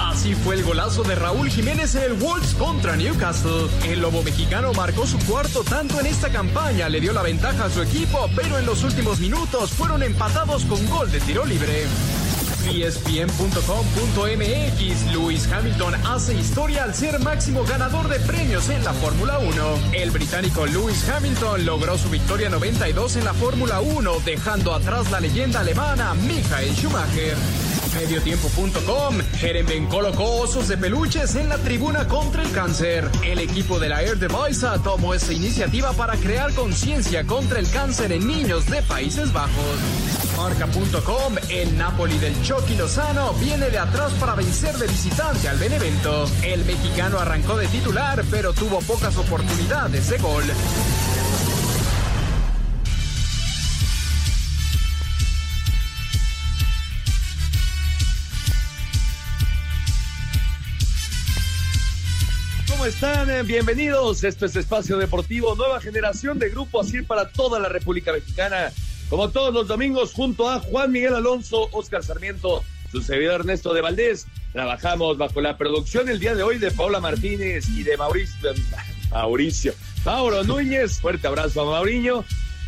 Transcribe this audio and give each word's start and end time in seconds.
Así 0.00 0.34
fue 0.34 0.54
el 0.54 0.64
golazo 0.64 1.02
de 1.02 1.14
Raúl 1.16 1.50
Jiménez 1.50 1.94
en 1.96 2.04
el 2.04 2.14
Wolves 2.14 2.54
contra 2.54 2.96
Newcastle. 2.96 3.68
El 3.86 4.00
lobo 4.00 4.22
mexicano 4.22 4.72
marcó 4.72 5.06
su 5.06 5.18
cuarto 5.18 5.62
tanto 5.62 6.00
en 6.00 6.06
esta 6.06 6.30
campaña, 6.30 6.88
le 6.88 6.98
dio 6.98 7.12
la 7.12 7.20
ventaja 7.20 7.66
a 7.66 7.70
su 7.70 7.82
equipo, 7.82 8.26
pero 8.34 8.58
en 8.58 8.64
los 8.64 8.82
últimos 8.84 9.20
minutos 9.20 9.72
fueron 9.72 10.02
empatados 10.02 10.64
con 10.64 10.88
gol 10.88 11.12
de 11.12 11.20
tiro 11.20 11.44
libre. 11.44 11.84
ESPN.com.mx 12.66 13.42
Lewis 15.12 15.46
Hamilton 15.52 15.94
hace 16.06 16.34
historia 16.34 16.84
al 16.84 16.94
ser 16.94 17.20
máximo 17.20 17.64
ganador 17.64 18.08
de 18.08 18.20
premios 18.20 18.70
en 18.70 18.82
la 18.82 18.94
Fórmula 18.94 19.40
1. 19.40 19.92
El 19.92 20.10
británico 20.10 20.64
Lewis 20.64 21.06
Hamilton 21.06 21.66
logró 21.66 21.98
su 21.98 22.08
victoria 22.08 22.48
92 22.48 23.16
en 23.16 23.26
la 23.26 23.34
Fórmula 23.34 23.82
1, 23.82 24.20
dejando 24.24 24.72
atrás 24.72 25.10
la 25.10 25.20
leyenda 25.20 25.60
alemana 25.60 26.14
Michael 26.14 26.74
Schumacher. 26.74 27.36
Mediotiempo.com 27.94 29.18
Jeremy 29.36 29.86
colocó 29.88 30.40
osos 30.40 30.68
de 30.68 30.76
peluches 30.76 31.34
en 31.36 31.48
la 31.48 31.58
tribuna 31.58 32.06
contra 32.08 32.42
el 32.42 32.50
cáncer. 32.50 33.08
El 33.24 33.38
equipo 33.38 33.78
de 33.78 33.88
la 33.88 34.02
Air 34.02 34.18
Device 34.18 34.66
tomó 34.82 35.14
esta 35.14 35.32
iniciativa 35.32 35.92
para 35.92 36.16
crear 36.16 36.52
conciencia 36.54 37.24
contra 37.24 37.60
el 37.60 37.70
cáncer 37.70 38.12
en 38.12 38.26
niños 38.26 38.66
de 38.66 38.82
Países 38.82 39.32
Bajos. 39.32 39.78
Marca.com 40.36 41.36
El 41.48 41.78
Napoli 41.78 42.18
del 42.18 42.40
Chucky 42.42 42.74
Lozano 42.76 43.32
viene 43.34 43.70
de 43.70 43.78
atrás 43.78 44.12
para 44.14 44.34
vencer 44.34 44.76
de 44.76 44.86
visitante 44.86 45.48
al 45.48 45.58
Benevento. 45.58 46.26
El 46.42 46.64
mexicano 46.64 47.18
arrancó 47.18 47.56
de 47.56 47.68
titular, 47.68 48.24
pero 48.30 48.52
tuvo 48.52 48.80
pocas 48.80 49.16
oportunidades 49.16 50.08
de 50.08 50.18
gol. 50.18 50.44
¿Cómo 62.84 62.92
están? 62.92 63.30
Eh, 63.30 63.42
Bienvenidos. 63.44 64.24
Esto 64.24 64.44
es 64.44 64.54
Espacio 64.56 64.98
Deportivo, 64.98 65.54
nueva 65.54 65.80
generación 65.80 66.38
de 66.38 66.50
grupo 66.50 66.82
así 66.82 67.00
para 67.00 67.30
toda 67.30 67.58
la 67.58 67.70
República 67.70 68.12
Mexicana. 68.12 68.70
Como 69.08 69.30
todos 69.30 69.54
los 69.54 69.68
domingos, 69.68 70.12
junto 70.12 70.50
a 70.50 70.60
Juan 70.60 70.92
Miguel 70.92 71.14
Alonso, 71.14 71.70
Oscar 71.72 72.04
Sarmiento, 72.04 72.62
su 72.92 73.00
servidor 73.00 73.40
Ernesto 73.40 73.72
de 73.72 73.80
Valdés, 73.80 74.26
trabajamos 74.52 75.16
bajo 75.16 75.40
la 75.40 75.56
producción 75.56 76.10
el 76.10 76.20
día 76.20 76.34
de 76.34 76.42
hoy 76.42 76.58
de 76.58 76.70
Paula 76.72 77.00
Martínez 77.00 77.70
y 77.70 77.84
de 77.84 77.96
Mauricio. 77.96 78.52
Mauricio. 79.10 79.72
Mauro 80.04 80.44
Núñez. 80.44 81.00
Fuerte 81.00 81.26
abrazo 81.26 81.62
a 81.62 81.70
Mauriño. 81.70 82.22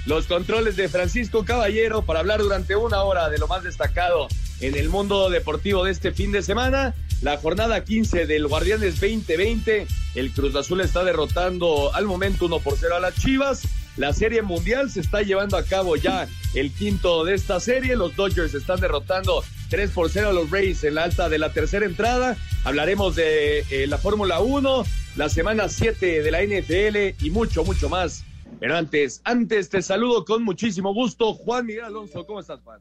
Los 0.06 0.24
controles 0.24 0.76
de 0.76 0.88
Francisco 0.88 1.44
Caballero 1.44 2.00
para 2.00 2.20
hablar 2.20 2.40
durante 2.40 2.74
una 2.74 3.02
hora 3.02 3.28
de 3.28 3.36
lo 3.36 3.48
más 3.48 3.64
destacado 3.64 4.28
en 4.60 4.76
el 4.76 4.88
mundo 4.88 5.28
deportivo 5.28 5.84
de 5.84 5.92
este 5.92 6.10
fin 6.12 6.32
de 6.32 6.42
semana. 6.42 6.94
La 7.22 7.38
jornada 7.38 7.82
15 7.82 8.26
del 8.26 8.46
Guardianes 8.46 9.00
2020. 9.00 9.86
El 10.14 10.32
Cruz 10.32 10.54
Azul 10.54 10.82
está 10.82 11.02
derrotando 11.02 11.94
al 11.94 12.06
momento 12.06 12.44
1 12.44 12.60
por 12.60 12.76
0 12.76 12.96
a 12.96 13.00
las 13.00 13.14
Chivas. 13.14 13.62
La 13.96 14.12
serie 14.12 14.42
mundial 14.42 14.90
se 14.90 15.00
está 15.00 15.22
llevando 15.22 15.56
a 15.56 15.64
cabo 15.64 15.96
ya 15.96 16.28
el 16.54 16.70
quinto 16.70 17.24
de 17.24 17.34
esta 17.34 17.58
serie. 17.58 17.96
Los 17.96 18.14
Dodgers 18.14 18.52
están 18.52 18.80
derrotando 18.80 19.42
3 19.70 19.90
por 19.90 20.10
0 20.10 20.28
a 20.28 20.32
los 20.34 20.50
Rays 20.50 20.84
en 20.84 20.96
la 20.96 21.04
alta 21.04 21.30
de 21.30 21.38
la 21.38 21.52
tercera 21.52 21.86
entrada. 21.86 22.36
Hablaremos 22.64 23.16
de 23.16 23.60
eh, 23.70 23.86
la 23.86 23.96
Fórmula 23.96 24.40
1, 24.40 24.84
la 25.16 25.28
semana 25.30 25.70
7 25.70 26.22
de 26.22 26.30
la 26.30 26.42
NFL 26.42 27.24
y 27.24 27.30
mucho, 27.30 27.64
mucho 27.64 27.88
más. 27.88 28.24
Pero 28.60 28.76
antes, 28.76 29.22
antes 29.24 29.70
te 29.70 29.80
saludo 29.80 30.26
con 30.26 30.44
muchísimo 30.44 30.92
gusto. 30.92 31.32
Juan 31.32 31.64
Miguel 31.64 31.84
Alonso, 31.84 32.26
¿cómo 32.26 32.40
estás, 32.40 32.60
Juan? 32.60 32.80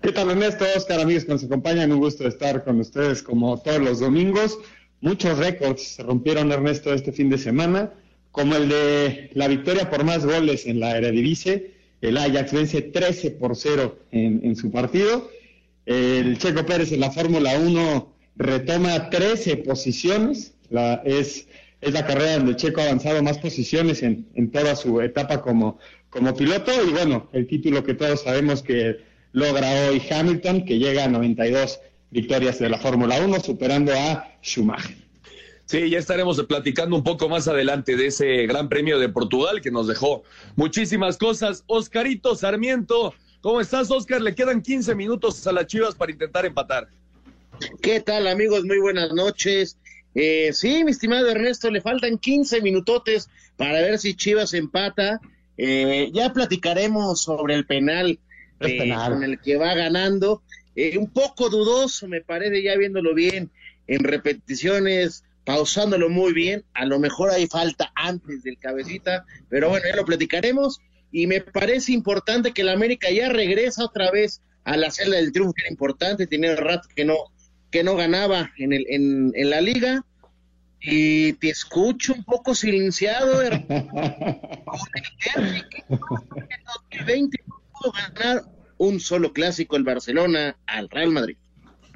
¿Qué 0.00 0.12
tal, 0.12 0.30
Ernesto? 0.30 0.64
Oscar, 0.76 1.00
amigos 1.00 1.24
que 1.24 1.32
nos 1.32 1.42
acompañan, 1.42 1.90
un 1.90 1.98
gusto 1.98 2.26
estar 2.26 2.62
con 2.62 2.78
ustedes 2.78 3.20
como 3.20 3.60
todos 3.60 3.80
los 3.80 3.98
domingos. 3.98 4.56
Muchos 5.00 5.36
récords 5.38 5.82
se 5.82 6.04
rompieron, 6.04 6.52
Ernesto, 6.52 6.94
este 6.94 7.10
fin 7.10 7.28
de 7.28 7.36
semana, 7.36 7.92
como 8.30 8.54
el 8.54 8.68
de 8.68 9.30
la 9.34 9.48
victoria 9.48 9.90
por 9.90 10.04
más 10.04 10.24
goles 10.24 10.66
en 10.66 10.78
la 10.78 10.96
Eredivisie. 10.96 11.72
El 12.00 12.16
Ajax 12.16 12.52
vence 12.52 12.80
13 12.80 13.32
por 13.32 13.56
0 13.56 13.98
en, 14.12 14.40
en 14.44 14.54
su 14.54 14.70
partido. 14.70 15.28
El 15.84 16.38
Checo 16.38 16.64
Pérez 16.64 16.92
en 16.92 17.00
la 17.00 17.10
Fórmula 17.10 17.58
1 17.58 18.14
retoma 18.36 19.10
13 19.10 19.56
posiciones. 19.58 20.54
La, 20.70 21.02
es, 21.04 21.48
es 21.80 21.92
la 21.92 22.06
carrera 22.06 22.38
donde 22.38 22.54
Checo 22.54 22.80
ha 22.82 22.84
avanzado 22.84 23.20
más 23.24 23.38
posiciones 23.38 24.04
en, 24.04 24.28
en 24.36 24.52
toda 24.52 24.76
su 24.76 25.00
etapa 25.00 25.42
como, 25.42 25.80
como 26.08 26.36
piloto. 26.36 26.70
Y 26.86 26.90
bueno, 26.90 27.28
el 27.32 27.48
título 27.48 27.82
que 27.82 27.94
todos 27.94 28.22
sabemos 28.22 28.62
que 28.62 29.07
logra 29.32 29.88
hoy 29.88 30.02
Hamilton, 30.10 30.64
que 30.64 30.78
llega 30.78 31.04
a 31.04 31.08
92 31.08 31.80
victorias 32.10 32.58
de 32.58 32.68
la 32.68 32.78
Fórmula 32.78 33.20
1, 33.20 33.40
superando 33.40 33.92
a 33.92 34.32
Schumacher. 34.42 34.96
Sí, 35.66 35.90
ya 35.90 35.98
estaremos 35.98 36.42
platicando 36.44 36.96
un 36.96 37.04
poco 37.04 37.28
más 37.28 37.46
adelante 37.46 37.94
de 37.94 38.06
ese 38.06 38.46
Gran 38.46 38.70
Premio 38.70 38.98
de 38.98 39.10
Portugal 39.10 39.60
que 39.60 39.70
nos 39.70 39.86
dejó 39.86 40.22
muchísimas 40.56 41.18
cosas. 41.18 41.62
Oscarito 41.66 42.34
Sarmiento, 42.34 43.12
¿cómo 43.42 43.60
estás, 43.60 43.90
Oscar? 43.90 44.22
Le 44.22 44.34
quedan 44.34 44.62
15 44.62 44.94
minutos 44.94 45.46
a 45.46 45.52
las 45.52 45.66
Chivas 45.66 45.94
para 45.94 46.10
intentar 46.10 46.46
empatar. 46.46 46.88
¿Qué 47.82 48.00
tal, 48.00 48.28
amigos? 48.28 48.64
Muy 48.64 48.78
buenas 48.78 49.12
noches. 49.12 49.76
Eh, 50.14 50.52
sí, 50.54 50.84
mi 50.84 50.92
estimado 50.92 51.28
Ernesto, 51.28 51.70
le 51.70 51.82
faltan 51.82 52.16
15 52.16 52.62
minutotes 52.62 53.28
para 53.58 53.82
ver 53.82 53.98
si 53.98 54.14
Chivas 54.14 54.54
empata. 54.54 55.20
Eh, 55.58 56.10
ya 56.14 56.32
platicaremos 56.32 57.20
sobre 57.20 57.54
el 57.54 57.66
penal 57.66 58.18
eh, 58.60 58.94
con 59.08 59.24
el 59.24 59.40
que 59.40 59.56
va 59.56 59.74
ganando. 59.74 60.42
Eh, 60.74 60.96
un 60.96 61.10
poco 61.10 61.48
dudoso, 61.48 62.06
me 62.06 62.20
parece, 62.20 62.62
ya 62.62 62.76
viéndolo 62.76 63.14
bien 63.14 63.50
en 63.86 64.04
repeticiones, 64.04 65.24
pausándolo 65.44 66.08
muy 66.08 66.32
bien. 66.32 66.64
A 66.74 66.84
lo 66.84 66.98
mejor 66.98 67.30
hay 67.30 67.46
falta 67.46 67.90
antes 67.94 68.42
del 68.42 68.58
cabecita, 68.58 69.24
pero 69.48 69.70
bueno, 69.70 69.86
ya 69.88 69.96
lo 69.96 70.04
platicaremos. 70.04 70.80
Y 71.10 71.26
me 71.26 71.40
parece 71.40 71.92
importante 71.92 72.52
que 72.52 72.62
la 72.62 72.72
América 72.72 73.10
ya 73.10 73.28
regresa 73.28 73.84
otra 73.84 74.10
vez 74.10 74.42
a 74.64 74.76
la 74.76 74.90
celda 74.90 75.16
del 75.16 75.32
triunfo, 75.32 75.54
que 75.54 75.62
era 75.62 75.70
importante, 75.70 76.26
tenía 76.26 76.54
rato 76.54 76.88
que 76.94 77.04
no, 77.04 77.16
que 77.70 77.82
no 77.82 77.96
ganaba 77.96 78.52
en, 78.58 78.72
el, 78.72 78.86
en, 78.88 79.32
en 79.34 79.50
la 79.50 79.60
liga. 79.60 80.04
Y 80.80 81.32
te 81.34 81.48
escucho 81.48 82.12
un 82.12 82.22
poco 82.22 82.54
silenciado. 82.54 83.38
Con 85.98 86.42
el 86.42 86.64
2020 86.90 87.42
ganar 88.14 88.44
un 88.76 89.00
solo 89.00 89.32
clásico 89.32 89.76
el 89.76 89.84
Barcelona 89.84 90.56
al 90.66 90.88
Real 90.88 91.10
Madrid. 91.10 91.36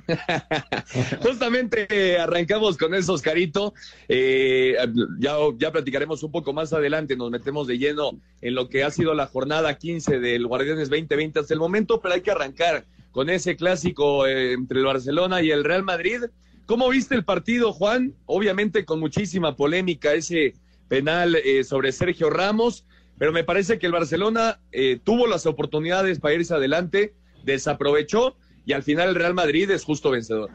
Justamente 1.23 1.87
eh, 1.89 2.19
arrancamos 2.19 2.77
con 2.77 2.95
eso, 2.95 3.13
Oscarito. 3.13 3.73
Eh, 4.09 4.77
ya, 5.21 5.37
ya 5.57 5.71
platicaremos 5.71 6.23
un 6.23 6.33
poco 6.33 6.53
más 6.53 6.73
adelante, 6.73 7.17
nos 7.17 7.31
metemos 7.31 7.67
de 7.67 7.79
lleno 7.79 8.19
en 8.41 8.55
lo 8.55 8.69
que 8.69 8.83
ha 8.83 8.91
sido 8.91 9.15
la 9.15 9.27
jornada 9.27 9.79
15 9.79 10.19
del 10.19 10.47
Guardianes 10.47 10.91
2020 10.91 11.39
hasta 11.39 11.55
el 11.55 11.61
momento, 11.61 12.01
pero 12.01 12.15
hay 12.15 12.21
que 12.21 12.33
arrancar 12.33 12.85
con 13.13 13.31
ese 13.31 13.57
clásico 13.57 14.27
eh, 14.27 14.53
entre 14.53 14.81
el 14.81 14.87
Barcelona 14.87 15.43
y 15.43 15.51
el 15.51 15.65
Real 15.65 15.85
Madrid. 15.85 16.23
¿Cómo 16.67 16.89
viste 16.89 17.15
el 17.15 17.25
partido, 17.25 17.73
Juan? 17.73 18.15
Obviamente 18.27 18.85
con 18.85 18.99
muchísima 18.99 19.55
polémica 19.55 20.15
ese 20.15 20.55
penal 20.89 21.37
eh, 21.37 21.65
sobre 21.65 21.93
Sergio 21.93 22.31
Ramos, 22.31 22.85
pero 23.23 23.31
me 23.31 23.45
parece 23.45 23.79
que 23.79 23.87
el 23.87 23.93
Barcelona 23.93 24.59
eh, 24.73 24.99
tuvo 25.01 25.29
las 25.29 25.47
oportunidades 25.47 26.19
para 26.19 26.35
irse 26.35 26.55
adelante, 26.55 27.15
desaprovechó 27.45 28.35
y 28.67 28.73
al 28.73 28.83
final 28.83 29.11
el 29.11 29.15
Real 29.15 29.33
Madrid 29.33 29.71
es 29.71 29.85
justo 29.85 30.11
vencedor. 30.11 30.51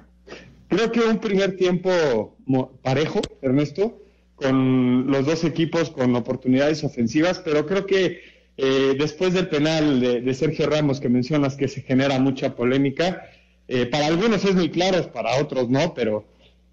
Creo 0.68 0.92
que 0.92 1.00
un 1.00 1.19
primer 1.19 1.56
tiempo 1.56 2.36
parejo, 2.81 3.22
Ernesto, 3.42 4.04
con 4.36 5.08
los 5.10 5.25
dos 5.25 5.46
equipos 5.46 5.92
con 5.92 6.14
oportunidades 6.18 6.84
ofensivas, 6.84 7.40
pero 7.40 7.66
creo 7.66 7.86
que 7.86 8.19
eh, 8.58 8.98
después 9.00 9.34
del 9.34 9.48
penal 9.48 10.02
de, 10.02 10.34
Sergio 10.34 10.69
Ramos 10.69 11.00
que 11.00 11.08
mencionas 11.08 11.56
que 11.56 11.69
se 11.69 11.84
genera 11.84 12.19
mucha 12.19 12.54
polémica, 12.54 13.30
eh, 13.69 13.86
para 13.86 14.08
algunos 14.08 14.44
es 14.44 14.56
muy 14.56 14.72
claro, 14.72 15.10
para 15.14 15.38
otros 15.42 15.69
no, 15.69 15.94
pero 15.94 16.25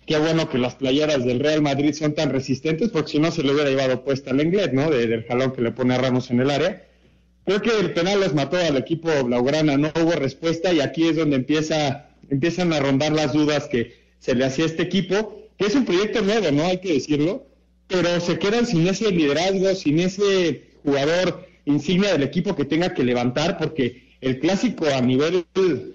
qué 0.06 0.18
bueno 0.18 0.48
que 0.48 0.58
las 0.58 0.74
playeras 0.74 1.24
del 1.24 1.40
Real 1.40 1.62
Madrid 1.62 1.94
son 1.94 2.14
tan 2.14 2.30
resistentes, 2.30 2.90
porque 2.90 3.12
si 3.12 3.18
no 3.18 3.30
se 3.30 3.42
le 3.42 3.52
hubiera 3.52 3.70
llevado 3.70 4.04
puesta 4.04 4.30
el 4.30 4.40
inglés, 4.40 4.72
¿no? 4.72 4.90
del 4.90 5.24
jalón 5.24 5.52
que 5.52 5.62
le 5.62 5.72
pone 5.72 5.94
a 5.94 5.98
Ramos 5.98 6.30
en 6.30 6.40
el 6.40 6.50
área. 6.50 6.86
Creo 7.44 7.60
que 7.60 7.78
el 7.78 7.92
penal 7.92 8.20
les 8.20 8.34
mató 8.34 8.56
al 8.56 8.76
equipo 8.76 9.10
blaugrana, 9.24 9.76
no 9.76 9.92
hubo 10.00 10.12
respuesta 10.12 10.72
y 10.72 10.80
aquí 10.80 11.08
es 11.08 11.16
donde 11.16 11.36
empieza, 11.36 12.08
empiezan 12.30 12.72
a 12.72 12.80
rondar 12.80 13.12
las 13.12 13.32
dudas 13.32 13.68
que 13.68 13.94
se 14.18 14.34
le 14.34 14.44
hacía 14.44 14.64
a 14.64 14.68
este 14.68 14.82
equipo, 14.82 15.42
que 15.58 15.66
es 15.66 15.74
un 15.74 15.84
proyecto 15.84 16.22
nuevo, 16.22 16.50
¿no? 16.50 16.64
Hay 16.64 16.78
que 16.78 16.94
decirlo, 16.94 17.46
pero 17.86 18.18
se 18.20 18.38
quedan 18.38 18.66
sin 18.66 18.86
ese 18.86 19.10
liderazgo, 19.10 19.74
sin 19.74 20.00
ese 20.00 20.64
jugador 20.82 21.46
insignia 21.66 22.12
del 22.12 22.22
equipo 22.22 22.56
que 22.56 22.64
tenga 22.64 22.94
que 22.94 23.04
levantar, 23.04 23.58
porque 23.58 24.04
el 24.22 24.40
clásico 24.40 24.86
a 24.86 25.02
nivel, 25.02 25.44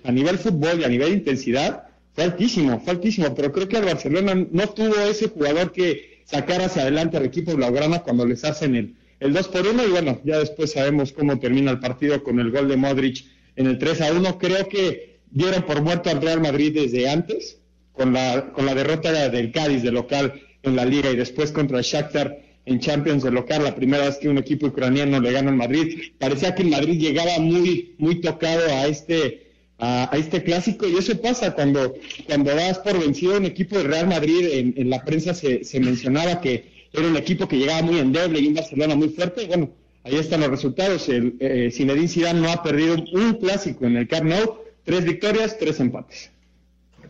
a 0.03 0.12
nivel 0.12 0.38
fútbol 0.38 0.79
y 0.79 0.83
a 0.83 0.89
nivel 0.89 1.13
intensidad 1.13 1.88
fue 2.13 2.23
altísimo, 2.23 2.79
fue 2.79 2.94
altísimo, 2.94 3.33
pero 3.35 3.51
creo 3.51 3.67
que 3.67 3.77
el 3.77 3.85
Barcelona 3.85 4.35
no 4.51 4.69
tuvo 4.69 4.95
ese 5.01 5.29
jugador 5.29 5.71
que 5.71 6.23
sacar 6.25 6.61
hacia 6.61 6.83
adelante 6.83 7.17
al 7.17 7.25
equipo 7.25 7.56
blaugrana 7.56 8.00
cuando 8.00 8.25
les 8.25 8.44
hacen 8.44 8.75
el, 8.75 8.95
el 9.19 9.33
2 9.33 9.47
por 9.50 9.67
1 9.67 9.85
y 9.85 9.89
bueno, 9.89 10.21
ya 10.23 10.39
después 10.39 10.71
sabemos 10.71 11.11
cómo 11.11 11.39
termina 11.39 11.71
el 11.71 11.79
partido 11.79 12.23
con 12.23 12.39
el 12.39 12.51
gol 12.51 12.67
de 12.67 12.77
Modric 12.77 13.25
en 13.56 13.67
el 13.67 13.77
3 13.77 14.01
a 14.01 14.11
1. 14.13 14.38
Creo 14.38 14.67
que 14.67 15.19
dieron 15.31 15.63
por 15.63 15.81
muerto 15.81 16.09
al 16.09 16.21
Real 16.21 16.41
Madrid 16.41 16.73
desde 16.73 17.09
antes, 17.09 17.59
con 17.91 18.13
la, 18.13 18.51
con 18.53 18.65
la 18.65 18.75
derrota 18.75 19.29
del 19.29 19.51
Cádiz 19.51 19.83
de 19.83 19.91
local 19.91 20.41
en 20.63 20.75
la 20.75 20.85
liga 20.85 21.12
y 21.12 21.15
después 21.15 21.51
contra 21.51 21.79
el 21.79 21.83
Shakhtar 21.83 22.41
en 22.65 22.79
Champions 22.79 23.23
de 23.23 23.31
local, 23.31 23.63
la 23.63 23.75
primera 23.75 24.05
vez 24.05 24.17
que 24.17 24.29
un 24.29 24.38
equipo 24.38 24.67
ucraniano 24.67 25.19
le 25.19 25.31
gana 25.31 25.50
al 25.50 25.57
Madrid. 25.57 26.12
Parecía 26.19 26.53
que 26.53 26.62
el 26.62 26.69
Madrid 26.69 27.00
llegaba 27.00 27.39
muy, 27.39 27.95
muy 27.97 28.21
tocado 28.21 28.63
a 28.67 28.88
este, 28.88 29.49
a, 29.79 30.09
este 30.13 30.43
clásico 30.43 30.87
y 30.87 30.97
eso 30.97 31.19
pasa 31.21 31.53
cuando, 31.53 31.95
cuando 32.25 32.51
por 32.83 32.99
vencido 32.99 33.37
un 33.37 33.45
equipo 33.45 33.77
de 33.77 33.83
Real 33.83 34.07
Madrid, 34.07 34.73
en, 34.75 34.89
la 34.89 35.03
prensa 35.03 35.33
se, 35.33 35.63
se, 35.63 35.79
mencionaba 35.79 36.41
que 36.41 36.87
era 36.93 37.07
un 37.07 37.15
equipo 37.15 37.47
que 37.47 37.57
llegaba 37.57 37.81
muy 37.81 37.99
endeble 37.99 38.39
y 38.39 38.47
un 38.47 38.55
Barcelona 38.55 38.95
muy 38.95 39.09
fuerte, 39.09 39.43
y 39.43 39.47
bueno, 39.47 39.69
ahí 40.03 40.15
están 40.15 40.41
los 40.41 40.49
resultados. 40.49 41.07
El, 41.09 41.35
eh, 41.39 41.69
Zinedine 41.71 42.07
Zidane 42.07 42.41
no 42.41 42.51
ha 42.51 42.61
perdido 42.63 42.95
un 43.13 43.33
clásico 43.35 43.85
en 43.85 43.97
el 43.97 44.07
Camp 44.07 44.25
Nou, 44.25 44.59
tres 44.83 45.05
victorias, 45.05 45.57
tres 45.57 45.79
empates. 45.79 46.31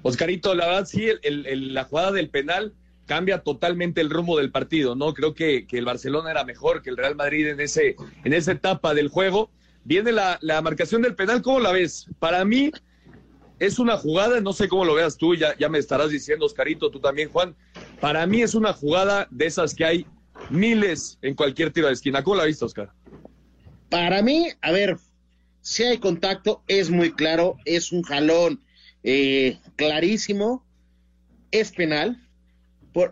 Oscarito, 0.02 0.56
la 0.56 0.68
verdad 0.68 0.86
sí, 0.86 1.08
el, 1.24 1.74
la 1.74 1.84
jugada 1.84 2.12
del 2.12 2.30
penal 2.30 2.74
cambia 3.06 3.40
totalmente 3.40 4.02
el 4.02 4.10
rumbo 4.10 4.38
del 4.38 4.52
partido, 4.52 4.96
¿no? 4.96 5.14
Creo 5.14 5.34
que, 5.34 5.66
el 5.72 5.86
Barcelona 5.86 6.32
era 6.32 6.44
mejor 6.44 6.82
que 6.82 6.90
el 6.90 6.98
Real 6.98 7.16
Madrid 7.16 7.48
en, 7.48 7.60
ese, 7.60 7.96
en 8.24 8.34
esa 8.34 8.52
etapa 8.52 8.94
del 8.94 9.08
juego. 9.08 9.50
Viene 9.90 10.12
la, 10.12 10.38
la 10.42 10.62
marcación 10.62 11.02
del 11.02 11.16
penal, 11.16 11.42
¿cómo 11.42 11.60
la 11.60 11.72
ves? 11.72 12.06
Para 12.20 12.46
mí 12.46 12.70
es 13.58 13.80
una 13.80 13.98
jugada, 13.98 14.40
no 14.40 14.54
sé 14.54 14.68
cómo 14.68 14.86
lo 14.86 14.94
veas 14.94 15.18
tú, 15.18 15.34
ya, 15.34 15.58
ya 15.58 15.68
me 15.68 15.80
estarás 15.80 16.12
diciendo, 16.12 16.46
Oscarito, 16.46 16.92
tú 16.92 17.00
también, 17.00 17.30
Juan. 17.30 17.56
Para 18.00 18.28
mí 18.28 18.44
es 18.44 18.54
una 18.54 18.72
jugada 18.72 19.28
de 19.32 19.48
esas 19.48 19.74
que 19.74 19.86
hay 19.86 20.06
miles 20.52 21.18
en 21.24 21.34
cualquier 21.34 21.74
tiro 21.74 21.88
de 21.88 21.94
esquina. 21.94 22.24
¿Cómo 22.24 22.36
la 22.36 22.46
viste, 22.46 22.66
Oscar? 22.66 22.92
Para 23.90 24.22
mí, 24.22 24.50
a 24.62 24.72
ver, 24.72 24.98
si 25.62 25.82
hay 25.82 25.98
contacto, 25.98 26.62
es 26.68 26.92
muy 26.92 27.12
claro, 27.12 27.58
es 27.66 27.92
un 27.92 28.04
jalón 28.04 28.62
eh, 29.02 29.58
clarísimo, 29.76 30.64
es 31.50 31.72
penal 31.72 32.30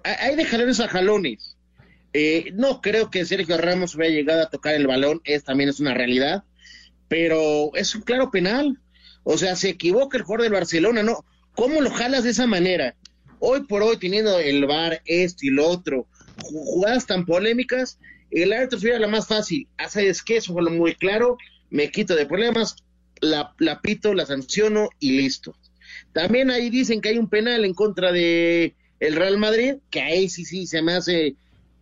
hay 0.04 0.36
de 0.36 0.46
jalones 0.46 0.80
a 0.80 0.88
jalones. 0.88 1.56
Eh, 2.14 2.52
no 2.54 2.82
creo 2.82 3.10
que 3.10 3.26
Sergio 3.26 3.58
Ramos 3.58 3.96
hubiera 3.96 4.14
llegado 4.14 4.42
a 4.44 4.50
tocar 4.50 4.76
el 4.76 4.88
balón, 4.88 5.22
es 5.24 5.44
también 5.44 5.70
es 5.70 5.80
una 5.80 5.94
realidad, 5.94 6.44
pero 7.08 7.72
es 7.76 7.96
un 7.96 8.02
claro 8.02 8.32
penal. 8.32 8.80
O 9.24 9.38
sea, 9.38 9.56
se 9.56 9.70
equivoca 9.70 10.18
el 10.18 10.24
jugador 10.24 10.44
del 10.44 10.54
Barcelona, 10.54 11.04
¿no? 11.04 11.26
¿Cómo 11.56 11.82
lo 11.82 11.90
jalas 11.90 12.24
de 12.24 12.30
esa 12.30 12.48
manera? 12.48 12.96
Hoy 13.40 13.66
por 13.66 13.84
hoy, 13.84 13.98
teniendo 13.98 14.40
el 14.40 14.66
bar, 14.66 15.02
esto 15.06 15.46
y 15.46 15.50
lo 15.50 15.68
otro, 15.68 16.08
jugadas 16.42 17.06
tan 17.06 17.26
polémicas, 17.26 18.00
el 18.32 18.54
árbitro 18.54 18.80
sería 18.80 19.00
la 19.00 19.08
más 19.08 19.28
fácil. 19.28 19.68
Hace 19.78 20.08
es 20.08 20.24
que 20.24 20.38
eso 20.38 20.54
fue 20.54 20.64
lo 20.64 20.72
muy 20.72 20.96
claro, 20.96 21.38
me 21.70 21.92
quito 21.92 22.16
de 22.16 22.26
problemas, 22.26 22.78
la, 23.22 23.54
la 23.60 23.82
pito, 23.82 24.14
la 24.14 24.26
sanciono 24.26 24.90
y 25.00 25.18
listo. 25.18 25.56
También 26.14 26.50
ahí 26.50 26.70
dicen 26.70 27.02
que 27.02 27.10
hay 27.10 27.18
un 27.18 27.30
penal 27.30 27.66
en 27.66 27.74
contra 27.74 28.12
de 28.12 28.76
el 29.00 29.16
Real 29.16 29.38
Madrid, 29.38 29.76
que 29.90 30.02
ahí 30.02 30.30
sí, 30.30 30.46
sí, 30.46 30.68
se 30.68 30.82
me 30.82 30.94
hace 30.94 31.36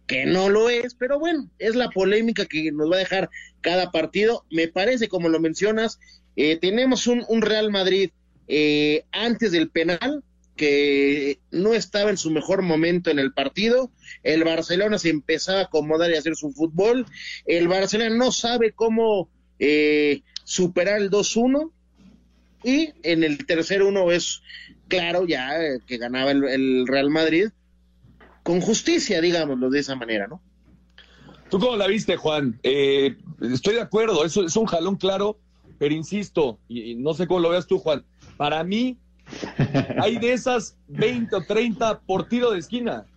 que 0.07 0.25
no 0.25 0.49
lo 0.49 0.69
es, 0.69 0.93
pero 0.95 1.19
bueno, 1.19 1.49
es 1.59 1.75
la 1.75 1.89
polémica 1.89 2.45
que 2.45 2.71
nos 2.71 2.91
va 2.91 2.97
a 2.97 2.99
dejar 2.99 3.29
cada 3.61 3.91
partido. 3.91 4.45
Me 4.51 4.67
parece, 4.67 5.07
como 5.07 5.29
lo 5.29 5.39
mencionas, 5.39 5.99
eh, 6.35 6.57
tenemos 6.57 7.07
un, 7.07 7.25
Real 7.41 7.71
Madrid 7.71 8.11
eh, 8.47 9.05
antes 9.11 9.51
del 9.51 9.69
penal 9.69 10.23
que 10.55 11.39
no 11.51 11.73
estaba 11.73 12.09
en 12.09 12.17
su 12.17 12.31
mejor 12.31 12.61
momento 12.61 13.09
en 13.09 13.19
el 13.19 13.33
partido. 13.33 13.91
El 14.23 14.43
Barcelona 14.43 14.97
se 14.97 15.09
empezaba 15.09 15.59
a 15.59 15.63
acomodar 15.63 16.11
y 16.11 16.15
a 16.15 16.19
hacer 16.19 16.35
su 16.35 16.51
fútbol. 16.51 17.05
El 17.45 17.67
Barcelona 17.67 18.15
no 18.15 18.31
sabe 18.31 18.71
cómo 18.71 19.29
eh, 19.59 20.21
superar 20.43 21.01
el 21.01 21.09
2-1. 21.09 21.71
Y 22.63 22.93
en 23.03 23.23
el 23.23 23.45
tercer 23.45 23.83
uno 23.83 24.11
es 24.11 24.41
claro 24.87 25.27
ya 25.27 25.61
eh, 25.61 25.79
que 25.85 25.97
ganaba 25.97 26.31
el, 26.31 26.87
Real 26.87 27.09
Madrid 27.09 27.49
con 28.45 28.61
justicia, 28.61 29.19
digámoslo 29.21 29.71
de 29.71 29.79
esa 29.79 29.95
manera, 29.95 30.27
¿no? 30.27 30.39
¿Tú 31.49 31.57
cómo 31.57 31.75
la 31.77 31.87
viste, 31.87 32.15
Juan? 32.15 32.59
Eh, 32.61 33.17
estoy 33.41 33.73
de 33.73 33.81
acuerdo, 33.81 34.23
eso 34.23 34.45
es 34.45 34.55
un 34.55 34.67
jalón 34.67 34.97
claro, 34.97 35.39
pero 35.79 35.95
insisto, 35.95 36.59
y, 36.67 36.93
no 36.93 37.15
sé 37.15 37.25
cómo 37.25 37.39
lo 37.39 37.49
veas 37.49 37.65
tú, 37.65 37.79
Juan, 37.79 38.05
para 38.37 38.63
mí 38.63 38.99
hay 39.99 40.19
de 40.19 40.33
esas 40.33 40.77
20 40.89 41.35
o 41.35 41.41
30 41.43 42.01
por 42.01 42.29
tiro 42.29 42.51
de 42.51 42.59
esquina. 42.59 43.07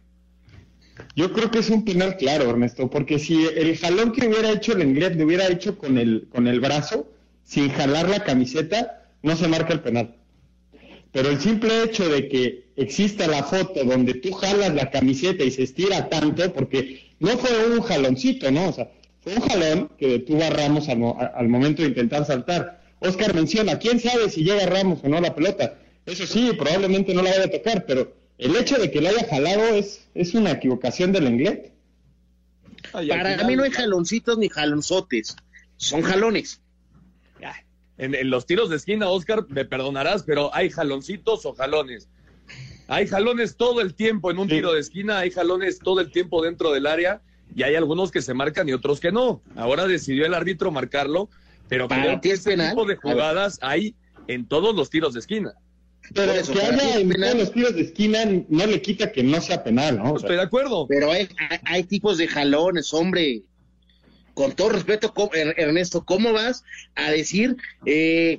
Yo 1.15 1.31
creo 1.35 1.51
que 1.51 1.59
es 1.59 1.69
un 1.69 1.85
penal 1.85 2.17
claro, 2.17 2.49
Ernesto, 2.49 2.89
porque 2.89 3.19
si 3.19 3.45
el 3.45 3.77
jalón 3.77 4.13
que 4.13 4.29
hubiera 4.29 4.51
hecho 4.51 4.73
el 4.73 4.83
inglés 4.83 5.15
lo 5.15 5.27
hubiera 5.27 5.47
hecho 5.49 5.77
con 5.77 5.99
el, 5.99 6.27
con 6.33 6.47
el 6.47 6.59
brazo, 6.59 7.07
sin 7.45 7.69
jalar 7.69 8.09
la 8.09 8.25
camiseta, 8.25 9.05
no 9.23 9.37
se 9.37 9.47
marca 9.47 9.75
el 9.75 9.81
penal. 9.81 10.18
Pero 11.13 11.31
el 11.31 11.41
simple 11.41 11.85
hecho 11.85 12.09
de 12.09 12.29
que 12.29 12.69
exista 12.77 13.27
la 13.27 13.43
foto 13.43 13.83
donde 13.85 14.15
tú 14.15 14.33
jalas 14.33 14.75
la 14.75 14.91
camiseta 14.91 15.43
y 15.43 15.51
se 15.51 15.63
estira 15.63 16.09
tanto, 16.09 16.53
porque 16.53 17.13
no 17.19 17.31
fue 17.39 17.71
un 17.71 17.81
jaloncito, 17.83 18.51
¿no? 18.51 18.69
O 18.69 18.73
sea, 18.73 18.91
fue 19.21 19.35
un 19.35 19.41
jalón 19.41 19.91
que 19.99 20.09
detuvo 20.09 20.43
a 20.43 20.51
Ramos 20.51 20.89
al, 20.89 21.49
momento 21.49 21.83
de 21.83 21.89
intentar 21.89 22.27
saltar. 22.27 22.83
Oscar 23.01 23.35
menciona, 23.35 23.79
¿quién 23.79 24.01
sabe 24.01 24.29
si 24.29 24.45
llega 24.45 24.67
Ramos 24.67 25.01
o 25.03 25.09
no 25.09 25.21
la 25.21 25.35
pelota? 25.35 25.79
Eso 26.05 26.27
sí, 26.27 26.53
probablemente 26.57 27.15
no 27.15 27.23
la 27.23 27.31
vaya 27.31 27.45
a 27.45 27.51
tocar, 27.51 27.87
pero 27.87 28.15
el 28.39 28.55
hecho 28.57 28.79
de 28.79 28.91
que 28.91 29.01
la 29.01 29.11
haya 29.11 29.27
jalado 29.29 29.75
es, 29.75 30.09
es 30.15 30.35
una 30.35 30.53
equivocación 30.53 31.13
del 31.13 31.25
inglés. 31.25 31.73
Para 32.93 33.45
mí 33.45 33.57
no 33.57 33.65
hay 33.65 33.71
jaloncitos 33.71 34.39
ni 34.39 34.49
jalonzotes, 34.49 35.37
son 35.77 36.03
jalones 36.03 36.61
en, 37.99 38.31
los 38.31 38.47
tiros 38.47 38.71
de 38.71 38.77
esquina, 38.77 39.09
Oscar, 39.09 39.45
me 39.49 39.65
perdonarás, 39.65 40.23
pero 40.23 40.55
hay 40.55 40.71
jaloncitos 40.71 41.45
o 41.45 41.53
jalones. 41.53 42.09
Hay 42.87 43.07
jalones 43.07 43.57
todo 43.57 43.81
el 43.81 43.95
tiempo 43.95 44.31
en 44.31 44.39
un 44.39 44.49
tiro 44.49 44.73
de 44.73 44.81
esquina, 44.81 45.19
hay 45.19 45.31
jalones 45.31 45.79
todo 45.79 46.01
el 46.01 46.11
tiempo 46.11 46.43
dentro 46.43 46.73
del 46.73 46.87
área 46.87 47.21
y 47.55 47.63
hay 47.63 47.75
algunos 47.75 48.11
que 48.11 48.23
se 48.23 48.33
marcan 48.33 48.69
y 48.69 48.73
otros 48.73 49.01
que 49.01 49.13
no. 49.13 49.43
Ahora 49.57 49.87
decidió 49.87 50.25
el 50.25 50.33
árbitro 50.33 50.71
marcarlo, 50.71 51.29
pero 51.69 51.87
para 51.87 52.21
ti 52.21 52.31
es 52.31 52.45
penal? 52.45 52.71
tipo 52.71 52.87
de 52.87 52.97
jugadas 52.97 53.59
hay 53.61 53.95
en 54.27 54.47
todos 54.47 54.75
los 54.75 54.89
tiros 54.89 55.13
de 55.13 55.21
esquina. 55.21 55.53
Pero 56.15 56.33
que 56.33 56.61
haya 56.63 57.01
en 57.01 57.11
todos 57.11 57.35
los 57.35 57.53
tiros 57.53 57.75
de 57.75 57.83
esquina 57.83 58.21
no 58.49 58.67
le 58.67 58.81
quita 58.81 59.13
que 59.13 59.23
no 59.23 59.41
sea 59.43 59.63
penal, 59.63 59.99
¿no? 59.99 60.17
Estoy 60.17 60.37
de 60.37 60.43
acuerdo. 60.43 60.87
Pero 60.87 61.11
hay, 61.13 61.29
hay 61.65 61.83
tipos 61.83 62.17
de 62.17 62.29
jalones, 62.29 62.95
hombre 62.95 63.43
con 64.39 64.53
todo 64.53 64.69
respeto, 64.69 65.13
Ernesto, 65.33 66.05
¿cómo 66.05 66.33
vas 66.33 66.63
a 66.95 67.11
decir 67.11 67.57
eh, 67.87 68.39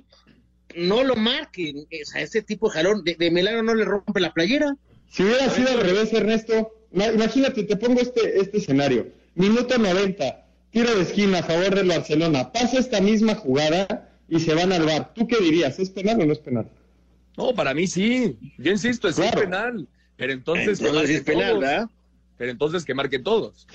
no 0.74 1.04
lo 1.04 1.18
marquen? 1.18 1.88
a 2.16 2.22
este 2.22 2.42
tipo 2.42 2.70
de 2.70 2.76
jalón, 2.76 3.04
de, 3.04 3.32
milagro 3.32 3.64
no 3.64 3.76
le 3.76 3.84
rompe 3.84 4.22
la 4.22 4.32
playera. 4.32 4.78
Si 5.12 5.24
hubiera 5.24 5.50
sido 5.50 5.68
al 5.72 5.82
revés, 5.82 6.14
Ernesto, 6.14 6.72
imagínate, 6.94 7.66
te 7.66 7.76
pongo 7.76 8.00
este, 8.00 8.40
este 8.40 8.60
escenario. 8.60 9.10
Minuto 9.36 9.78
90, 9.78 10.46
tiro 10.72 10.96
de 10.96 11.02
esquina 11.02 11.40
a 11.40 11.44
favor 11.44 11.76
del 11.76 11.90
Barcelona, 11.90 12.50
pasa 12.54 12.80
esta 12.80 13.02
misma 13.02 13.36
jugada 13.36 14.10
y 14.30 14.40
se 14.40 14.54
van 14.54 14.72
al 14.72 14.86
bar. 14.86 15.14
¿Tú 15.14 15.28
qué 15.28 15.36
dirías? 15.42 15.80
¿Es 15.80 15.90
penal 15.90 16.22
o 16.22 16.26
no 16.26 16.32
es 16.32 16.40
penal? 16.40 16.70
No, 17.36 17.54
para 17.54 17.74
mí 17.74 17.88
sí. 17.88 18.38
Yo 18.58 18.72
insisto, 18.72 19.10
es 19.10 19.20
penal. 19.20 19.86
Pero 20.16 20.32
entonces, 20.32 20.80
entonces 20.80 21.10
es 21.10 21.24
penal, 21.24 21.60
¿verdad? 21.60 21.90
Pero 22.38 22.52
entonces 22.52 22.86
que 22.86 22.94
marquen 22.94 23.22
todos. 23.22 23.68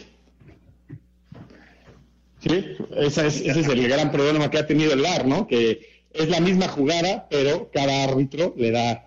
Sí, 2.45 2.77
ese 2.97 3.27
es 3.27 3.69
el 3.69 3.89
gran 3.89 4.13
problema 4.13 4.51
que 4.51 4.59
ha 4.59 4.67
tenido 4.67 4.93
el 4.93 5.01
VAR, 5.01 5.27
¿no? 5.27 5.47
Que 5.47 6.05
es 6.13 6.29
la 6.29 6.41
misma 6.41 6.69
jugada, 6.69 7.27
pero 7.31 7.71
cada 7.73 8.05
árbitro 8.05 8.55
le 8.57 8.71
da 8.71 9.07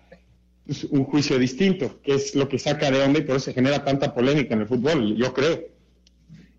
pues, 0.66 0.84
un 0.84 1.04
juicio 1.04 1.38
distinto, 1.38 2.00
que 2.02 2.14
es 2.14 2.34
lo 2.34 2.48
que 2.48 2.58
saca 2.58 2.90
de 2.90 3.00
onda 3.00 3.20
y 3.20 3.22
por 3.22 3.36
eso 3.36 3.46
se 3.46 3.54
genera 3.54 3.84
tanta 3.84 4.12
polémica 4.12 4.54
en 4.54 4.62
el 4.62 4.66
fútbol, 4.66 5.16
yo 5.16 5.32
creo. 5.32 5.68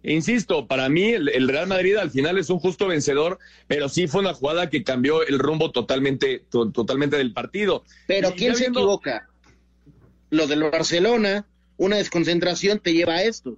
Insisto, 0.03 0.67
para 0.67 0.87
mí 0.87 1.09
el, 1.09 1.49
Real 1.49 1.67
Madrid 1.67 1.97
al 1.97 2.09
final 2.09 2.37
es 2.37 2.49
un 2.49 2.59
justo 2.59 2.87
vencedor, 2.87 3.37
pero 3.67 3.89
sí 3.89 4.07
fue 4.07 4.21
una 4.21 4.33
jugada 4.33 4.69
que 4.69 4.83
cambió 4.83 5.27
el 5.27 5.37
rumbo 5.39 5.71
totalmente, 5.71 6.45
totalmente 6.49 7.17
del 7.17 7.33
partido. 7.33 7.83
Pero 8.07 8.33
¿quién 8.33 8.55
se 8.55 8.67
equivoca? 8.67 9.27
Lo 10.29 10.47
del 10.47 10.63
Barcelona, 10.63 11.45
una 11.75 11.97
desconcentración 11.97 12.79
te 12.79 12.93
lleva 12.93 13.15
a 13.15 13.23
esto. 13.23 13.57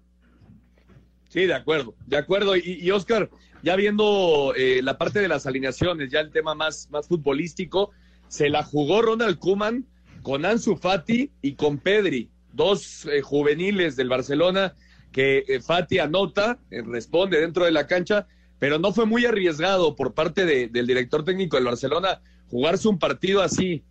Sí, 1.31 1.45
de 1.45 1.53
acuerdo, 1.53 1.95
de 2.07 2.17
acuerdo. 2.17 2.57
Y, 2.57 2.91
Oscar, 2.91 3.29
ya 3.63 3.77
viendo 3.77 4.53
eh, 4.57 4.81
la 4.83 4.97
parte 4.97 5.19
de 5.19 5.29
las 5.29 5.45
alineaciones, 5.45 6.11
ya 6.11 6.19
el 6.19 6.31
tema 6.31 6.55
más, 6.55 6.89
más 6.91 7.07
futbolístico, 7.07 7.91
se 8.27 8.49
la 8.49 8.63
jugó 8.63 9.01
Ronald 9.01 9.39
Kuman 9.39 9.85
con 10.23 10.45
Ansu 10.45 10.75
Fati 10.75 11.31
y 11.41 11.53
con 11.53 11.77
Pedri, 11.77 12.29
dos 12.51 13.05
eh, 13.05 13.21
juveniles 13.21 13.95
del 13.95 14.09
Barcelona 14.09 14.75
que 15.11 15.43
eh, 15.47 15.61
Fati 15.61 15.99
anota, 15.99 16.59
eh, 16.69 16.81
responde 16.81 17.39
dentro 17.39 17.65
de 17.65 17.71
la 17.71 17.87
cancha, 17.87 18.27
pero 18.59 18.77
no 18.77 18.93
fue 18.93 19.05
muy 19.05 19.25
arriesgado 19.25 19.95
por 19.95 20.13
parte 20.13 20.45
del 20.45 20.87
director 20.87 21.23
técnico 21.23 21.57
del 21.57 21.65
Barcelona 21.65 22.21
jugarse 22.49 22.87
un 22.87 22.99
partido 22.99 23.41
así. 23.41 23.83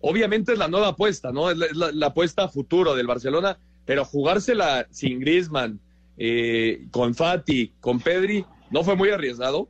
Obviamente 0.00 0.52
es 0.52 0.58
la 0.58 0.68
nueva 0.68 0.88
apuesta, 0.88 1.32
¿no? 1.32 1.50
Es 1.50 1.58
la, 1.74 2.06
apuesta 2.06 2.48
futuro 2.48 2.94
del 2.94 3.06
Barcelona, 3.06 3.58
pero 3.84 4.04
jugársela 4.04 4.86
sin 4.90 5.20
Griezmann, 5.20 5.80
eh, 6.16 6.86
con 6.90 7.14
Fati, 7.14 7.72
con 7.80 8.00
Pedri, 8.00 8.44
¿no 8.70 8.84
fue 8.84 8.96
muy 8.96 9.10
arriesgado? 9.10 9.68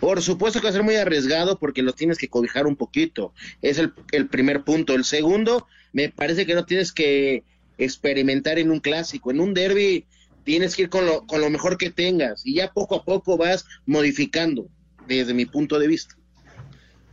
Por 0.00 0.22
supuesto 0.22 0.60
que 0.60 0.66
va 0.66 0.70
a 0.70 0.72
ser 0.72 0.84
muy 0.84 0.96
arriesgado 0.96 1.58
porque 1.58 1.82
lo 1.82 1.92
tienes 1.92 2.18
que 2.18 2.28
cobijar 2.28 2.66
un 2.66 2.76
poquito. 2.76 3.32
Es 3.62 3.78
el, 3.78 3.92
el 4.12 4.28
primer 4.28 4.62
punto. 4.62 4.94
El 4.94 5.04
segundo, 5.04 5.66
me 5.92 6.08
parece 6.08 6.46
que 6.46 6.54
no 6.54 6.64
tienes 6.64 6.92
que 6.92 7.42
experimentar 7.78 8.58
en 8.58 8.70
un 8.70 8.80
clásico. 8.80 9.30
En 9.30 9.40
un 9.40 9.54
derby 9.54 10.06
tienes 10.44 10.76
que 10.76 10.82
ir 10.82 10.88
con 10.88 11.04
lo, 11.04 11.26
con 11.26 11.40
lo 11.40 11.50
mejor 11.50 11.76
que 11.76 11.90
tengas 11.90 12.46
y 12.46 12.54
ya 12.54 12.72
poco 12.72 12.96
a 12.96 13.04
poco 13.04 13.36
vas 13.36 13.66
modificando, 13.86 14.68
desde 15.06 15.34
mi 15.34 15.46
punto 15.46 15.78
de 15.78 15.88
vista. 15.88 16.16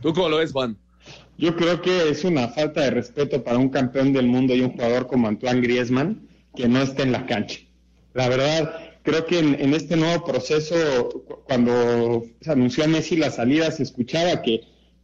¿Tú 0.00 0.12
cómo 0.12 0.28
lo 0.28 0.38
ves, 0.38 0.52
Juan? 0.52 0.78
Yo 1.38 1.54
creo 1.54 1.82
que 1.82 2.08
es 2.08 2.24
una 2.24 2.48
falta 2.48 2.82
de 2.82 2.90
respeto 2.90 3.44
para 3.44 3.58
un 3.58 3.68
campeón 3.68 4.12
del 4.12 4.26
mundo 4.26 4.54
y 4.54 4.62
un 4.62 4.72
jugador 4.72 5.06
como 5.06 5.28
Antoine 5.28 5.60
Griezmann 5.60 6.26
que 6.54 6.66
no 6.66 6.80
esté 6.80 7.02
en 7.02 7.12
la 7.12 7.26
cancha. 7.26 7.60
La 8.16 8.30
verdad, 8.30 8.74
creo 9.02 9.26
que 9.26 9.38
en, 9.38 9.60
en 9.60 9.74
este 9.74 9.94
nuevo 9.94 10.24
proceso, 10.24 11.24
cuando 11.46 12.24
se 12.40 12.50
anunció 12.50 12.84
a 12.84 12.88
Messi 12.88 13.16
la 13.16 13.30
salida, 13.30 13.70
se 13.70 13.82
escuchaba 13.82 14.40
que 14.40 14.62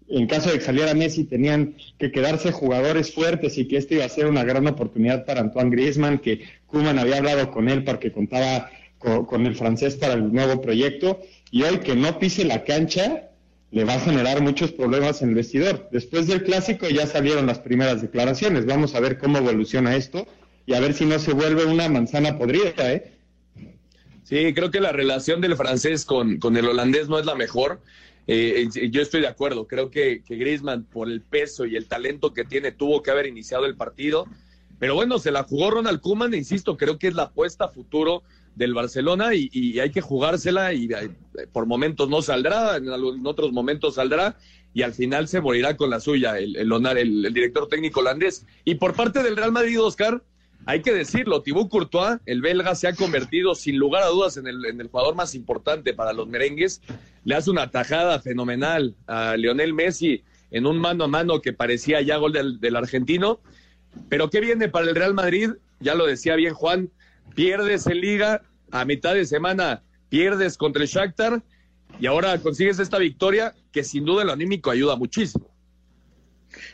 en 0.08 0.26
caso 0.26 0.50
de 0.50 0.58
que 0.58 0.64
saliera 0.64 0.94
Messi, 0.94 1.24
tenían 1.24 1.74
que 1.98 2.10
quedarse 2.10 2.52
jugadores 2.52 3.12
fuertes 3.12 3.58
y 3.58 3.68
que 3.68 3.76
este 3.76 3.96
iba 3.96 4.06
a 4.06 4.08
ser 4.08 4.26
una 4.26 4.44
gran 4.44 4.66
oportunidad 4.66 5.26
para 5.26 5.40
Antoine 5.40 5.70
Griezmann, 5.70 6.18
que 6.20 6.40
Kuman 6.66 6.98
había 6.98 7.18
hablado 7.18 7.50
con 7.50 7.68
él 7.68 7.84
porque 7.84 8.12
contaba 8.12 8.70
con, 8.98 9.46
el 9.46 9.56
francés 9.56 9.96
para 9.96 10.14
el 10.14 10.32
nuevo 10.32 10.62
proyecto, 10.62 11.20
y 11.50 11.64
hoy 11.64 11.78
que 11.78 11.94
no 11.94 12.18
pise 12.18 12.44
la 12.44 12.64
cancha, 12.64 13.30
le 13.72 13.84
va 13.84 13.94
a 13.94 14.00
generar 14.00 14.40
muchos 14.40 14.72
problemas 14.72 15.20
en 15.20 15.30
el 15.30 15.34
vestidor. 15.34 15.88
Después 15.92 16.26
del 16.28 16.44
clásico 16.44 16.88
ya 16.88 17.06
salieron 17.06 17.46
las 17.46 17.58
primeras 17.58 18.00
declaraciones, 18.00 18.64
vamos 18.64 18.94
a 18.94 19.00
ver 19.00 19.18
cómo 19.18 19.38
evoluciona 19.38 19.96
esto 19.96 20.26
y 20.66 20.74
a 20.74 20.80
ver 20.80 20.94
si 20.94 21.04
no 21.06 21.18
se 21.18 21.32
vuelve 21.32 21.64
una 21.64 21.88
manzana 21.88 22.38
podrida, 22.38 22.92
¿eh? 22.92 23.12
Sí, 24.22 24.54
creo 24.54 24.70
que 24.70 24.80
la 24.80 24.92
relación 24.92 25.40
del 25.40 25.56
francés 25.56 26.04
con, 26.04 26.38
con 26.38 26.56
el 26.56 26.66
holandés 26.66 27.08
no 27.08 27.18
es 27.18 27.26
la 27.26 27.34
mejor. 27.34 27.80
Eh, 28.26 28.68
yo 28.90 29.02
estoy 29.02 29.20
de 29.20 29.26
acuerdo, 29.26 29.66
creo 29.66 29.90
que, 29.90 30.22
que 30.22 30.36
Griezmann, 30.36 30.84
por 30.84 31.10
el 31.10 31.22
peso 31.22 31.66
y 31.66 31.76
el 31.76 31.88
talento 31.88 32.32
que 32.32 32.44
tiene, 32.44 32.70
tuvo 32.70 33.02
que 33.02 33.10
haber 33.10 33.26
iniciado 33.26 33.66
el 33.66 33.76
partido. 33.76 34.26
Pero 34.78 34.94
bueno, 34.94 35.18
se 35.18 35.32
la 35.32 35.42
jugó 35.42 35.70
Ronald 35.70 36.00
Koeman, 36.00 36.34
e 36.34 36.38
insisto, 36.38 36.76
creo 36.76 36.98
que 36.98 37.08
es 37.08 37.14
la 37.14 37.24
apuesta 37.24 37.68
futuro 37.68 38.22
del 38.54 38.74
Barcelona 38.74 39.34
y, 39.34 39.78
hay 39.80 39.90
que 39.90 40.00
jugársela 40.00 40.72
y 40.72 40.86
eh, 40.86 41.10
por 41.52 41.66
momentos 41.66 42.08
no 42.08 42.20
saldrá, 42.20 42.76
en, 42.76 42.88
otros 43.26 43.52
momentos 43.52 43.94
saldrá 43.94 44.36
y 44.74 44.82
al 44.82 44.92
final 44.92 45.26
se 45.28 45.40
morirá 45.40 45.76
con 45.76 45.90
la 45.90 46.00
suya 46.00 46.38
el, 46.38 46.56
el, 46.56 46.72
el 47.26 47.34
director 47.34 47.68
técnico 47.68 48.00
holandés. 48.00 48.46
Y 48.64 48.76
por 48.76 48.94
parte 48.94 49.22
del 49.22 49.36
Real 49.36 49.52
Madrid, 49.52 49.80
Oscar, 49.80 50.22
hay 50.64 50.80
que 50.80 50.92
decirlo, 50.92 51.42
Thibaut 51.42 51.68
Courtois, 51.68 52.18
el 52.26 52.40
belga, 52.40 52.74
se 52.74 52.86
ha 52.86 52.94
convertido 52.94 53.54
sin 53.54 53.78
lugar 53.78 54.02
a 54.04 54.08
dudas 54.08 54.36
en 54.36 54.46
el, 54.46 54.88
jugador 54.88 55.14
más 55.14 55.34
importante 55.34 55.92
para 55.92 56.12
los 56.12 56.28
merengues. 56.28 56.80
Le 57.24 57.34
hace 57.34 57.50
una 57.50 57.70
tajada 57.70 58.20
fenomenal 58.20 58.94
a 59.06 59.36
Lionel 59.36 59.74
Messi 59.74 60.22
en 60.50 60.66
un 60.66 60.78
mano 60.78 61.04
a 61.04 61.08
mano 61.08 61.40
que 61.40 61.52
parecía 61.52 62.00
ya 62.00 62.16
gol 62.16 62.32
del, 62.32 62.76
argentino. 62.76 63.40
Pero 64.08 64.30
¿qué 64.30 64.40
viene 64.40 64.68
para 64.68 64.86
el 64.88 64.94
Real 64.94 65.14
Madrid? 65.14 65.50
Ya 65.80 65.94
lo 65.94 66.06
decía 66.06 66.36
bien 66.36 66.54
Juan, 66.54 66.90
pierdes 67.34 67.86
en 67.86 68.00
liga, 68.00 68.42
a 68.70 68.84
mitad 68.84 69.14
de 69.14 69.26
semana 69.26 69.82
pierdes 70.08 70.56
contra 70.56 70.82
el 70.82 70.88
Shakhtar 70.88 71.42
y 71.98 72.06
ahora 72.06 72.38
consigues 72.38 72.78
esta 72.78 72.98
victoria 72.98 73.54
que 73.72 73.82
sin 73.82 74.04
duda 74.04 74.22
el 74.22 74.30
anímico 74.30 74.70
ayuda 74.70 74.94
muchísimo. 74.94 75.51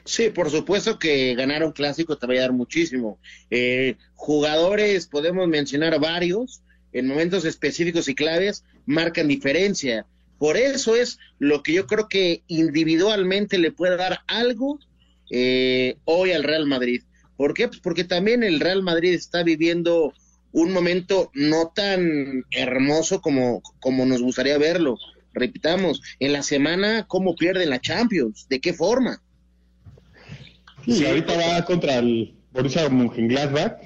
Sí, 0.05 0.31
por 0.31 0.51
supuesto 0.51 0.99
que 0.99 1.35
ganar 1.35 1.65
un 1.65 1.73
clásico 1.73 2.17
te 2.17 2.27
va 2.27 2.35
a 2.35 2.41
dar 2.41 2.53
muchísimo. 2.53 3.19
Eh, 3.51 3.97
jugadores, 4.15 5.07
podemos 5.07 5.47
mencionar 5.49 5.99
varios, 6.01 6.63
en 6.93 7.07
momentos 7.07 7.45
específicos 7.45 8.09
y 8.09 8.15
claves, 8.15 8.65
marcan 8.87 9.29
diferencia. 9.29 10.07
Por 10.39 10.57
eso 10.57 10.97
es 10.97 11.19
lo 11.39 11.63
que 11.63 11.73
yo 11.73 11.87
creo 11.87 12.09
que 12.09 12.43
individualmente 12.47 13.59
le 13.59 13.73
puede 13.73 13.97
dar 13.97 14.21
algo 14.27 14.79
eh, 15.31 15.97
hoy 16.05 16.33
al 16.33 16.45
Real 16.45 16.67
Madrid. 16.67 17.03
¿Por 17.37 17.55
qué? 17.55 17.69
Pues 17.69 17.81
porque 17.81 18.05
también 18.05 18.43
el 18.43 18.61
Real 18.61 18.83
Madrid 18.83 19.13
está 19.13 19.43
viviendo 19.43 20.13
un 20.53 20.73
momento 20.73 21.31
no 21.35 21.73
tan 21.75 22.45
hermoso 22.51 23.21
como, 23.21 23.63
como 23.81 24.07
nos 24.07 24.23
gustaría 24.23 24.59
verlo. 24.59 24.97
Repitamos, 25.35 26.03
en 26.19 26.33
la 26.33 26.43
semana, 26.43 27.07
¿cómo 27.07 27.37
pierden 27.37 27.71
la 27.71 27.81
Champions? 27.81 28.47
¿De 28.49 28.61
qué 28.61 28.73
forma? 28.73 29.23
Sí, 30.89 31.07
ahorita 31.07 31.37
va 31.37 31.65
contra 31.65 31.99
el 31.99 32.35
Borussia 32.53 32.89
Mönchengladbach 32.89 33.79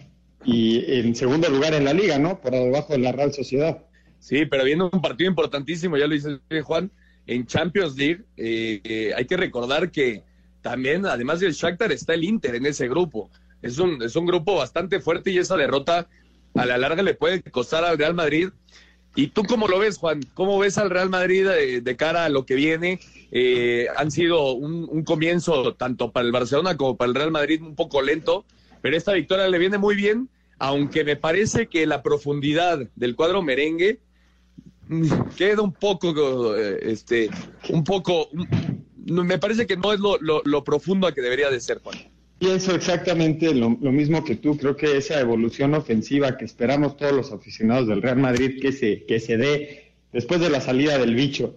y 0.45 0.85
en 1.01 1.15
segundo 1.15 1.49
lugar 1.49 1.75
en 1.75 1.85
la 1.85 1.93
liga, 1.93 2.19
¿no? 2.19 2.41
Por 2.41 2.53
debajo 2.53 2.93
de 2.93 3.01
la 3.01 3.13
Real 3.13 3.33
Sociedad. 3.33 3.85
Sí, 4.21 4.47
pero 4.47 4.65
viendo 4.65 4.89
un 4.93 5.03
partido 5.03 5.29
importantísimo, 5.29 5.97
ya 5.97 6.07
lo 6.07 6.15
dice 6.15 6.39
Juan, 6.63 6.93
en 7.27 7.47
Champions 7.47 7.97
League, 7.97 8.25
eh, 8.37 8.81
eh, 8.85 9.13
hay 9.17 9.27
que 9.27 9.37
recordar 9.37 9.91
que 9.91 10.23
también, 10.61 11.05
además 11.07 11.41
del 11.41 11.53
Shakhtar, 11.53 11.91
está 11.91 12.15
el 12.15 12.23
Inter 12.23 12.55
en 12.55 12.67
ese 12.67 12.89
grupo. 12.89 13.31
Es 13.63 13.79
un, 13.79 14.01
es 14.01 14.15
un 14.15 14.27
grupo 14.27 14.55
bastante 14.55 15.01
fuerte 15.01 15.33
y 15.33 15.39
esa 15.39 15.57
derrota 15.57 16.09
a 16.55 16.67
la 16.67 16.79
larga 16.79 17.03
le 17.03 17.15
puede 17.15 17.43
costar 17.43 17.85
al 17.85 17.99
Real 17.99 18.15
Madrid 18.15 18.51
¿Y 19.15 19.29
tú 19.29 19.43
cómo 19.45 19.69
lo 19.69 19.79
ves, 19.79 19.99
Juan? 19.99 20.21
¿Cómo 20.35 20.59
ves 20.59 20.79
al 20.79 20.91
Real 20.91 21.11
Madrid 21.11 21.47
eh, 21.47 21.81
de, 21.83 21.97
cara 21.97 22.25
a 22.25 22.29
lo 22.31 22.47
que 22.47 22.55
viene? 22.55 22.99
Eh, 23.31 23.87
han 23.97 24.11
sido 24.11 24.53
un, 24.53 25.05
comienzo 25.05 25.75
tanto 25.75 26.13
para 26.13 26.27
el 26.27 26.33
Barcelona 26.33 26.77
como 26.77 26.97
para 26.97 27.11
el 27.11 27.15
Real 27.15 27.31
Madrid 27.31 27.61
un 27.63 27.75
poco 27.75 28.01
lento, 28.01 28.45
pero 28.81 28.97
esta 28.97 29.13
victoria 29.13 29.49
le 29.49 29.59
viene 29.59 29.77
muy 29.77 29.97
bien, 29.97 30.31
aunque 30.59 31.05
me 31.05 31.17
parece 31.17 31.67
que 31.67 31.87
la 31.87 32.03
profundidad 32.03 32.79
del 32.97 33.15
cuadro 33.15 33.43
merengue 33.43 34.01
mm, 34.89 35.11
queda 35.37 35.61
un 35.61 35.73
poco, 35.73 36.57
eh, 36.57 36.79
este, 36.83 37.29
un 37.69 37.85
poco, 37.85 38.29
me 38.97 39.39
parece 39.39 39.67
que 39.67 39.77
no 39.77 39.93
es 39.93 40.01
lo, 40.01 40.19
lo 40.21 40.65
profundo 40.65 41.07
a 41.07 41.13
que 41.13 41.21
debería 41.21 41.51
de 41.51 41.61
ser, 41.61 41.81
Juan. 41.83 42.12
Pienso 42.43 42.75
exactamente 42.75 43.55
lo, 43.55 43.71
mismo 43.71 44.25
que 44.25 44.35
tú. 44.35 44.57
Creo 44.57 44.77
que 44.77 44.97
esa 44.97 45.21
evolución 45.21 45.75
ofensiva 45.75 46.37
que 46.37 46.45
esperamos 46.45 46.97
todos 46.97 47.13
los 47.13 47.31
aficionados 47.31 47.87
del 47.87 48.03
Real 48.03 48.17
Madrid 48.17 48.61
que 48.61 48.73
se, 48.73 49.05
que 49.05 49.21
se 49.21 49.37
dé 49.37 49.93
después 50.13 50.41
de 50.41 50.51
la 50.51 50.61
salida 50.61 50.99
del 50.99 51.15
bicho. 51.15 51.55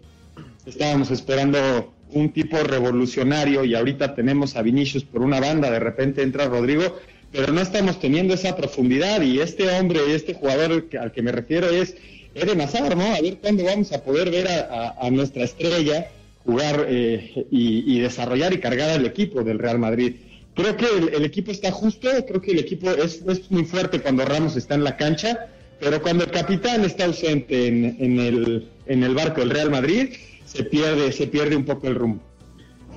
Estábamos 0.67 1.09
esperando 1.09 1.91
un 2.11 2.31
tipo 2.31 2.57
revolucionario 2.59 3.65
y 3.65 3.73
ahorita 3.73 4.13
tenemos 4.13 4.55
a 4.55 4.61
Vinicius 4.61 5.03
por 5.03 5.23
una 5.23 5.39
banda, 5.39 5.71
de 5.71 5.79
repente 5.79 6.21
entra 6.21 6.45
Rodrigo, 6.45 6.99
pero 7.31 7.51
no 7.51 7.61
estamos 7.61 7.99
teniendo 7.99 8.35
esa 8.35 8.55
profundidad 8.55 9.23
y 9.23 9.39
este 9.39 9.67
hombre, 9.69 10.01
este 10.13 10.35
jugador 10.35 10.87
al 10.99 11.11
que 11.11 11.21
me 11.23 11.31
refiero 11.31 11.67
es 11.67 11.97
Eden 12.35 12.61
Hazard, 12.61 12.95
¿no? 12.95 13.05
A 13.15 13.21
ver 13.21 13.37
cuándo 13.37 13.63
vamos 13.63 13.91
a 13.91 14.03
poder 14.03 14.29
ver 14.29 14.47
a, 14.47 15.09
nuestra 15.09 15.45
estrella 15.45 16.09
jugar 16.45 16.85
eh, 16.87 17.47
y, 17.49 17.91
y 17.91 18.01
desarrollar 18.01 18.53
y 18.53 18.59
cargar 18.59 18.91
al 18.91 19.07
equipo 19.07 19.43
del 19.43 19.57
Real 19.57 19.79
Madrid. 19.79 20.17
Creo 20.55 20.77
que 20.77 20.85
el, 21.15 21.25
equipo 21.25 21.51
está 21.51 21.69
justo, 21.69 22.09
creo 22.25 22.41
que 22.41 22.51
el 22.51 22.59
equipo 22.59 22.89
es, 22.89 23.21
muy 23.51 23.65
fuerte 23.65 23.99
cuando 23.99 24.23
Ramos 24.23 24.55
está 24.55 24.75
en 24.75 24.85
la 24.85 24.95
cancha, 24.95 25.47
pero 25.81 26.01
cuando 26.01 26.23
el 26.23 26.31
capitán 26.31 26.85
está 26.85 27.05
ausente 27.05 27.67
en, 27.67 28.19
el, 28.19 28.69
en 28.85 29.03
el 29.03 29.13
barco 29.13 29.41
del 29.41 29.49
Real 29.49 29.69
Madrid, 29.69 30.13
se 30.45 30.63
pierde, 30.63 31.11
se 31.11 31.27
pierde 31.27 31.57
un 31.57 31.65
poco 31.65 31.87
el 31.87 31.95
rumbo. 31.95 32.23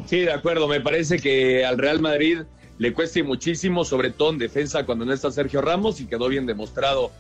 Sí, 0.07 0.21
de 0.21 0.33
acuerdo, 0.33 0.69
me 0.69 0.81
parece 0.81 1.19
que 1.19 1.65
al 1.65 1.79
Real 1.79 2.01
Madrid 2.01 2.43
le 2.79 2.93
cuesta 2.93 3.25
muchísimo, 3.25 3.85
sobre 3.85 4.11
todo 4.11 4.31
en 4.31 4.39
defensa 4.39 4.87
cuando 4.87 5.05
no 5.05 5.13
está 5.13 5.33
Sergio 5.33 5.61
Ramos 5.61 6.01
y 6.01 6.07
quedó 6.07 6.29
bien 6.29 6.47
demostrado 6.47 7.11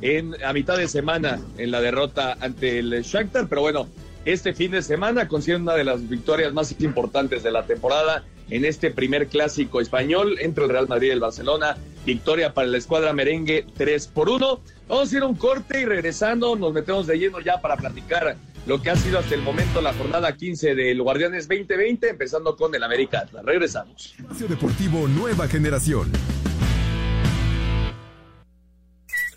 en 0.00 0.42
a 0.42 0.54
mitad 0.54 0.78
de 0.78 0.88
semana 0.88 1.38
en 1.58 1.70
la 1.70 1.82
derrota 1.82 2.38
ante 2.40 2.78
el 2.78 3.02
Shakhtar, 3.02 3.46
pero 3.46 3.60
bueno, 3.60 3.88
este 4.24 4.54
fin 4.54 4.70
de 4.70 4.80
semana 4.80 5.28
consigue 5.28 5.56
una 5.56 5.74
de 5.74 5.84
las 5.84 6.08
victorias 6.08 6.52
más 6.54 6.74
importantes 6.80 7.42
de 7.42 7.50
la 7.50 7.66
temporada 7.66 8.24
en 8.50 8.64
este 8.64 8.90
primer 8.90 9.28
clásico 9.28 9.80
español 9.80 10.36
entre 10.40 10.64
el 10.64 10.70
Real 10.70 10.88
Madrid 10.88 11.08
y 11.08 11.12
el 11.12 11.20
Barcelona. 11.20 11.76
Victoria 12.04 12.52
para 12.52 12.66
la 12.66 12.78
escuadra 12.78 13.12
merengue 13.12 13.64
3 13.76 14.08
por 14.08 14.28
1. 14.28 14.60
Vamos 14.88 15.12
a 15.12 15.16
ir 15.16 15.22
a 15.22 15.26
un 15.26 15.36
corte 15.36 15.80
y 15.80 15.84
regresando 15.84 16.56
nos 16.56 16.72
metemos 16.72 17.06
de 17.06 17.18
lleno 17.18 17.40
ya 17.40 17.60
para 17.60 17.76
platicar 17.76 18.36
lo 18.66 18.80
que 18.80 18.90
ha 18.90 18.96
sido 18.96 19.18
hasta 19.18 19.34
el 19.34 19.42
momento 19.42 19.80
la 19.80 19.92
jornada 19.92 20.36
15 20.36 20.74
del 20.74 21.02
Guardianes 21.02 21.48
2020, 21.48 22.10
empezando 22.10 22.56
con 22.56 22.74
el 22.74 22.82
América 22.82 23.20
Atlas. 23.20 23.44
Regresamos. 23.44 24.14
Espacio 24.18 24.48
Deportivo 24.48 25.08
Nueva 25.08 25.48
Generación. 25.48 26.12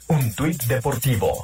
Un 0.08 0.36
tuit 0.36 0.62
deportivo. 0.66 1.42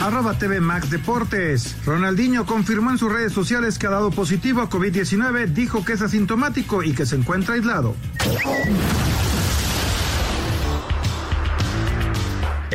Arroba 0.00 0.38
TV 0.38 0.60
Max 0.60 0.90
Deportes. 0.90 1.76
Ronaldinho 1.84 2.46
confirmó 2.46 2.90
en 2.90 2.98
sus 2.98 3.12
redes 3.12 3.32
sociales 3.32 3.78
que 3.78 3.86
ha 3.86 3.90
dado 3.90 4.10
positivo 4.10 4.60
a 4.60 4.70
COVID-19, 4.70 5.46
dijo 5.46 5.84
que 5.84 5.94
es 5.94 6.02
asintomático 6.02 6.82
y 6.82 6.92
que 6.92 7.06
se 7.06 7.16
encuentra 7.16 7.54
aislado. 7.54 7.94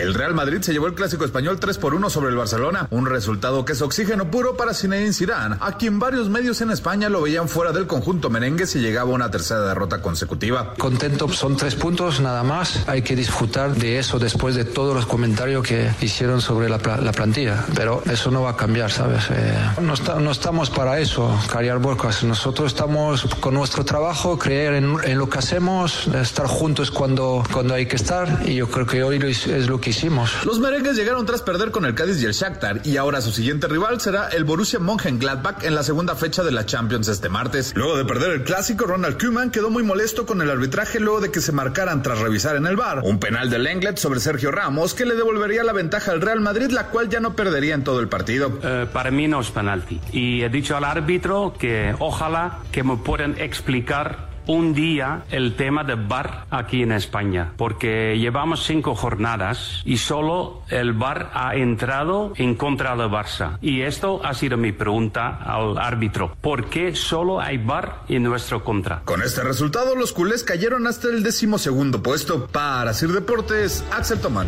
El 0.04 0.14
Real 0.14 0.34
Madrid 0.34 0.62
se 0.62 0.74
llevó 0.74 0.88
el 0.88 0.96
clásico 0.96 1.24
español 1.24 1.62
3 1.62 1.78
por 1.78 1.94
1 1.94 2.10
sobre 2.10 2.30
el 2.30 2.36
Barcelona, 2.36 2.88
un 2.90 3.06
resultado 3.06 3.64
que 3.64 3.72
es 3.72 3.82
oxígeno 3.82 4.30
puro 4.30 4.58
para 4.58 4.74
Zinedine 4.74 5.14
Zidane, 5.14 5.56
a 5.62 5.78
quien 5.78 5.98
varios 5.98 6.28
medios 6.28 6.60
en 6.60 6.72
España 6.72 7.08
lo 7.08 7.22
veían 7.22 7.48
fuera 7.48 7.72
del 7.72 7.88
conjunto 7.88 8.30
merengue 8.30 8.68
si 8.68 8.80
llegaba 8.80 9.12
una 9.12 9.32
tercera 9.32 9.62
derrota 9.62 10.02
consecutiva. 10.02 10.74
Contento, 10.78 11.30
son 11.30 11.56
tres 11.56 11.76
puntos 11.76 12.20
nada 12.20 12.44
más, 12.44 12.84
hay 12.90 13.02
que 13.02 13.16
disfrutar 13.16 13.76
de 13.76 13.98
eso 13.98 14.20
después 14.20 14.56
de 14.56 14.66
todos 14.66 14.94
los 14.94 15.06
comentarios 15.06 15.66
que 15.66 15.90
hicieron 16.02 16.42
sobre 16.42 16.68
la, 16.68 16.80
la 17.02 17.12
plantilla, 17.14 17.64
pero 17.74 18.04
eso 18.06 18.30
no 18.30 18.42
va 18.42 18.50
a 18.52 18.58
cambiar, 18.58 18.92
¿sabes? 18.92 19.24
Eh, 19.32 19.56
no, 19.82 20.32
estamos 20.32 20.70
para 20.70 21.00
eso, 21.00 21.34
Cariar 21.50 21.78
Borcas, 21.78 22.26
nosotros 22.26 22.74
estamos 22.74 23.24
con 23.40 23.54
nuestro 23.54 23.86
trabajo, 23.86 24.38
creer 24.38 24.74
en, 24.74 24.98
en, 25.02 25.18
lo 25.18 25.30
que 25.30 25.40
hacemos, 25.40 26.08
estar 26.08 26.48
juntos 26.48 26.92
cuando, 26.92 27.42
cuando 27.54 27.74
hay 27.74 27.86
que 27.86 27.96
estar 27.96 28.42
y 28.46 28.56
yo 28.56 28.68
creo 28.68 28.86
que 28.86 29.02
hoy 29.02 29.18
es 29.24 29.70
lo 29.70 29.80
que 29.80 29.93
hicimos. 29.98 30.32
Los 30.46 30.60
merengues 30.60 30.96
llegaron 30.96 31.26
tras 31.26 31.42
perder 31.42 31.72
con 31.72 31.86
el 31.86 31.96
Cádiz 31.96 32.22
y 32.22 32.26
el 32.26 32.34
Shakhtar 32.34 32.82
y 32.84 32.98
ahora 32.98 33.22
su 33.22 33.32
siguiente 33.32 33.68
rival 33.68 34.02
será 34.02 34.30
el 34.30 34.44
Borussia 34.44 34.80
Mönchengladbach 34.80 35.64
en 35.64 35.76
la 35.76 35.84
segunda 35.84 36.16
fecha 36.16 36.44
de 36.44 36.52
la 36.52 36.66
Champions 36.66 37.08
este 37.08 37.30
martes. 37.30 37.74
Luego 37.76 37.98
de 37.98 38.06
perder 38.06 38.32
el 38.32 38.44
clásico, 38.44 38.86
Ronald 38.86 39.20
Koeman 39.20 39.52
quedó 39.52 39.70
muy 39.70 39.84
molesto 39.84 40.26
con 40.26 40.42
el 40.42 40.50
arbitraje 40.50 41.00
luego 41.00 41.22
de 41.22 41.32
que 41.32 41.42
se 41.42 41.52
marcaran 41.52 42.02
tras 42.02 42.20
revisar 42.20 42.56
en 42.56 42.66
el 42.66 42.76
bar 42.76 43.02
un 43.04 43.20
penal 43.20 43.50
de 43.50 43.60
Lenglet 43.60 43.98
sobre 43.98 44.20
Sergio 44.20 44.52
Ramos 44.52 44.94
que 44.94 45.06
le 45.06 45.16
devolvería 45.16 45.64
la 45.64 45.74
ventaja 45.74 46.12
al 46.12 46.22
Real 46.22 46.42
Madrid, 46.42 46.70
la 46.72 46.88
cual 46.88 47.10
ya 47.10 47.20
no 47.20 47.36
perdería 47.36 47.76
en 47.76 47.84
todo 47.84 48.00
el 48.00 48.08
partido. 48.08 48.50
Uh, 48.50 48.88
para 48.92 49.12
mí 49.12 49.28
no 49.28 49.42
es 49.42 49.52
penalti 49.52 50.00
y 50.12 50.42
he 50.42 50.50
dicho 50.50 50.76
al 50.76 50.84
árbitro 50.84 51.54
que 51.58 51.96
ojalá 52.00 52.60
que 52.72 52.84
me 52.84 52.98
puedan 52.98 53.40
explicar 53.40 54.33
un 54.48 54.74
día 54.74 55.24
el 55.32 55.56
tema 55.56 55.84
de 55.84 55.96
bar 55.96 56.46
aquí 56.50 56.84
en 56.84 56.92
España, 56.92 57.54
porque 57.58 58.18
llevamos 58.18 58.66
cinco 58.66 58.96
jornadas 58.96 59.82
y 59.86 59.98
solo 59.98 60.64
el 60.70 60.94
bar 60.94 61.32
ha 61.34 61.56
entrado 61.56 62.34
en 62.36 62.56
contra 62.56 62.96
del 62.96 63.10
Barça. 63.10 63.58
Y 63.62 63.82
esto 63.82 64.22
ha 64.24 64.34
sido 64.34 64.58
mi 64.58 64.72
pregunta 64.72 65.40
al 65.44 65.78
árbitro. 65.78 66.36
¿Por 66.42 66.70
qué 66.70 66.96
solo 66.96 67.40
hay 67.40 67.58
bar 67.58 68.04
en 68.08 68.24
nuestro 68.24 68.64
contra? 68.64 69.02
Con 69.06 69.22
este 69.22 69.44
resultado, 69.44 69.96
los 69.96 70.14
culés 70.14 70.44
cayeron 70.44 70.88
hasta 70.88 71.10
el 71.10 71.24
decimosegundo 71.24 72.02
puesto. 72.02 72.48
Para 72.48 72.94
Sir 72.94 73.12
Deportes, 73.12 73.84
Axel 73.92 74.20
Tomán. 74.20 74.48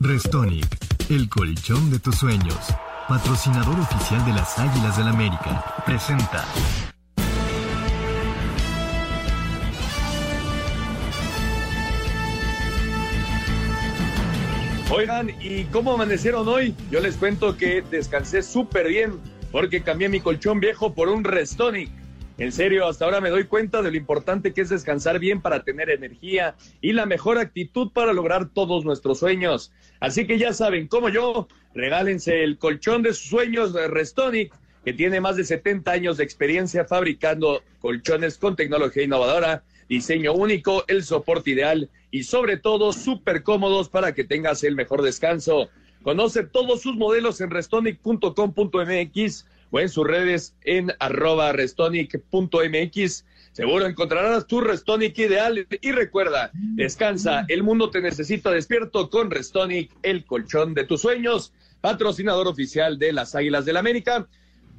Restonic, 0.00 0.66
el 1.10 1.28
colchón 1.28 1.90
de 1.90 1.98
tus 1.98 2.16
sueños 2.16 2.56
patrocinador 3.10 3.76
oficial 3.80 4.24
de 4.24 4.32
las 4.32 4.56
Águilas 4.56 4.96
del 4.96 5.08
América, 5.08 5.82
presenta. 5.84 6.44
Oigan, 14.92 15.30
¿y 15.40 15.64
cómo 15.64 15.94
amanecieron 15.94 16.46
hoy? 16.46 16.76
Yo 16.88 17.00
les 17.00 17.16
cuento 17.16 17.56
que 17.56 17.82
descansé 17.82 18.44
súper 18.44 18.86
bien 18.86 19.18
porque 19.50 19.82
cambié 19.82 20.08
mi 20.08 20.20
colchón 20.20 20.60
viejo 20.60 20.94
por 20.94 21.08
un 21.08 21.24
Restonic. 21.24 21.90
En 22.40 22.52
serio, 22.52 22.88
hasta 22.88 23.04
ahora 23.04 23.20
me 23.20 23.28
doy 23.28 23.44
cuenta 23.44 23.82
de 23.82 23.90
lo 23.90 23.98
importante 23.98 24.54
que 24.54 24.62
es 24.62 24.70
descansar 24.70 25.18
bien 25.18 25.42
para 25.42 25.62
tener 25.62 25.90
energía 25.90 26.54
y 26.80 26.94
la 26.94 27.04
mejor 27.04 27.36
actitud 27.36 27.92
para 27.92 28.14
lograr 28.14 28.48
todos 28.48 28.82
nuestros 28.82 29.18
sueños. 29.18 29.74
Así 30.00 30.26
que 30.26 30.38
ya 30.38 30.54
saben, 30.54 30.88
como 30.88 31.10
yo, 31.10 31.48
regálense 31.74 32.42
el 32.42 32.56
colchón 32.56 33.02
de 33.02 33.12
sus 33.12 33.28
sueños 33.28 33.74
de 33.74 33.88
Restonic, 33.88 34.54
que 34.86 34.94
tiene 34.94 35.20
más 35.20 35.36
de 35.36 35.44
70 35.44 35.92
años 35.92 36.16
de 36.16 36.24
experiencia 36.24 36.86
fabricando 36.86 37.62
colchones 37.78 38.38
con 38.38 38.56
tecnología 38.56 39.02
innovadora, 39.02 39.62
diseño 39.90 40.32
único, 40.32 40.84
el 40.88 41.04
soporte 41.04 41.50
ideal 41.50 41.90
y 42.10 42.22
sobre 42.22 42.56
todo 42.56 42.94
súper 42.94 43.42
cómodos 43.42 43.90
para 43.90 44.14
que 44.14 44.24
tengas 44.24 44.64
el 44.64 44.76
mejor 44.76 45.02
descanso. 45.02 45.68
Conoce 46.02 46.44
todos 46.44 46.80
sus 46.80 46.96
modelos 46.96 47.42
en 47.42 47.50
restonic.com.mx 47.50 49.44
o 49.70 49.80
en 49.80 49.88
sus 49.88 50.06
redes 50.06 50.54
en 50.62 50.92
arroba 50.98 51.52
restonic.mx. 51.52 53.24
Seguro 53.52 53.86
encontrarás 53.86 54.46
tu 54.46 54.60
Restonic 54.60 55.18
ideal. 55.18 55.66
Y 55.80 55.92
recuerda, 55.92 56.50
descansa, 56.54 57.44
el 57.48 57.62
mundo 57.62 57.90
te 57.90 58.00
necesita 58.00 58.50
despierto 58.50 59.10
con 59.10 59.30
Restonic, 59.30 59.90
el 60.02 60.24
colchón 60.24 60.74
de 60.74 60.84
tus 60.84 61.00
sueños, 61.00 61.52
patrocinador 61.80 62.46
oficial 62.46 62.98
de 62.98 63.12
las 63.12 63.34
Águilas 63.34 63.64
del 63.64 63.76
América, 63.76 64.28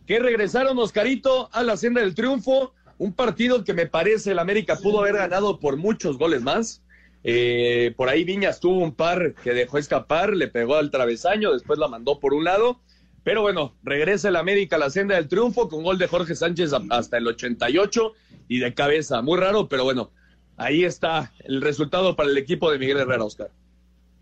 que 0.08 0.20
regresaron 0.20 0.80
Oscarito 0.80 1.50
a 1.52 1.64
la 1.64 1.76
senda 1.76 2.02
del 2.02 2.16
triunfo, 2.16 2.74
un 2.98 3.14
partido 3.14 3.64
que 3.64 3.74
me 3.74 3.88
parece 3.88 4.32
el 4.32 4.40
América 4.40 4.78
pudo 4.78 5.02
haber 5.02 5.16
ganado 5.16 5.60
por 5.60 5.76
muchos 5.76 6.18
goles 6.18 6.42
más. 6.42 6.82
Eh, 7.24 7.94
por 7.98 8.10
ahí 8.10 8.24
Viñas 8.24 8.60
tuvo 8.60 8.80
un 8.80 8.96
par 8.96 9.36
que 9.44 9.54
dejó 9.54 9.78
escapar, 9.78 10.34
le 10.36 10.48
pegó 10.48 10.76
al 10.76 10.92
travesaño, 10.92 11.52
después 11.52 11.78
la 11.78 11.88
mandó 11.88 12.20
por 12.20 12.34
un 12.34 12.46
lado 12.46 12.80
pero 13.24 13.42
bueno, 13.42 13.76
regresa 13.84 14.30
el 14.30 14.36
América 14.36 14.78
a 14.78 14.80
la 14.80 14.90
senda 14.90 15.16
del 15.16 15.28
triunfo 15.28 15.70
con 15.70 15.84
gol 15.84 15.98
de 15.98 16.08
Jorge 16.08 16.36
Sánchez 16.36 16.72
hasta 16.90 17.18
el 17.18 17.28
88 17.28 18.14
y 18.48 18.60
de 18.60 18.74
cabeza. 18.74 19.22
Muy 19.22 19.40
raro, 19.40 19.68
pero 19.68 19.84
bueno, 19.84 20.12
ahí 20.58 20.84
está 20.84 21.32
el 21.44 21.62
resultado 21.62 22.16
para 22.16 22.30
el 22.30 22.38
equipo 22.38 22.72
de 22.72 22.80
Miguel 22.80 22.98
Herrera, 22.98 23.24
Oscar. 23.24 23.52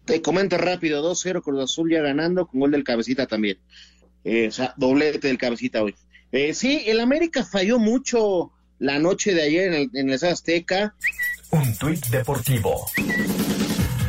Te 0.06 0.22
comento 0.22 0.58
rápido, 0.58 1.04
2-0 1.04 1.42
Cruz 1.42 1.64
Azul 1.64 1.92
ya 1.92 2.02
ganando 2.02 2.48
con 2.48 2.60
gol 2.60 2.72
del 2.72 2.84
Cabecita 2.84 3.28
también. 3.28 3.60
Eh, 4.24 4.48
o 4.48 4.52
sea, 4.52 4.74
doblete 4.76 5.28
del 5.28 5.38
Cabecita 5.38 5.82
hoy. 5.82 5.96
Eh, 6.32 6.54
sí, 6.54 6.84
el 6.88 7.00
América 7.00 7.44
falló 7.46 7.80
mucho 7.80 8.52
la 8.80 9.00
noche 9.00 9.34
de 9.34 9.44
ayer 9.44 9.68
en 9.68 9.74
el, 9.74 9.90
en 9.94 10.10
el 10.10 10.26
Azteca. 10.26 10.96
Un 11.52 11.76
tuit 11.78 12.06
deportivo. 12.08 12.86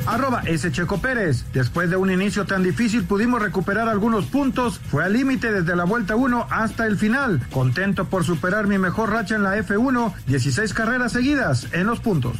Arroba 0.06 0.42
S. 0.46 0.70
Checo 0.72 0.98
Pérez. 0.98 1.44
Después 1.52 1.90
de 1.90 1.96
un 1.96 2.10
inicio 2.10 2.46
tan 2.46 2.62
difícil 2.62 3.04
pudimos 3.04 3.40
recuperar 3.40 3.88
algunos 3.88 4.26
puntos. 4.26 4.80
Fue 4.90 5.04
al 5.04 5.12
límite 5.12 5.52
desde 5.52 5.76
la 5.76 5.84
vuelta 5.84 6.16
1 6.16 6.46
hasta 6.50 6.86
el 6.86 6.96
final. 6.96 7.40
Contento 7.50 8.06
por 8.06 8.24
superar 8.24 8.66
mi 8.66 8.78
mejor 8.78 9.10
racha 9.10 9.36
en 9.36 9.42
la 9.42 9.56
F1. 9.58 10.12
16 10.26 10.74
carreras 10.74 11.12
seguidas 11.12 11.66
en 11.72 11.86
los 11.86 12.00
puntos. 12.00 12.36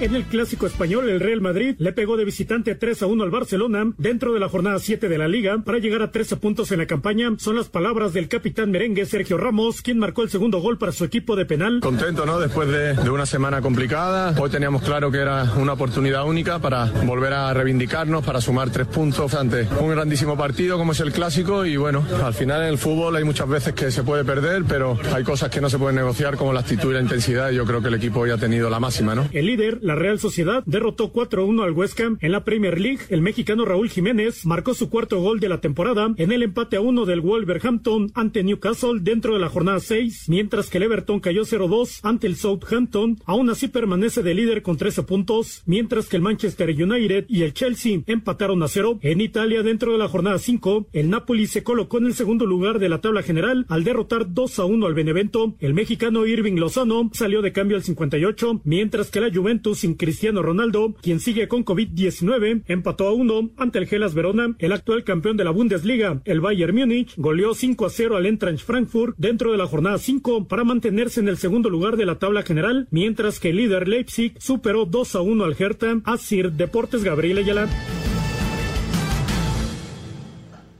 En 0.00 0.14
el 0.14 0.22
clásico 0.26 0.68
español, 0.68 1.08
el 1.08 1.18
Real 1.18 1.40
Madrid 1.40 1.74
le 1.78 1.92
pegó 1.92 2.16
de 2.16 2.24
visitante 2.24 2.76
3 2.76 3.02
a 3.02 3.06
1 3.06 3.24
al 3.24 3.30
Barcelona 3.30 3.92
dentro 3.98 4.32
de 4.32 4.38
la 4.38 4.48
jornada 4.48 4.78
7 4.78 5.08
de 5.08 5.18
la 5.18 5.26
liga 5.26 5.58
para 5.64 5.78
llegar 5.78 6.02
a 6.02 6.12
13 6.12 6.36
puntos 6.36 6.70
en 6.70 6.78
la 6.78 6.86
campaña. 6.86 7.30
Son 7.38 7.56
las 7.56 7.68
palabras 7.68 8.12
del 8.12 8.28
capitán 8.28 8.70
merengue 8.70 9.06
Sergio 9.06 9.38
Ramos, 9.38 9.82
quien 9.82 9.98
marcó 9.98 10.22
el 10.22 10.30
segundo 10.30 10.60
gol 10.60 10.78
para 10.78 10.92
su 10.92 11.04
equipo 11.04 11.34
de 11.34 11.46
penal. 11.46 11.80
Contento, 11.80 12.24
¿no? 12.26 12.38
Después 12.38 12.68
de, 12.68 12.94
de 12.94 13.10
una 13.10 13.26
semana 13.26 13.60
complicada. 13.60 14.40
Hoy 14.40 14.50
teníamos 14.50 14.82
claro 14.82 15.10
que 15.10 15.18
era 15.18 15.42
una 15.56 15.72
oportunidad 15.72 16.24
única 16.28 16.60
para 16.60 16.84
volver 17.04 17.32
a 17.32 17.52
reivindicarnos, 17.52 18.24
para 18.24 18.40
sumar 18.40 18.70
tres 18.70 18.86
puntos 18.86 19.34
ante 19.34 19.66
un 19.80 19.90
grandísimo 19.90 20.38
partido 20.38 20.78
como 20.78 20.92
es 20.92 21.00
el 21.00 21.10
clásico. 21.10 21.66
Y 21.66 21.76
bueno, 21.76 22.06
al 22.24 22.34
final 22.34 22.62
en 22.62 22.68
el 22.68 22.78
fútbol 22.78 23.16
hay 23.16 23.24
muchas 23.24 23.48
veces 23.48 23.74
que 23.74 23.90
se 23.90 24.04
puede 24.04 24.24
perder, 24.24 24.62
pero 24.68 24.96
hay 25.12 25.24
cosas 25.24 25.50
que 25.50 25.60
no 25.60 25.68
se 25.68 25.76
pueden 25.76 25.96
negociar 25.96 26.36
como 26.36 26.52
la 26.52 26.60
actitud 26.60 26.92
y 26.92 26.94
la 26.94 27.00
intensidad. 27.00 27.50
Y 27.50 27.56
yo 27.56 27.64
creo 27.64 27.82
que 27.82 27.88
el 27.88 27.94
equipo 27.94 28.20
hoy 28.20 28.30
ha 28.30 28.38
tenido 28.38 28.70
la 28.70 28.78
máxima, 28.78 29.16
¿no? 29.16 29.28
El 29.32 29.46
líder, 29.46 29.80
la 29.88 29.94
Real 29.94 30.18
Sociedad 30.20 30.62
derrotó 30.66 31.12
4-1 31.12 31.64
al 31.64 31.72
West 31.72 31.98
Ham 32.00 32.18
en 32.20 32.32
la 32.32 32.44
Premier 32.44 32.78
League. 32.78 33.00
El 33.08 33.22
mexicano 33.22 33.64
Raúl 33.64 33.88
Jiménez 33.88 34.44
marcó 34.44 34.74
su 34.74 34.90
cuarto 34.90 35.20
gol 35.20 35.40
de 35.40 35.48
la 35.48 35.60
temporada 35.60 36.12
en 36.16 36.30
el 36.30 36.42
empate 36.42 36.76
a 36.76 36.80
1 36.82 37.06
del 37.06 37.22
Wolverhampton 37.22 38.12
ante 38.14 38.44
Newcastle 38.44 39.00
dentro 39.00 39.32
de 39.32 39.40
la 39.40 39.48
jornada 39.48 39.80
6, 39.80 40.26
mientras 40.28 40.68
que 40.68 40.76
el 40.76 40.84
Everton 40.84 41.20
cayó 41.20 41.42
0-2 41.42 42.00
ante 42.02 42.26
el 42.26 42.36
Southampton. 42.36 43.18
Aún 43.24 43.48
así 43.48 43.68
permanece 43.68 44.22
de 44.22 44.34
líder 44.34 44.62
con 44.62 44.76
13 44.76 45.04
puntos, 45.04 45.62
mientras 45.64 46.06
que 46.06 46.16
el 46.16 46.22
Manchester 46.22 46.68
United 46.70 47.24
y 47.28 47.42
el 47.42 47.54
Chelsea 47.54 48.02
empataron 48.06 48.62
a 48.62 48.68
0. 48.68 48.98
En 49.00 49.22
Italia, 49.22 49.62
dentro 49.62 49.92
de 49.92 49.98
la 49.98 50.08
jornada 50.08 50.38
5, 50.38 50.88
el 50.92 51.08
Napoli 51.08 51.46
se 51.46 51.62
colocó 51.62 51.96
en 51.96 52.06
el 52.06 52.14
segundo 52.14 52.44
lugar 52.44 52.78
de 52.78 52.90
la 52.90 53.00
tabla 53.00 53.22
general 53.22 53.64
al 53.70 53.84
derrotar 53.84 54.28
2-1 54.28 54.86
al 54.86 54.94
Benevento. 54.94 55.54
El 55.60 55.72
mexicano 55.72 56.26
Irving 56.26 56.56
Lozano 56.56 57.10
salió 57.14 57.40
de 57.40 57.52
cambio 57.52 57.78
al 57.78 57.82
58, 57.82 58.60
mientras 58.64 59.10
que 59.10 59.22
la 59.22 59.32
Juventus 59.32 59.77
sin 59.78 59.94
Cristiano 59.94 60.42
Ronaldo, 60.42 60.94
quien 61.00 61.20
sigue 61.20 61.48
con 61.48 61.64
COVID-19, 61.64 62.64
empató 62.66 63.08
a 63.08 63.12
uno 63.12 63.50
ante 63.56 63.78
el 63.78 63.86
Gelas 63.86 64.14
Verona, 64.14 64.54
el 64.58 64.72
actual 64.72 65.04
campeón 65.04 65.36
de 65.36 65.44
la 65.44 65.50
Bundesliga. 65.50 66.20
El 66.24 66.40
Bayern 66.40 66.76
Múnich 66.76 67.14
goleó 67.16 67.54
5 67.54 67.86
a 67.86 67.90
0 67.90 68.16
al 68.16 68.26
Eintracht 68.26 68.64
Frankfurt 68.64 69.14
dentro 69.16 69.52
de 69.52 69.58
la 69.58 69.66
jornada 69.66 69.98
5 69.98 70.48
para 70.48 70.64
mantenerse 70.64 71.20
en 71.20 71.28
el 71.28 71.38
segundo 71.38 71.70
lugar 71.70 71.96
de 71.96 72.06
la 72.06 72.18
tabla 72.18 72.42
general, 72.42 72.88
mientras 72.90 73.40
que 73.40 73.50
el 73.50 73.56
líder 73.56 73.88
Leipzig 73.88 74.34
superó 74.38 74.84
2 74.84 75.14
a 75.14 75.20
1 75.20 75.44
al 75.44 75.56
Hertha. 75.58 76.00
Asir 76.04 76.52
Deportes 76.52 77.04
Gabriel 77.04 77.38
Ayala. 77.38 77.68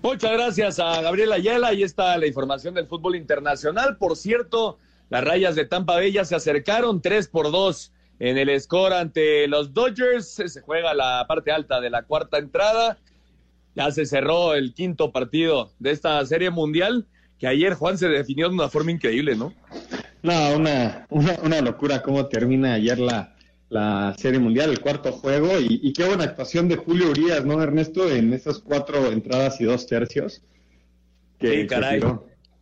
Muchas 0.03 0.33
gracias 0.33 0.79
a 0.79 1.01
Gabriela 1.03 1.37
Ayala. 1.37 1.69
Ahí 1.69 1.83
está 1.83 2.17
la 2.17 2.27
información 2.27 2.75
del 2.75 2.87
fútbol 2.87 3.17
internacional. 3.17 3.97
Por 3.97 4.17
cierto, 4.17 4.79
las 5.11 5.25
rayas 5.25 5.55
de 5.55 5.65
Tampa 5.65 5.95
Bay 5.95 6.13
ya 6.13 6.25
se 6.25 6.35
acercaron 6.35 7.01
3 7.01 7.29
por 7.29 7.51
2 7.51 7.93
en 8.19 8.39
el 8.39 8.61
score 8.61 8.95
ante 8.95 9.47
los 9.49 9.73
Dodgers. 9.73 10.29
Se 10.29 10.61
juega 10.61 10.95
la 10.95 11.25
parte 11.29 11.51
alta 11.51 11.81
de 11.81 11.91
la 11.91 12.03
cuarta 12.03 12.39
entrada. 12.39 12.99
Ya 13.75 13.91
se 13.91 14.07
cerró 14.07 14.55
el 14.55 14.75
quinto 14.75 15.13
partido 15.13 15.73
de 15.79 15.93
esta 15.93 16.25
serie 16.27 16.51
mundial 16.51 17.07
que 17.39 17.47
ayer 17.47 17.75
Juan 17.75 17.97
se 17.97 18.09
definió 18.09 18.49
de 18.49 18.55
una 18.55 18.69
forma 18.69 18.91
increíble, 18.91 19.37
¿no? 19.37 19.55
No, 20.23 20.57
una, 20.57 21.07
una, 21.11 21.39
una 21.43 21.61
locura 21.61 22.03
cómo 22.03 22.27
termina 22.27 22.75
ayer 22.75 22.99
la, 22.99 23.37
la 23.69 24.15
Serie 24.19 24.41
Mundial, 24.41 24.71
el 24.71 24.81
cuarto 24.81 25.13
juego, 25.13 25.61
y, 25.61 25.93
qué 25.93 26.05
buena 26.05 26.25
actuación 26.25 26.69
de 26.69 26.77
Julio 26.77 27.11
Urias, 27.11 27.45
¿no, 27.45 27.63
Ernesto? 27.63 28.11
En 28.11 28.33
esas 28.33 28.59
cuatro 28.59 29.13
entradas 29.13 29.61
y 29.61 29.65
dos 29.65 29.87
tercios. 29.87 30.43
Que, 31.39 31.67
caray. 31.67 32.01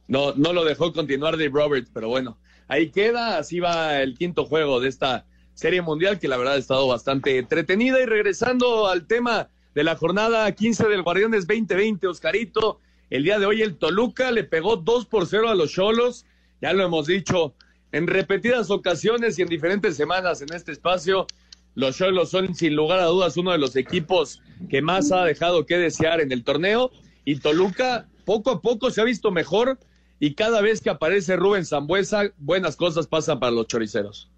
No, 0.09 0.35
no 0.35 0.53
lo 0.53 0.64
dejó 0.64 0.92
continuar 0.92 1.33
Dave 1.37 1.51
Roberts, 1.53 1.90
pero 1.92 2.09
bueno, 2.09 2.38
ahí 2.69 2.90
queda, 2.90 3.38
así 3.38 3.61
va 3.61 4.01
el 4.01 4.16
quinto 4.16 4.45
juego 4.45 4.81
de 4.81 4.88
esta 4.88 5.27
Serie 5.57 5.81
Mundial, 5.81 6.19
que 6.19 6.29
la 6.29 6.37
verdad 6.37 6.55
ha 6.55 6.59
estado 6.59 6.87
bastante 6.87 7.38
entretenida. 7.38 7.99
Y 7.99 8.05
regresando 8.05 8.88
al 8.88 9.07
tema 9.07 9.49
de 9.75 9.85
la 9.85 9.97
jornada 9.97 10.53
15 10.53 10.87
del 10.87 11.03
Guardianes 11.03 11.47
2020, 11.47 12.07
Oscarito, 12.09 12.79
el 13.09 13.25
día 13.25 13.38
de 13.38 13.47
hoy 13.47 13.62
el 13.62 13.77
Toluca 13.79 14.31
le 14.31 14.45
pegó 14.45 14.77
2 14.77 15.07
por 15.07 15.27
0 15.27 15.49
a 15.49 15.55
los 15.55 15.73
Cholos, 15.73 16.27
ya 16.61 16.75
lo 16.75 16.85
hemos 16.85 17.07
dicho, 17.07 17.55
en 17.90 18.07
repetidas 18.07 18.71
ocasiones 18.71 19.38
y 19.38 19.42
en 19.42 19.49
diferentes 19.49 19.97
semanas 19.97 20.42
en 20.42 20.53
este 20.53 20.73
espacio. 20.73 21.27
Los 21.75 21.97
Cholos 21.97 22.29
son 22.29 22.55
sin 22.55 22.77
lugar 22.77 22.99
a 22.99 23.07
dudas 23.07 23.38
uno 23.38 23.53
de 23.53 23.59
los 23.59 23.77
equipos 23.77 24.42
que 24.69 24.83
más 24.83 25.11
ha 25.11 25.25
dejado 25.25 25.64
que 25.64 25.79
desear 25.79 26.21
en 26.21 26.33
el 26.33 26.45
torneo 26.45 26.90
y 27.25 27.37
Toluca 27.37 28.09
poco 28.27 28.51
a 28.51 28.61
poco 28.61 28.90
se 28.90 29.01
ha 29.01 29.05
visto 29.05 29.31
mejor 29.31 29.79
y 30.21 30.35
cada 30.35 30.61
vez 30.61 30.83
que 30.83 30.90
aparece 30.90 31.35
Rubén 31.37 31.64
Zambuesa, 31.64 32.25
buenas 32.37 32.77
cosas 32.77 33.07
pasan 33.07 33.40
para 33.40 33.53
los 33.53 33.66
choriceros. 33.69 34.31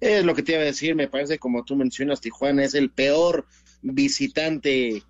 Es 0.00 0.24
lo 0.24 0.34
que 0.34 0.42
te 0.42 0.52
iba 0.52 0.60
a 0.60 0.64
decir, 0.64 0.94
me 0.94 1.08
parece 1.08 1.38
como 1.38 1.64
tú 1.64 1.76
mencionas, 1.76 2.20
Tijuana 2.20 2.64
es 2.64 2.74
el 2.74 2.90
peor 2.90 3.46
visitante 3.82 5.02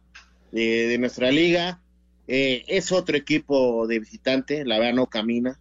de, 0.53 0.97
nuestra 0.99 1.31
liga. 1.31 1.81
Eh, 2.27 2.65
es 2.69 2.93
otro 2.93 3.17
equipo 3.17 3.87
de 3.87 3.99
visitante, 3.99 4.65
la 4.65 4.79
verdad 4.79 4.95
no 4.95 5.07
camina. 5.07 5.59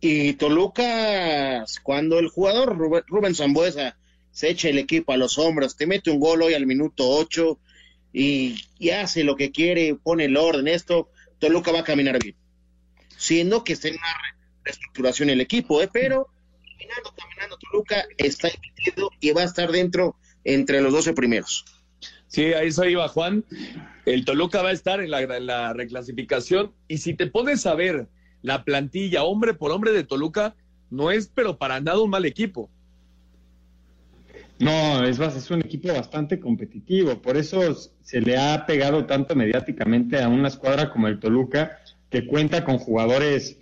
Y 0.00 0.34
Toluca, 0.34 1.64
cuando 1.82 2.18
el 2.18 2.28
jugador 2.28 2.76
Rubén, 2.76 3.34
Zambuesa 3.34 3.96
se 4.30 4.50
echa 4.50 4.68
el 4.68 4.78
equipo 4.78 5.12
a 5.12 5.16
los 5.16 5.38
hombros, 5.38 5.76
te 5.76 5.86
mete 5.86 6.10
un 6.10 6.20
gol 6.20 6.42
hoy 6.42 6.54
al 6.54 6.66
minuto 6.66 7.08
8 7.08 7.58
y, 8.12 8.56
hace 8.90 9.24
lo 9.24 9.36
que 9.36 9.50
quiere, 9.50 9.96
pone 9.96 10.26
el 10.26 10.36
orden, 10.36 10.68
esto, 10.68 11.10
Toluca 11.38 11.72
va 11.72 11.80
a 11.80 11.84
caminar 11.84 12.22
bien. 12.22 12.36
Siendo 13.16 13.64
que 13.64 13.72
está 13.72 13.88
en 13.88 13.94
una 13.94 14.36
reestructuración 14.64 15.30
el 15.30 15.40
equipo, 15.40 15.82
¿eh? 15.82 15.88
pero 15.92 16.28
caminando, 16.78 17.12
caminando, 17.16 17.58
Toluca 17.58 18.04
está 18.16 18.48
metido 18.48 19.10
y 19.20 19.32
va 19.32 19.42
a 19.42 19.44
estar 19.44 19.70
dentro 19.70 20.16
entre 20.44 20.80
los 20.80 20.92
12 20.92 21.12
primeros. 21.12 21.64
Sí, 22.28 22.52
ahí 22.52 22.70
soy 22.70 22.92
iba 22.92 23.08
Juan. 23.08 23.44
El 24.04 24.24
Toluca 24.24 24.62
va 24.62 24.70
a 24.70 24.72
estar 24.72 25.00
en 25.00 25.10
la, 25.10 25.22
en 25.22 25.46
la 25.46 25.72
reclasificación 25.72 26.72
y 26.86 26.98
si 26.98 27.14
te 27.14 27.26
pones 27.26 27.66
a 27.66 27.74
ver 27.74 28.08
la 28.42 28.64
plantilla 28.64 29.24
hombre 29.24 29.54
por 29.54 29.72
hombre 29.72 29.92
de 29.92 30.04
Toluca 30.04 30.54
no 30.90 31.10
es 31.10 31.30
pero 31.34 31.58
para 31.58 31.80
nada 31.80 32.00
un 32.00 32.10
mal 32.10 32.24
equipo. 32.24 32.70
No, 34.58 35.04
es, 35.04 35.20
es 35.20 35.50
un 35.50 35.60
equipo 35.60 35.88
bastante 35.88 36.40
competitivo, 36.40 37.22
por 37.22 37.36
eso 37.36 37.74
se 38.02 38.20
le 38.20 38.36
ha 38.36 38.66
pegado 38.66 39.06
tanto 39.06 39.36
mediáticamente 39.36 40.20
a 40.20 40.28
una 40.28 40.48
escuadra 40.48 40.90
como 40.90 41.06
el 41.06 41.20
Toluca, 41.20 41.78
que 42.10 42.26
cuenta 42.26 42.64
con 42.64 42.78
jugadores 42.78 43.58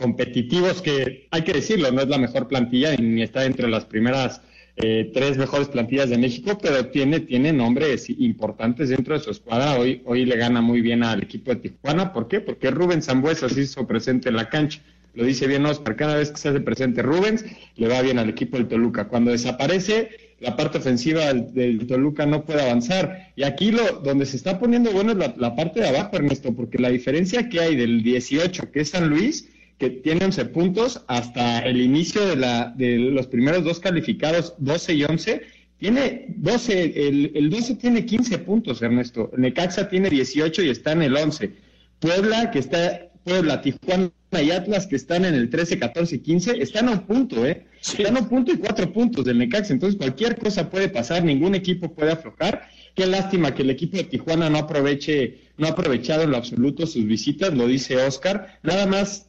competitivos 0.00 0.80
que, 0.80 1.28
hay 1.30 1.42
que 1.42 1.52
decirlo, 1.52 1.92
no 1.92 2.00
es 2.00 2.08
la 2.08 2.18
mejor 2.18 2.48
plantilla 2.48 2.96
ni 2.96 3.22
está 3.22 3.44
entre 3.44 3.68
las 3.68 3.84
primeras 3.84 4.40
eh, 4.76 5.10
tres 5.12 5.36
mejores 5.36 5.68
plantillas 5.68 6.08
de 6.08 6.16
México, 6.16 6.58
pero 6.60 6.86
tiene, 6.86 7.20
tiene 7.20 7.52
nombres 7.52 8.08
importantes 8.08 8.88
dentro 8.88 9.12
de 9.12 9.20
su 9.20 9.30
escuadra. 9.30 9.78
Hoy, 9.78 10.00
hoy 10.06 10.24
le 10.24 10.36
gana 10.36 10.62
muy 10.62 10.80
bien 10.80 11.02
al 11.02 11.22
equipo 11.22 11.50
de 11.50 11.56
Tijuana. 11.56 12.14
¿Por 12.14 12.28
qué? 12.28 12.40
Porque 12.40 12.70
Rubens 12.70 13.04
Zambuesa 13.04 13.48
se 13.50 13.60
hizo 13.60 13.86
presente 13.86 14.30
en 14.30 14.36
la 14.36 14.48
cancha. 14.48 14.80
Lo 15.14 15.24
dice 15.24 15.46
bien 15.46 15.66
Oscar, 15.66 15.96
cada 15.96 16.16
vez 16.16 16.30
que 16.30 16.38
se 16.38 16.48
hace 16.48 16.60
presente 16.60 17.02
Rubens, 17.02 17.44
le 17.76 17.88
va 17.88 18.00
bien 18.00 18.18
al 18.18 18.30
equipo 18.30 18.56
del 18.56 18.68
Toluca. 18.68 19.08
Cuando 19.08 19.32
desaparece, 19.32 20.10
la 20.38 20.56
parte 20.56 20.78
ofensiva 20.78 21.32
del, 21.34 21.86
Toluca 21.86 22.24
no 22.24 22.44
puede 22.44 22.62
avanzar. 22.62 23.32
Y 23.36 23.42
aquí 23.42 23.72
lo 23.72 23.84
donde 24.02 24.24
se 24.24 24.38
está 24.38 24.58
poniendo 24.58 24.92
bueno 24.92 25.12
es 25.12 25.18
la, 25.18 25.34
la 25.36 25.54
parte 25.56 25.80
de 25.80 25.88
abajo, 25.88 26.16
Ernesto, 26.16 26.54
porque 26.54 26.78
la 26.78 26.88
diferencia 26.88 27.50
que 27.50 27.60
hay 27.60 27.76
del 27.76 28.02
18, 28.02 28.70
que 28.70 28.80
es 28.80 28.90
San 28.90 29.10
Luis, 29.10 29.48
que 29.80 29.88
tiene 29.88 30.26
11 30.26 30.44
puntos 30.46 31.02
hasta 31.08 31.60
el 31.60 31.80
inicio 31.80 32.24
de, 32.26 32.36
la, 32.36 32.66
de 32.76 32.98
los 32.98 33.26
primeros 33.26 33.64
dos 33.64 33.80
calificados, 33.80 34.54
12 34.58 34.92
y 34.92 35.04
11. 35.04 35.42
Tiene 35.78 36.26
12, 36.36 37.08
el, 37.08 37.32
el 37.34 37.48
12 37.48 37.76
tiene 37.76 38.04
15 38.04 38.38
puntos, 38.40 38.82
Ernesto. 38.82 39.30
Necaxa 39.38 39.88
tiene 39.88 40.10
18 40.10 40.62
y 40.62 40.68
está 40.68 40.92
en 40.92 41.02
el 41.02 41.16
11. 41.16 41.54
Puebla, 41.98 42.50
que 42.50 42.58
está, 42.58 43.09
Puebla, 43.24 43.60
Tijuana 43.60 44.10
y 44.32 44.50
Atlas, 44.50 44.86
que 44.86 44.96
están 44.96 45.24
en 45.24 45.34
el 45.34 45.50
13, 45.50 45.78
14 45.78 46.22
15, 46.22 46.62
están 46.62 46.88
a 46.88 46.92
un 46.92 47.00
punto, 47.00 47.44
¿eh? 47.46 47.66
Están 47.80 48.16
a 48.16 48.20
un 48.20 48.28
punto 48.28 48.52
y 48.52 48.58
cuatro 48.58 48.92
puntos 48.92 49.24
del 49.24 49.38
Necaxa. 49.38 49.72
Entonces, 49.72 49.96
cualquier 49.98 50.38
cosa 50.38 50.70
puede 50.70 50.88
pasar, 50.88 51.24
ningún 51.24 51.54
equipo 51.54 51.92
puede 51.92 52.12
aflojar. 52.12 52.68
Qué 52.94 53.06
lástima 53.06 53.54
que 53.54 53.62
el 53.62 53.70
equipo 53.70 53.96
de 53.96 54.04
Tijuana 54.04 54.50
no 54.50 54.58
aproveche, 54.58 55.38
no 55.56 55.66
ha 55.66 55.70
aprovechado 55.70 56.22
en 56.22 56.30
lo 56.30 56.36
absoluto 56.36 56.86
sus 56.86 57.04
visitas, 57.06 57.54
lo 57.54 57.66
dice 57.66 57.96
Oscar. 57.96 58.58
Nada 58.62 58.86
más 58.86 59.28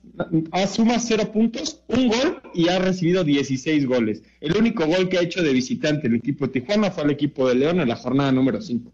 suma 0.71 0.99
cero 0.99 1.31
puntos, 1.31 1.81
un 1.87 2.07
gol 2.07 2.41
y 2.53 2.69
ha 2.69 2.79
recibido 2.79 3.23
16 3.23 3.85
goles. 3.85 4.23
El 4.39 4.57
único 4.57 4.85
gol 4.85 5.09
que 5.09 5.17
ha 5.17 5.21
hecho 5.21 5.41
de 5.41 5.53
visitante 5.53 6.07
el 6.07 6.15
equipo 6.15 6.47
de 6.47 6.59
Tijuana 6.59 6.91
fue 6.91 7.03
el 7.03 7.11
equipo 7.11 7.47
de 7.47 7.55
León 7.55 7.79
en 7.79 7.87
la 7.87 7.95
jornada 7.95 8.31
número 8.31 8.61
5. 8.61 8.91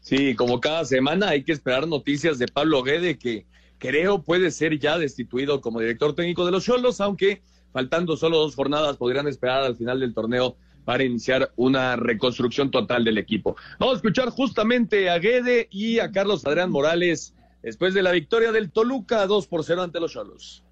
Sí, 0.00 0.34
como 0.34 0.60
cada 0.60 0.84
semana 0.84 1.28
hay 1.28 1.42
que 1.42 1.52
esperar 1.52 1.86
noticias 1.86 2.38
de 2.38 2.48
Pablo 2.48 2.82
Guede, 2.82 3.18
que 3.18 3.46
creo 3.80 4.22
puede 4.22 4.52
ser 4.52 4.78
ya 4.78 4.98
destituido 4.98 5.60
como 5.60 5.80
director 5.80 6.14
técnico 6.14 6.46
de 6.46 6.52
los 6.52 6.64
Cholos, 6.64 7.00
aunque 7.00 7.42
faltando 7.72 8.16
solo 8.16 8.38
dos 8.38 8.54
jornadas 8.54 8.96
podrían 8.96 9.26
esperar 9.26 9.64
al 9.64 9.76
final 9.76 9.98
del 9.98 10.14
torneo 10.14 10.56
para 10.84 11.02
iniciar 11.02 11.52
una 11.56 11.96
reconstrucción 11.96 12.70
total 12.70 13.04
del 13.04 13.18
equipo. 13.18 13.56
Vamos 13.78 13.94
a 13.94 13.96
escuchar 13.96 14.30
justamente 14.30 15.10
a 15.10 15.18
Guede 15.18 15.66
y 15.70 15.98
a 15.98 16.12
Carlos 16.12 16.46
Adrián 16.46 16.70
Morales 16.70 17.34
después 17.62 17.94
de 17.94 18.02
la 18.02 18.12
victoria 18.12 18.52
del 18.52 18.70
Toluca 18.70 19.26
2 19.26 19.46
por 19.46 19.64
0 19.64 19.82
ante 19.82 20.00
los 20.00 20.12
Cholos. 20.12 20.64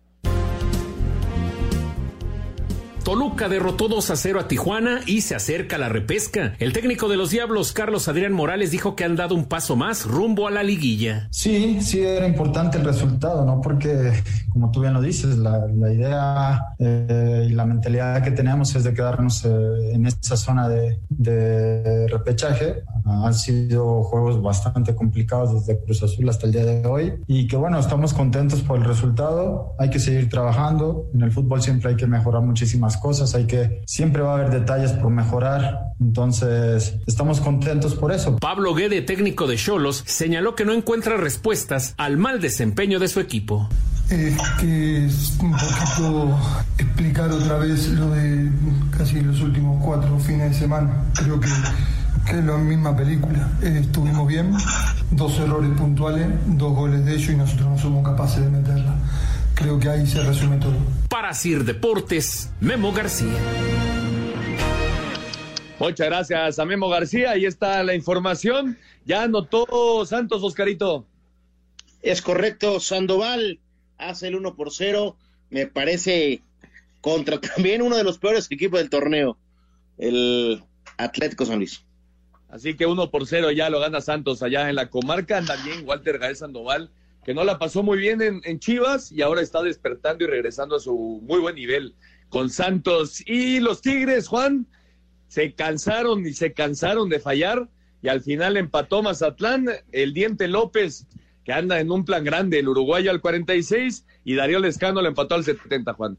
Toluca 3.08 3.48
derrotó 3.48 3.88
2 3.88 4.10
a 4.10 4.16
0 4.16 4.38
a 4.38 4.48
Tijuana 4.48 5.00
y 5.06 5.22
se 5.22 5.34
acerca 5.34 5.76
a 5.76 5.78
la 5.78 5.88
repesca. 5.88 6.52
El 6.58 6.74
técnico 6.74 7.08
de 7.08 7.16
los 7.16 7.30
Diablos, 7.30 7.72
Carlos 7.72 8.06
Adrián 8.06 8.34
Morales, 8.34 8.70
dijo 8.70 8.96
que 8.96 9.04
han 9.04 9.16
dado 9.16 9.34
un 9.34 9.46
paso 9.46 9.76
más 9.76 10.04
rumbo 10.04 10.46
a 10.46 10.50
la 10.50 10.62
liguilla. 10.62 11.26
Sí, 11.30 11.80
sí 11.80 12.02
era 12.02 12.28
importante 12.28 12.76
el 12.76 12.84
resultado, 12.84 13.46
¿no? 13.46 13.62
Porque, 13.62 14.12
como 14.50 14.70
tú 14.70 14.82
bien 14.82 14.92
lo 14.92 15.00
dices, 15.00 15.38
la, 15.38 15.64
idea 15.90 16.66
eh, 16.78 17.46
y 17.48 17.54
la 17.54 17.64
mentalidad 17.64 18.22
que 18.22 18.30
tenemos 18.30 18.76
es 18.76 18.84
de 18.84 18.92
quedarnos 18.92 19.42
eh, 19.46 19.94
en 19.94 20.04
esa 20.04 20.36
zona 20.36 20.68
de, 20.68 21.00
de 21.08 22.08
repechaje. 22.08 22.82
Han 23.06 23.32
sido 23.32 24.02
juegos 24.02 24.42
bastante 24.42 24.94
complicados 24.94 25.54
desde 25.54 25.80
Cruz 25.82 26.02
Azul 26.02 26.28
hasta 26.28 26.44
el 26.44 26.52
día 26.52 26.66
de 26.66 26.86
hoy 26.86 27.14
y 27.26 27.46
que 27.46 27.56
bueno, 27.56 27.78
estamos 27.78 28.12
contentos 28.12 28.60
por 28.60 28.76
el 28.76 28.84
resultado. 28.84 29.74
Hay 29.78 29.88
que 29.88 29.98
seguir 29.98 30.28
trabajando. 30.28 31.06
En 31.14 31.22
el 31.22 31.32
fútbol 31.32 31.62
siempre 31.62 31.88
hay 31.88 31.96
que 31.96 32.06
mejorar 32.06 32.42
muchísimas 32.42 32.97
cosas, 32.98 33.34
hay 33.34 33.46
que, 33.46 33.82
siempre 33.86 34.22
va 34.22 34.32
a 34.32 34.34
haber 34.34 34.50
detalles 34.50 34.92
por 34.92 35.10
mejorar, 35.10 35.92
entonces 36.00 36.96
estamos 37.06 37.40
contentos 37.40 37.94
por 37.94 38.12
eso. 38.12 38.36
Pablo 38.36 38.74
Guede, 38.74 39.02
técnico 39.02 39.46
de 39.46 39.56
Cholos, 39.56 40.02
señaló 40.06 40.54
que 40.54 40.64
no 40.64 40.72
encuentra 40.72 41.16
respuestas 41.16 41.94
al 41.96 42.16
mal 42.16 42.40
desempeño 42.40 42.98
de 42.98 43.08
su 43.08 43.20
equipo. 43.20 43.68
Es 44.10 44.36
que 44.58 45.04
es 45.04 45.38
un 45.38 45.52
poquito 45.52 46.38
explicar 46.78 47.30
otra 47.30 47.58
vez 47.58 47.88
lo 47.88 48.08
de 48.10 48.50
casi 48.96 49.20
los 49.20 49.40
últimos 49.42 49.84
cuatro 49.84 50.18
fines 50.18 50.52
de 50.52 50.58
semana. 50.58 51.04
Creo 51.14 51.38
que, 51.38 51.48
que 52.24 52.38
es 52.38 52.44
la 52.44 52.56
misma 52.56 52.96
película. 52.96 53.50
Eh, 53.62 53.80
estuvimos 53.82 54.26
bien, 54.26 54.54
dos 55.10 55.38
errores 55.38 55.70
puntuales, 55.76 56.26
dos 56.46 56.74
goles 56.74 57.04
de 57.04 57.16
ellos 57.16 57.30
y 57.30 57.36
nosotros 57.36 57.68
no 57.68 57.78
somos 57.78 58.02
capaces 58.02 58.42
de 58.42 58.48
meterla. 58.48 58.96
Creo 59.58 59.80
que 59.80 59.88
ahí 59.88 60.06
se 60.06 60.22
resume 60.22 60.56
todo. 60.58 60.76
Para 61.10 61.34
Sir 61.34 61.64
Deportes, 61.64 62.52
Memo 62.60 62.92
García. 62.92 63.36
Muchas 65.80 66.06
gracias 66.06 66.60
a 66.60 66.64
Memo 66.64 66.88
García. 66.88 67.32
Ahí 67.32 67.44
está 67.44 67.82
la 67.82 67.96
información. 67.96 68.78
Ya 69.04 69.24
anotó 69.24 70.06
Santos, 70.06 70.44
Oscarito. 70.44 71.06
Es 72.02 72.22
correcto, 72.22 72.78
Sandoval 72.78 73.58
hace 73.96 74.28
el 74.28 74.36
1 74.36 74.54
por 74.54 74.72
0. 74.72 75.16
Me 75.50 75.66
parece 75.66 76.40
contra 77.00 77.40
también 77.40 77.82
uno 77.82 77.96
de 77.96 78.04
los 78.04 78.18
peores 78.18 78.46
equipos 78.52 78.78
del 78.78 78.90
torneo, 78.90 79.36
el 79.98 80.62
Atlético 80.98 81.46
San 81.46 81.58
Luis. 81.58 81.82
Así 82.48 82.76
que 82.76 82.86
1 82.86 83.10
por 83.10 83.26
0 83.26 83.50
ya 83.50 83.70
lo 83.70 83.80
gana 83.80 84.00
Santos 84.00 84.40
allá 84.44 84.68
en 84.70 84.76
la 84.76 84.88
comarca. 84.88 85.38
Anda 85.38 85.56
bien 85.64 85.82
Walter 85.84 86.18
Gael 86.18 86.36
Sandoval, 86.36 86.92
que 87.28 87.34
no 87.34 87.44
la 87.44 87.58
pasó 87.58 87.82
muy 87.82 87.98
bien 87.98 88.22
en, 88.22 88.40
en 88.44 88.58
Chivas 88.58 89.12
y 89.12 89.20
ahora 89.20 89.42
está 89.42 89.62
despertando 89.62 90.24
y 90.24 90.26
regresando 90.28 90.76
a 90.76 90.80
su 90.80 91.20
muy 91.22 91.38
buen 91.40 91.56
nivel 91.56 91.94
con 92.30 92.48
Santos. 92.48 93.22
Y 93.26 93.60
los 93.60 93.82
Tigres, 93.82 94.28
Juan, 94.28 94.66
se 95.26 95.52
cansaron 95.52 96.26
y 96.26 96.32
se 96.32 96.54
cansaron 96.54 97.10
de 97.10 97.20
fallar 97.20 97.68
y 98.00 98.08
al 98.08 98.22
final 98.22 98.56
empató 98.56 99.02
Mazatlán, 99.02 99.68
el 99.92 100.14
Diente 100.14 100.48
López 100.48 101.06
que 101.48 101.54
anda 101.54 101.80
en 101.80 101.90
un 101.90 102.04
plan 102.04 102.24
grande, 102.24 102.58
el 102.58 102.68
uruguayo 102.68 103.10
al 103.10 103.22
46 103.22 104.04
y 104.22 104.34
Darío 104.34 104.58
Lescano 104.58 105.00
le 105.00 105.08
empató 105.08 105.34
al 105.34 105.44
70, 105.44 105.94
Juan. 105.94 106.18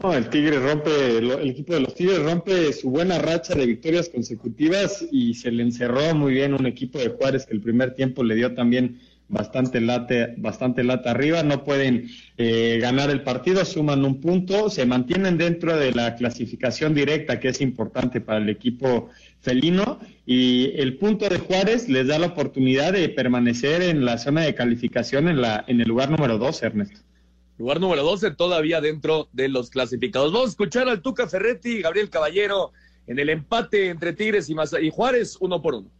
No, 0.00 0.14
el 0.14 0.28
Tigre 0.28 0.60
rompe, 0.60 1.18
el, 1.18 1.32
equipo 1.50 1.74
de 1.74 1.80
los 1.80 1.96
Tigres 1.96 2.20
rompe 2.20 2.72
su 2.72 2.88
buena 2.88 3.18
racha 3.18 3.56
de 3.56 3.66
victorias 3.66 4.08
consecutivas 4.08 5.04
y 5.10 5.34
se 5.34 5.50
le 5.50 5.64
encerró 5.64 6.14
muy 6.14 6.32
bien 6.32 6.54
un 6.54 6.66
equipo 6.66 7.00
de 7.00 7.08
Juárez 7.08 7.46
que 7.46 7.54
el 7.54 7.60
primer 7.60 7.94
tiempo 7.94 8.22
le 8.22 8.36
dio 8.36 8.54
también 8.54 9.00
bastante 9.28 9.80
late, 9.80 10.34
bastante 10.38 10.82
lata 10.82 11.10
arriba, 11.10 11.42
no 11.42 11.62
pueden 11.62 12.08
eh, 12.38 12.78
ganar 12.80 13.10
el 13.10 13.22
partido, 13.22 13.64
suman 13.64 14.04
un 14.04 14.20
punto, 14.20 14.70
se 14.70 14.86
mantienen 14.86 15.36
dentro 15.36 15.76
de 15.76 15.92
la 15.92 16.16
clasificación 16.16 16.94
directa 16.94 17.38
que 17.38 17.48
es 17.48 17.60
importante 17.60 18.20
para 18.20 18.38
el 18.38 18.48
equipo 18.48 19.10
felino 19.40 20.00
y 20.26 20.72
el 20.80 20.96
punto 20.96 21.28
de 21.28 21.38
Juárez 21.38 21.88
les 21.88 22.06
da 22.06 22.18
la 22.18 22.28
oportunidad 22.28 22.92
de 22.92 23.08
permanecer 23.10 23.82
en 23.82 24.04
la 24.04 24.18
zona 24.18 24.42
de 24.42 24.54
calificación 24.54 25.28
en, 25.28 25.40
la, 25.42 25.64
en 25.68 25.80
el 25.80 25.88
lugar 25.88 26.10
número 26.10 26.38
12, 26.38 26.66
Ernesto. 26.66 27.00
Lugar 27.58 27.80
número 27.80 28.04
12 28.04 28.30
todavía 28.32 28.80
dentro 28.80 29.28
de 29.32 29.48
los 29.48 29.68
clasificados. 29.68 30.32
Vamos 30.32 30.48
a 30.48 30.50
escuchar 30.50 30.88
al 30.88 31.02
Tuca 31.02 31.26
Ferretti 31.26 31.70
y 31.70 31.82
Gabriel 31.82 32.08
Caballero 32.08 32.72
en 33.06 33.18
el 33.18 33.28
empate 33.30 33.88
entre 33.88 34.12
Tigres 34.12 34.48
y, 34.48 34.54
y 34.80 34.90
Juárez, 34.90 35.36
uno 35.40 35.60
por 35.60 35.74
uno. 35.74 35.90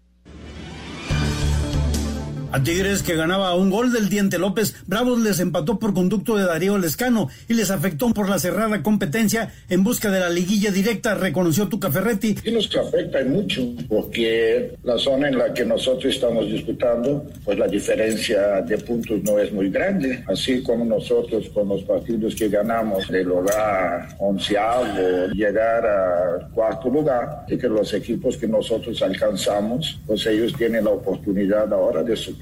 A 2.51 2.63
Tigres 2.63 3.03
que 3.03 3.15
ganaba 3.15 3.55
un 3.55 3.69
gol 3.69 3.93
del 3.93 4.09
Diente 4.09 4.39
López, 4.39 4.75
Bravos 4.87 5.21
les 5.21 5.39
empató 5.39 5.79
por 5.79 5.93
conducto 5.93 6.37
de 6.37 6.45
Darío 6.45 6.79
Lescano 6.79 7.29
y 7.47 7.53
les 7.53 7.71
afectó 7.71 8.09
por 8.15 8.31
la 8.31 8.39
cerrada 8.39 8.83
competencia 8.83 9.53
en 9.69 9.85
busca 9.85 10.11
de 10.11 10.21
la 10.21 10.31
liguilla 10.31 10.71
directa, 10.71 11.15
reconoció 11.15 11.69
Tuca 11.69 11.91
Ferretti. 11.91 12.37
Sí 12.43 12.51
nos 12.51 12.75
afecta 12.75 13.23
mucho 13.25 13.67
porque 13.87 14.77
la 14.83 14.97
zona 14.97 15.29
en 15.29 15.37
la 15.37 15.53
que 15.53 15.67
nosotros 15.67 16.15
estamos 16.15 16.51
disputando, 16.51 17.27
pues 17.45 17.59
la 17.59 17.67
diferencia 17.67 18.63
de 18.63 18.79
puntos 18.79 19.23
no 19.25 19.39
es 19.39 19.53
muy 19.53 19.69
grande, 19.69 20.25
así 20.27 20.63
como 20.63 20.87
nosotros 20.87 21.51
con 21.53 21.69
los 21.69 21.83
partidos 21.83 22.35
que 22.35 22.49
ganamos 22.49 23.07
de 23.09 23.25
lograr 23.25 24.09
onceavo, 24.19 25.29
llegar 25.35 25.85
a 25.85 26.49
cuarto 26.55 26.89
lugar, 26.89 27.45
y 27.47 27.59
que 27.59 27.69
los 27.69 27.93
equipos 27.93 28.39
que 28.39 28.49
nosotros 28.49 29.03
alcanzamos, 29.03 30.01
pues 30.07 30.25
ellos 30.27 30.55
tienen 30.57 30.85
la 30.85 30.91
oportunidad 30.91 31.71
ahora 31.75 32.03
de 32.03 32.17
su 32.17 32.38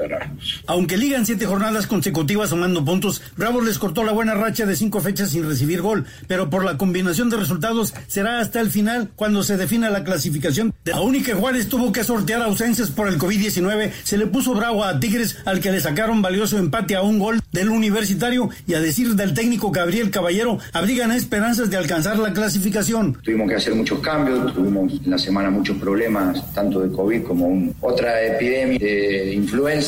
aunque 0.66 0.96
ligan 0.96 1.26
siete 1.26 1.46
jornadas 1.46 1.86
consecutivas 1.86 2.50
sumando 2.50 2.84
puntos, 2.84 3.22
Bravos 3.36 3.64
les 3.64 3.78
cortó 3.78 4.04
la 4.04 4.12
buena 4.12 4.34
racha 4.34 4.66
de 4.66 4.76
cinco 4.76 5.00
fechas 5.00 5.30
sin 5.30 5.48
recibir 5.48 5.82
gol, 5.82 6.04
pero 6.26 6.50
por 6.50 6.64
la 6.64 6.76
combinación 6.76 7.30
de 7.30 7.36
resultados 7.36 7.94
será 8.06 8.40
hasta 8.40 8.60
el 8.60 8.70
final 8.70 9.10
cuando 9.16 9.42
se 9.42 9.56
defina 9.56 9.90
la 9.90 10.04
clasificación. 10.04 10.74
Aún 10.92 11.14
y 11.14 11.22
que 11.22 11.34
Juárez 11.34 11.68
tuvo 11.68 11.92
que 11.92 12.04
sortear 12.04 12.42
ausencias 12.42 12.90
por 12.90 13.08
el 13.08 13.18
COVID-19, 13.18 13.90
se 14.02 14.18
le 14.18 14.26
puso 14.26 14.54
bravo 14.54 14.84
a 14.84 14.98
Tigres 15.00 15.38
al 15.44 15.60
que 15.60 15.72
le 15.72 15.80
sacaron 15.80 16.22
valioso 16.22 16.58
empate 16.58 16.96
a 16.96 17.02
un 17.02 17.18
gol 17.18 17.40
del 17.52 17.70
universitario 17.70 18.50
y 18.66 18.74
a 18.74 18.80
decir 18.80 19.14
del 19.14 19.34
técnico 19.34 19.70
Gabriel 19.70 20.10
Caballero, 20.10 20.58
abrigan 20.72 21.12
esperanzas 21.12 21.70
de 21.70 21.76
alcanzar 21.76 22.18
la 22.18 22.32
clasificación. 22.32 23.18
Tuvimos 23.22 23.48
que 23.48 23.56
hacer 23.56 23.74
muchos 23.74 24.00
cambios, 24.00 24.52
tuvimos 24.54 24.92
en 25.04 25.10
la 25.10 25.18
semana 25.18 25.50
muchos 25.50 25.76
problemas, 25.78 26.52
tanto 26.52 26.80
de 26.80 26.94
COVID 26.94 27.22
como 27.22 27.72
otra 27.80 28.22
epidemia 28.22 28.78
de 28.78 29.34
influenza 29.34 29.85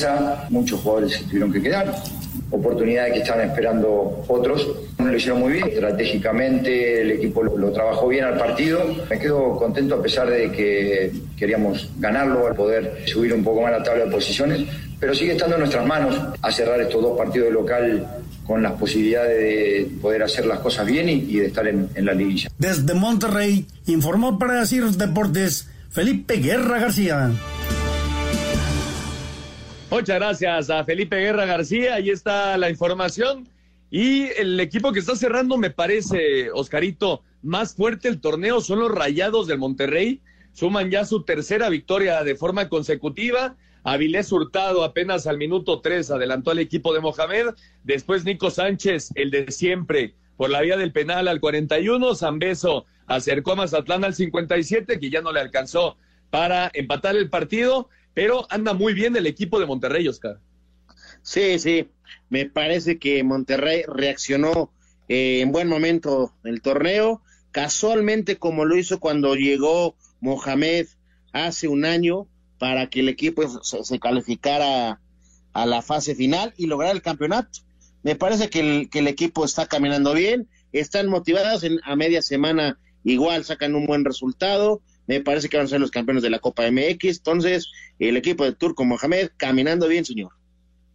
muchos 0.50 0.80
jugadores 0.80 1.12
se 1.12 1.24
tuvieron 1.24 1.52
que 1.52 1.62
quedar, 1.62 1.94
oportunidades 2.50 3.12
que 3.14 3.18
estaban 3.20 3.48
esperando 3.48 4.24
otros. 4.28 4.68
Lo 4.98 5.16
hicieron 5.16 5.40
muy 5.40 5.54
bien, 5.54 5.68
estratégicamente 5.68 7.02
el 7.02 7.12
equipo 7.12 7.42
lo, 7.42 7.72
trabajó 7.72 8.08
bien 8.08 8.24
al 8.24 8.36
partido. 8.36 8.80
Me 9.08 9.18
quedo 9.18 9.56
contento 9.56 9.96
a 9.96 10.02
pesar 10.02 10.28
de 10.28 10.50
que 10.50 11.12
queríamos 11.36 11.90
ganarlo, 11.98 12.46
al 12.46 12.54
poder 12.54 13.02
subir 13.06 13.32
un 13.32 13.44
poco 13.44 13.62
más 13.62 13.72
la 13.72 13.82
tabla 13.82 14.04
de 14.04 14.10
posiciones, 14.10 14.66
pero 14.98 15.14
sigue 15.14 15.32
estando 15.32 15.56
en 15.56 15.60
nuestras 15.60 15.86
manos 15.86 16.16
a 16.40 16.50
cerrar 16.50 16.80
estos 16.80 17.02
dos 17.02 17.16
partidos 17.16 17.48
de 17.48 17.54
local 17.54 18.06
con 18.46 18.62
las 18.62 18.72
posibilidades 18.72 19.38
de 19.38 19.88
poder 20.00 20.22
hacer 20.22 20.46
las 20.46 20.60
cosas 20.60 20.86
bien 20.86 21.08
y, 21.08 21.36
de 21.36 21.46
estar 21.46 21.66
en, 21.66 21.88
en 21.94 22.06
la 22.06 22.14
liguilla. 22.14 22.50
Desde 22.58 22.94
Monterrey, 22.94 23.66
informó 23.86 24.38
para 24.38 24.60
decir 24.60 24.84
Deportes 24.84 25.68
Felipe 25.90 26.36
Guerra 26.36 26.80
García. 26.80 27.30
Muchas 29.90 30.16
gracias 30.16 30.68
a 30.68 30.84
Felipe 30.84 31.16
Guerra 31.16 31.46
García. 31.46 31.94
Ahí 31.94 32.10
está 32.10 32.58
la 32.58 32.68
información. 32.68 33.48
Y 33.90 34.24
el 34.36 34.60
equipo 34.60 34.92
que 34.92 34.98
está 34.98 35.16
cerrando, 35.16 35.56
me 35.56 35.70
parece, 35.70 36.50
Oscarito, 36.52 37.22
más 37.42 37.74
fuerte 37.74 38.08
el 38.08 38.20
torneo 38.20 38.60
son 38.60 38.80
los 38.80 38.92
Rayados 38.92 39.46
del 39.46 39.56
Monterrey. 39.56 40.20
Suman 40.52 40.90
ya 40.90 41.06
su 41.06 41.22
tercera 41.22 41.70
victoria 41.70 42.22
de 42.22 42.36
forma 42.36 42.68
consecutiva. 42.68 43.56
Avilés 43.82 44.30
Hurtado 44.30 44.84
apenas 44.84 45.26
al 45.26 45.38
minuto 45.38 45.80
tres 45.80 46.10
adelantó 46.10 46.50
al 46.50 46.58
equipo 46.58 46.92
de 46.92 47.00
Mohamed. 47.00 47.54
Después 47.82 48.26
Nico 48.26 48.50
Sánchez, 48.50 49.12
el 49.14 49.30
de 49.30 49.50
siempre, 49.50 50.14
por 50.36 50.50
la 50.50 50.60
vía 50.60 50.76
del 50.76 50.92
penal 50.92 51.28
al 51.28 51.40
41. 51.40 52.14
Zambeso 52.14 52.84
acercó 53.06 53.52
a 53.52 53.56
Mazatlán 53.56 54.04
al 54.04 54.14
57, 54.14 55.00
que 55.00 55.08
ya 55.08 55.22
no 55.22 55.32
le 55.32 55.40
alcanzó 55.40 55.96
para 56.28 56.70
empatar 56.74 57.16
el 57.16 57.30
partido 57.30 57.88
pero 58.18 58.48
anda 58.50 58.74
muy 58.74 58.94
bien 58.94 59.14
el 59.14 59.28
equipo 59.28 59.60
de 59.60 59.66
Monterrey, 59.66 60.08
Oscar. 60.08 60.40
Sí, 61.22 61.60
sí, 61.60 61.88
me 62.28 62.46
parece 62.46 62.98
que 62.98 63.22
Monterrey 63.22 63.84
reaccionó 63.86 64.72
eh, 65.08 65.40
en 65.40 65.52
buen 65.52 65.68
momento 65.68 66.34
el 66.42 66.60
torneo, 66.60 67.22
casualmente 67.52 68.36
como 68.36 68.64
lo 68.64 68.76
hizo 68.76 68.98
cuando 68.98 69.36
llegó 69.36 69.94
Mohamed 70.20 70.88
hace 71.32 71.68
un 71.68 71.84
año 71.84 72.26
para 72.58 72.90
que 72.90 73.00
el 73.00 73.08
equipo 73.08 73.44
se, 73.62 74.00
calificara 74.00 75.00
a 75.52 75.66
la 75.66 75.80
fase 75.80 76.16
final 76.16 76.54
y 76.56 76.66
lograr 76.66 76.96
el 76.96 77.02
campeonato. 77.02 77.60
Me 78.02 78.16
parece 78.16 78.50
que 78.50 78.58
el, 78.58 78.90
que 78.90 78.98
el 78.98 79.06
equipo 79.06 79.44
está 79.44 79.66
caminando 79.66 80.12
bien, 80.12 80.48
están 80.72 81.06
motivadas 81.06 81.62
en, 81.62 81.78
a 81.84 81.94
media 81.94 82.20
semana, 82.22 82.80
igual 83.04 83.44
sacan 83.44 83.76
un 83.76 83.86
buen 83.86 84.04
resultado, 84.04 84.82
me 85.08 85.22
parece 85.22 85.48
que 85.48 85.56
van 85.56 85.66
a 85.66 85.68
ser 85.68 85.80
los 85.80 85.90
campeones 85.90 86.22
de 86.22 86.30
la 86.30 86.38
Copa 86.38 86.70
MX. 86.70 87.16
Entonces, 87.16 87.72
el 87.98 88.16
equipo 88.16 88.44
de 88.44 88.52
Turco 88.52 88.84
Mohamed 88.84 89.30
caminando 89.38 89.88
bien, 89.88 90.04
señor. 90.04 90.32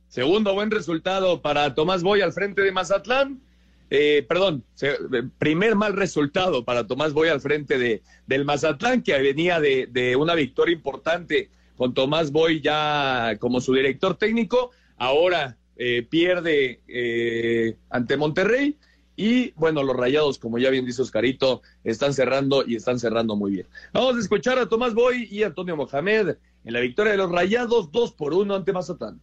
Segundo 0.08 0.54
buen 0.54 0.70
resultado 0.70 1.42
para 1.42 1.74
Tomás 1.74 2.04
Boy 2.04 2.22
al 2.22 2.32
frente 2.32 2.62
de 2.62 2.72
Mazatlán. 2.72 3.42
Eh, 3.90 4.24
perdón, 4.30 4.64
eh, 4.82 4.96
primer 5.40 5.76
mal 5.76 5.94
resultado 5.94 6.64
para 6.64 6.86
Tomás 6.86 7.14
Boy 7.14 7.30
al 7.30 7.42
frente 7.42 7.80
de, 7.80 8.04
del 8.28 8.46
Mazatlán, 8.46 9.02
que 9.02 9.20
venía 9.20 9.60
de, 9.60 10.16
una 10.16 10.36
victoria 10.36 10.74
importante 10.76 11.50
con 11.76 11.96
Tomás 11.96 12.32
Boy 12.32 12.62
ya 12.62 13.36
como 13.40 13.62
su 13.62 13.74
director 13.74 14.16
técnico. 14.16 14.70
Ahora 14.98 15.58
eh, 15.76 16.06
pierde 16.08 17.78
ante 17.90 18.16
Monterrey 18.16 18.78
y 19.16 19.52
bueno, 19.52 19.84
los 19.84 19.96
rayados, 19.96 20.40
como 20.40 20.58
ya 20.58 20.70
bien 20.70 20.86
dice 20.86 21.02
Oscarito, 21.02 21.62
están 21.84 22.14
cerrando 22.14 22.64
y 22.66 22.76
están 22.76 23.00
cerrando 23.00 23.36
muy 23.36 23.52
bien. 23.52 23.68
Vamos 23.94 24.16
a 24.16 24.20
escuchar 24.20 24.60
a 24.60 24.68
Tomás 24.68 24.94
Boy 24.94 25.28
y 25.30 25.44
Antonio 25.44 25.76
Mohamed 25.76 26.36
en 26.64 26.74
la 26.74 26.80
victoria 26.80 27.12
de 27.12 27.18
los 27.18 27.32
rayados, 27.32 27.92
dos 27.92 28.14
por 28.14 28.34
uno 28.34 28.56
ante 28.56 28.74
Mazatán. 28.74 29.22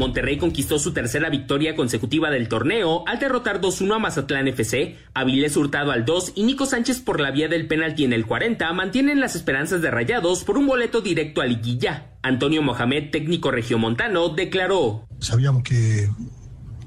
Monterrey 0.00 0.38
conquistó 0.38 0.78
su 0.78 0.94
tercera 0.94 1.28
victoria 1.28 1.76
consecutiva 1.76 2.30
del 2.30 2.48
torneo 2.48 3.04
al 3.06 3.18
derrotar 3.18 3.60
2-1 3.60 3.96
a 3.96 3.98
Mazatlán 3.98 4.48
FC, 4.48 4.96
Avilés 5.12 5.58
Hurtado 5.58 5.90
al 5.90 6.06
2 6.06 6.32
y 6.36 6.44
Nico 6.44 6.64
Sánchez 6.64 7.00
por 7.00 7.20
la 7.20 7.30
vía 7.30 7.48
del 7.48 7.68
penalti 7.68 8.04
en 8.04 8.14
el 8.14 8.24
40 8.24 8.72
mantienen 8.72 9.20
las 9.20 9.36
esperanzas 9.36 9.82
de 9.82 9.90
Rayados 9.90 10.44
por 10.44 10.56
un 10.56 10.66
boleto 10.66 11.02
directo 11.02 11.42
a 11.42 11.46
liguilla. 11.46 12.14
Antonio 12.22 12.62
Mohamed, 12.62 13.10
técnico 13.10 13.50
regiomontano, 13.50 14.30
declaró: 14.30 15.06
Sabíamos 15.18 15.64
que 15.64 16.08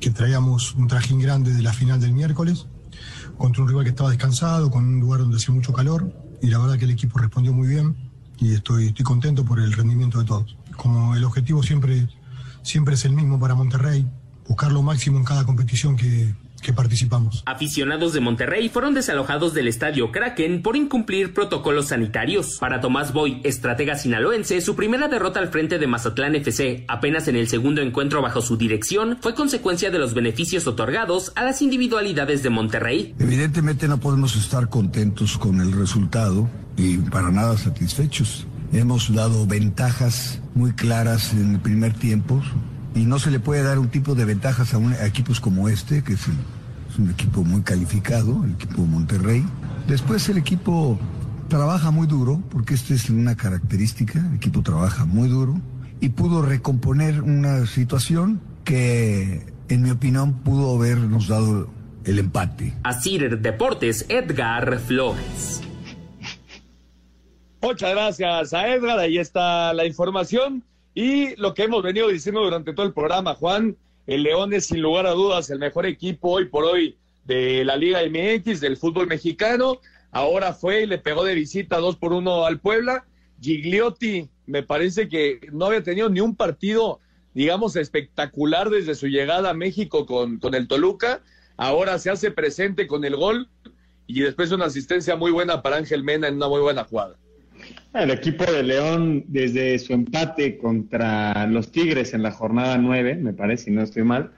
que 0.04 0.10
traíamos 0.10 0.76
un 0.76 0.90
trajín 0.90 1.18
grande 1.18 1.54
de 1.54 1.62
la 1.62 1.72
final 1.72 2.02
del 2.02 2.12
miércoles, 2.12 2.66
contra 3.38 3.64
un 3.64 3.70
rival 3.70 3.86
que 3.86 3.92
estaba 3.92 4.10
descansado, 4.10 4.70
con 4.70 4.84
un 4.84 5.00
lugar 5.00 5.22
donde 5.22 5.38
hacía 5.38 5.54
mucho 5.54 5.72
calor, 5.72 6.14
y 6.42 6.48
la 6.48 6.58
verdad 6.58 6.78
que 6.78 6.84
el 6.84 6.92
equipo 6.92 7.20
respondió 7.20 7.54
muy 7.54 7.70
bien 7.70 7.96
y 8.38 8.54
estoy, 8.54 8.88
estoy 8.88 9.06
contento 9.06 9.46
por 9.46 9.62
el 9.62 9.72
rendimiento 9.72 10.20
de 10.20 10.26
todos. 10.26 10.58
Como 10.76 11.16
el 11.16 11.24
objetivo 11.24 11.64
siempre, 11.64 12.10
siempre 12.64 12.96
es 12.96 13.06
el 13.06 13.14
mismo 13.14 13.40
para 13.40 13.56
Monterrey, 13.56 14.06
buscar 14.46 14.74
lo 14.74 14.82
máximo 14.82 15.18
en 15.20 15.24
cada 15.24 15.46
competición 15.46 15.96
que, 15.96 16.36
que 16.64 16.74
participamos. 16.74 17.44
Aficionados 17.46 18.14
de 18.14 18.22
Monterrey 18.22 18.70
fueron 18.70 18.96
desalojados 18.96 19.54
del 19.54 19.68
estadio 19.68 20.12
Kraken 20.12 20.64
por 20.64 20.76
incumplir 20.76 21.36
protocolos 21.36 21.90
sanitarios. 21.90 22.58
Para 22.60 22.82
Tomás 22.82 23.14
Boy, 23.14 23.42
estratega 23.44 23.96
sinaloense, 23.96 24.60
su 24.62 24.76
primera 24.76 25.08
derrota 25.08 25.40
al 25.40 25.50
frente 25.50 25.78
de 25.78 25.86
Mazatlán 25.86 26.36
FC, 26.36 26.86
apenas 26.88 27.28
en 27.28 27.36
el 27.36 27.48
segundo 27.48 27.82
encuentro 27.82 28.24
bajo 28.24 28.42
su 28.42 28.58
dirección, 28.58 29.20
fue 29.22 29.36
consecuencia 29.36 29.92
de 29.92 30.00
los 30.00 30.16
beneficios 30.16 30.66
otorgados 30.66 31.32
a 31.36 31.44
las 31.44 31.62
individualidades 31.62 32.42
de 32.42 32.50
Monterrey. 32.50 33.14
Evidentemente 33.20 33.88
no 33.88 34.00
podemos 34.00 34.36
estar 34.36 34.70
contentos 34.70 35.38
con 35.38 35.62
el 35.62 35.72
resultado 35.74 36.50
y 36.78 36.98
para 36.98 37.30
nada 37.30 37.58
satisfechos. 37.58 38.48
Hemos 38.72 39.14
dado 39.14 39.46
ventajas 39.46 40.42
muy 40.56 40.74
claras 40.74 41.34
en 41.34 41.56
el 41.56 41.60
primer 41.60 41.94
tiempo 41.94 42.42
y 42.96 43.06
no 43.06 43.20
se 43.20 43.32
le 43.32 43.40
puede 43.40 43.64
dar 43.64 43.80
un 43.80 43.90
tipo 43.90 44.16
de 44.16 44.26
ventajas 44.26 44.74
a, 44.74 44.78
un, 44.78 44.94
equipos 44.94 45.40
como 45.40 45.70
este, 45.70 46.04
que 46.04 46.14
es, 46.14 46.22
es 46.94 47.00
un 47.00 47.10
equipo 47.10 47.44
muy 47.44 47.62
calificado, 47.64 48.44
el 48.44 48.52
equipo 48.52 48.84
Monterrey. 48.84 49.44
Después 49.88 50.30
el 50.30 50.38
equipo 50.38 51.00
trabaja 51.48 51.92
muy 51.92 52.06
duro, 52.06 52.42
porque 52.52 52.76
esta 52.76 52.94
es 52.94 53.10
una 53.10 53.36
característica, 53.36 54.20
el 54.20 54.36
equipo 54.36 54.62
trabaja 54.62 55.06
muy 55.06 55.28
duro 55.28 55.60
y 56.00 56.10
pudo 56.10 56.44
recomponer 56.44 57.22
una 57.22 57.66
situación 57.66 58.42
que, 58.64 59.46
en 59.70 59.82
mi 59.82 59.90
opinión, 59.90 60.34
pudo 60.44 60.76
habernos 60.76 61.28
dado 61.28 61.68
el 62.06 62.20
empate. 62.20 62.74
Asir 62.84 63.40
Deportes, 63.40 64.06
Edgar 64.10 64.80
Flores. 64.80 65.62
Muchas 67.62 67.92
gracias 67.92 68.54
a 68.54 68.68
Edgar, 68.68 69.00
ahí 69.00 69.18
está 69.18 69.74
la 69.74 69.86
información 69.86 70.64
y 70.94 71.36
lo 71.38 71.56
que 71.56 71.64
hemos 71.64 71.82
venido 71.82 72.10
diciendo 72.10 72.42
durante 72.42 72.74
todo 72.74 72.86
el 72.86 72.94
programa, 72.94 73.34
Juan, 73.34 73.78
el 74.08 74.24
León 74.24 74.54
es 74.54 74.68
sin 74.68 74.82
lugar 74.82 75.06
a 75.06 75.12
dudas 75.12 75.50
el 75.50 75.60
mejor 75.60 75.86
equipo 75.86 76.32
hoy 76.32 76.46
por 76.46 76.66
hoy 76.66 76.98
de 77.26 77.64
la 77.64 77.78
Liga 77.78 78.02
MX, 78.02 78.60
del 78.60 78.78
fútbol 78.78 79.08
mexicano, 79.08 79.80
ahora 80.12 80.54
fue 80.54 80.84
y 80.84 80.86
le 80.86 80.98
pegó 80.98 81.24
de 81.24 81.36
visita 81.36 81.78
dos 81.78 81.96
por 81.96 82.12
uno 82.12 82.46
al 82.46 82.60
Puebla, 82.60 83.06
Gigliotti 83.42 84.30
me 84.46 84.64
parece 84.64 85.08
que 85.08 85.40
no 85.52 85.66
había 85.66 85.84
tenido 85.84 86.10
ni 86.10 86.20
un 86.20 86.36
partido, 86.36 87.00
digamos, 87.34 87.76
espectacular 87.76 88.70
desde 88.70 88.96
su 88.96 89.08
llegada 89.08 89.52
a 89.52 89.54
México 89.54 90.06
con, 90.06 90.40
con 90.40 90.54
el 90.54 90.68
Toluca, 90.68 91.22
ahora 91.56 91.98
se 91.98 92.10
hace 92.10 92.32
presente 92.32 92.88
con 92.88 93.06
el 93.06 93.16
gol 93.16 93.50
y 94.06 94.22
después 94.22 94.52
una 94.52 94.66
asistencia 94.66 95.16
muy 95.16 95.32
buena 95.32 95.62
para 95.62 95.78
Ángel 95.78 96.04
Mena 96.04 96.28
en 96.28 96.36
una 96.36 96.50
muy 96.50 96.60
buena 96.60 96.84
jugada. 96.84 97.18
El 97.94 98.10
equipo 98.10 98.44
de 98.52 98.64
León, 98.64 99.26
desde 99.28 99.78
su 99.78 99.94
empate 99.94 100.58
contra 100.58 101.46
los 101.46 101.72
Tigres 101.72 102.16
en 102.16 102.24
la 102.24 102.32
jornada 102.32 102.76
9, 102.78 103.16
me 103.16 103.34
parece, 103.34 103.66
si 103.66 103.72
no 103.72 103.84
estoy 103.84 104.04
mal, 104.04 104.32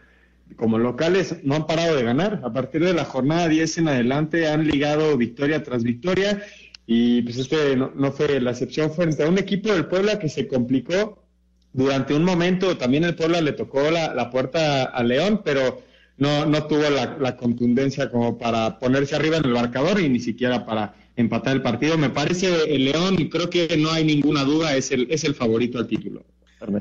como 0.58 0.78
locales 0.78 1.38
no 1.44 1.56
han 1.56 1.66
parado 1.66 1.96
de 1.96 2.04
ganar. 2.04 2.42
A 2.44 2.52
partir 2.52 2.84
de 2.84 2.94
la 2.94 3.06
jornada 3.06 3.48
10 3.48 3.78
en 3.78 3.88
adelante 3.88 4.50
han 4.50 4.68
ligado 4.68 5.16
victoria 5.16 5.64
tras 5.64 5.84
victoria 5.84 6.44
y 6.86 7.22
pues 7.22 7.38
este 7.38 7.78
no, 7.78 8.12
fue 8.12 8.42
la 8.42 8.52
excepción 8.52 8.92
frente 8.92 9.24
a 9.24 9.30
un 9.30 9.38
equipo 9.38 9.72
del 9.72 9.86
Puebla 9.86 10.20
que 10.20 10.28
se 10.28 10.48
complicó 10.48 11.24
durante 11.72 12.14
un 12.14 12.26
momento. 12.26 12.76
También 12.78 13.06
el 13.06 13.16
Puebla 13.16 13.40
le 13.40 13.54
tocó 13.54 13.90
la, 13.90 14.30
puerta 14.32 14.84
a 14.84 15.02
León, 15.02 15.42
pero 15.46 15.82
no, 16.18 16.46
no 16.46 16.68
tuvo 16.68 16.90
la, 16.90 17.18
la 17.22 17.38
contundencia 17.38 18.12
como 18.12 18.38
para 18.38 18.80
ponerse 18.80 19.16
arriba 19.16 19.38
en 19.38 19.46
el 19.46 19.54
marcador 19.54 20.02
y 20.02 20.10
ni 20.10 20.20
siquiera 20.20 20.66
para 20.66 21.05
empatar 21.16 21.56
el 21.56 21.62
partido. 21.62 21.98
Me 21.98 22.10
parece 22.10 22.74
el 22.74 22.86
León, 22.86 23.16
y 23.20 23.30
creo 23.30 23.50
que 23.50 23.76
no 23.78 23.92
hay 23.92 24.04
ninguna 24.04 24.44
duda, 24.44 24.76
es 24.76 24.92
el, 24.92 25.08
es 25.10 25.24
el 25.24 25.36
favorito 25.36 25.78
al 25.78 25.88
título. 25.88 26.24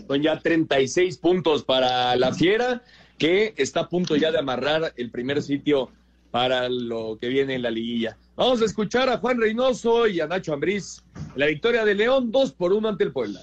Son 0.07 0.23
ya 0.23 0.39
36 0.39 1.19
puntos 1.19 1.65
para 1.65 2.17
la 2.17 2.33
Fiera, 2.33 2.83
que 3.19 3.55
está 3.57 3.81
a 3.81 3.89
punto 3.89 4.17
ya 4.17 4.31
de 4.31 4.39
amarrar 4.39 4.93
el 4.97 5.11
primer 5.11 5.43
sitio 5.43 5.91
para 6.31 6.69
lo 6.69 7.19
que 7.21 7.29
viene 7.29 7.55
en 7.55 7.63
la 7.63 7.71
liguilla. 7.71 8.17
Vamos 8.35 8.61
a 8.63 8.65
escuchar 8.65 9.09
a 9.09 9.19
Juan 9.19 9.41
Reynoso 9.41 10.09
y 10.09 10.21
a 10.21 10.27
Nacho 10.27 10.53
Ambriz. 10.53 11.05
La 11.37 11.47
victoria 11.47 11.85
de 11.85 11.95
León, 11.95 12.33
2 12.33 12.53
por 12.55 12.73
1 12.73 12.89
ante 12.89 13.05
el 13.05 13.13
Puebla. 13.13 13.41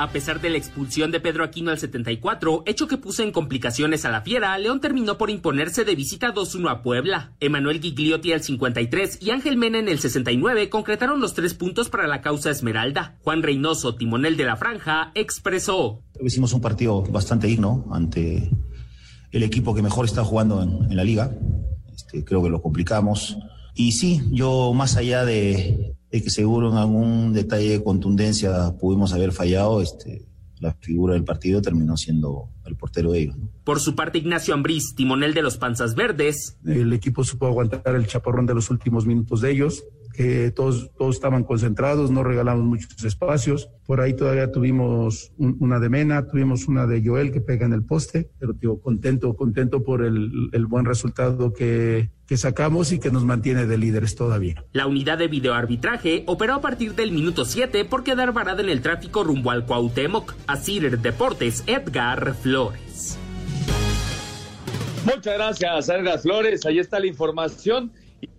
A 0.00 0.12
pesar 0.12 0.40
de 0.40 0.48
la 0.48 0.56
expulsión 0.56 1.10
de 1.10 1.20
Pedro 1.20 1.44
Aquino 1.44 1.70
al 1.70 1.78
74, 1.78 2.62
hecho 2.64 2.88
que 2.88 2.96
puso 2.96 3.22
en 3.22 3.32
complicaciones 3.32 4.06
a 4.06 4.10
la 4.10 4.22
Fiera, 4.22 4.56
León 4.56 4.80
terminó 4.80 5.18
por 5.18 5.28
imponerse 5.28 5.84
de 5.84 5.94
visita 5.94 6.32
2-1 6.32 6.70
a 6.70 6.82
Puebla. 6.82 7.34
Emanuel 7.38 7.82
Gigliotti 7.82 8.32
al 8.32 8.42
53 8.42 9.18
y 9.20 9.30
Ángel 9.30 9.58
Mena 9.58 9.78
en 9.78 9.88
el 9.88 9.98
69 9.98 10.70
concretaron 10.70 11.20
los 11.20 11.34
tres 11.34 11.52
puntos 11.52 11.90
para 11.90 12.06
la 12.06 12.22
causa 12.22 12.48
Esmeralda. 12.48 13.18
Juan 13.24 13.42
Reynoso, 13.42 13.94
timonel 13.94 14.38
de 14.38 14.44
la 14.44 14.56
franja, 14.56 15.12
expresó. 15.14 16.02
Hicimos 16.18 16.54
un 16.54 16.62
partido 16.62 17.02
bastante 17.02 17.48
digno 17.48 17.84
ante 17.92 18.48
el 19.32 19.42
equipo 19.42 19.74
que 19.74 19.82
mejor 19.82 20.06
está 20.06 20.24
jugando 20.24 20.62
en, 20.62 20.96
la 20.96 21.04
liga. 21.04 21.30
Este, 21.94 22.24
creo 22.24 22.42
que 22.42 22.48
lo 22.48 22.62
complicamos. 22.62 23.36
Y 23.74 23.92
sí, 23.92 24.22
yo 24.30 24.72
más 24.72 24.96
allá 24.96 25.26
de, 25.26 25.89
de 26.10 26.22
que 26.22 26.30
seguro 26.30 26.70
en 26.70 26.76
algún 26.76 27.32
detalle 27.32 27.70
de 27.70 27.82
contundencia 27.82 28.74
pudimos 28.78 29.12
haber 29.12 29.32
fallado, 29.32 29.80
este, 29.80 30.26
la 30.58 30.74
figura 30.74 31.14
del 31.14 31.24
partido 31.24 31.62
terminó 31.62 31.96
siendo 31.96 32.48
el 32.66 32.76
portero 32.76 33.12
de 33.12 33.20
ellos. 33.20 33.36
Por 33.64 33.80
su 33.80 33.94
parte, 33.94 34.18
Ignacio 34.18 34.54
Ambriz, 34.54 34.94
timonel 34.94 35.34
de 35.34 35.42
los 35.42 35.56
Panzas 35.56 35.94
Verdes. 35.94 36.58
El 36.66 36.92
equipo 36.92 37.24
supo 37.24 37.46
aguantar 37.46 37.94
el 37.94 38.06
chaparrón 38.06 38.46
de 38.46 38.54
los 38.54 38.70
últimos 38.70 39.06
minutos 39.06 39.40
de 39.40 39.52
ellos 39.52 39.84
que 40.12 40.50
todos, 40.50 40.90
todos 40.98 41.14
estaban 41.14 41.44
concentrados, 41.44 42.10
no 42.10 42.22
regalamos 42.22 42.64
muchos 42.64 43.04
espacios. 43.04 43.70
Por 43.86 44.00
ahí 44.00 44.14
todavía 44.14 44.50
tuvimos 44.50 45.32
una 45.38 45.78
de 45.78 45.88
Mena, 45.88 46.26
tuvimos 46.26 46.68
una 46.68 46.86
de 46.86 47.02
Joel 47.02 47.32
que 47.32 47.40
pega 47.40 47.66
en 47.66 47.72
el 47.72 47.84
poste, 47.84 48.28
pero 48.38 48.52
digo, 48.52 48.80
contento, 48.80 49.34
contento 49.34 49.82
por 49.82 50.02
el, 50.04 50.50
el 50.52 50.66
buen 50.66 50.84
resultado 50.84 51.52
que, 51.52 52.10
que 52.30 52.36
sacamos 52.36 52.92
y 52.92 53.00
que 53.00 53.10
nos 53.10 53.24
mantiene 53.24 53.66
de 53.66 53.76
líderes 53.76 54.14
todavía. 54.14 54.62
La 54.72 54.86
unidad 54.86 55.18
de 55.18 55.26
videoarbitraje 55.26 56.22
operó 56.28 56.54
a 56.54 56.60
partir 56.60 56.94
del 56.94 57.10
minuto 57.10 57.44
7 57.44 57.84
por 57.86 58.04
quedar 58.04 58.32
varada 58.32 58.62
en 58.62 58.68
el 58.68 58.82
tráfico 58.82 59.24
rumbo 59.24 59.50
al 59.50 59.66
Cuauhtémoc. 59.66 60.32
Asir 60.46 61.00
Deportes, 61.00 61.64
Edgar 61.66 62.36
Flores. 62.36 63.18
Muchas 65.04 65.34
gracias, 65.34 65.88
Edgar 65.88 66.20
Flores. 66.20 66.64
Ahí 66.66 66.78
está 66.78 67.00
la 67.00 67.08
información. 67.08 67.90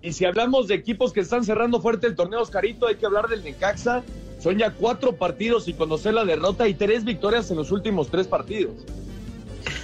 Y, 0.02 0.14
si 0.14 0.24
hablamos 0.24 0.70
de 0.70 0.76
equipos 0.76 1.12
que 1.12 1.20
están 1.20 1.44
cerrando 1.44 1.82
fuerte 1.82 2.08
el 2.08 2.16
torneo 2.16 2.40
Oscarito, 2.40 2.88
hay 2.88 2.96
que 2.96 3.06
hablar 3.06 3.28
del 3.28 3.44
Necaxa. 3.44 4.04
Son 4.40 4.58
ya 4.58 4.72
cuatro 4.72 5.18
partidos 5.18 5.68
y 5.68 5.74
conocer 5.74 6.14
la 6.14 6.24
derrota 6.24 6.66
y 6.70 6.76
tres 6.76 7.04
victorias 7.04 7.52
en 7.52 7.58
los 7.58 7.74
últimos 7.74 8.10
tres 8.10 8.26
partidos. 8.26 8.86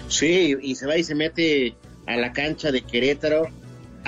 Sí, 0.08 0.56
y 0.62 0.76
se 0.76 0.88
va 0.88 0.96
y 0.98 1.04
se 1.04 1.14
mete 1.14 1.76
a 2.06 2.16
la 2.16 2.32
cancha 2.32 2.72
de 2.72 2.84
Querétaro, 2.84 3.50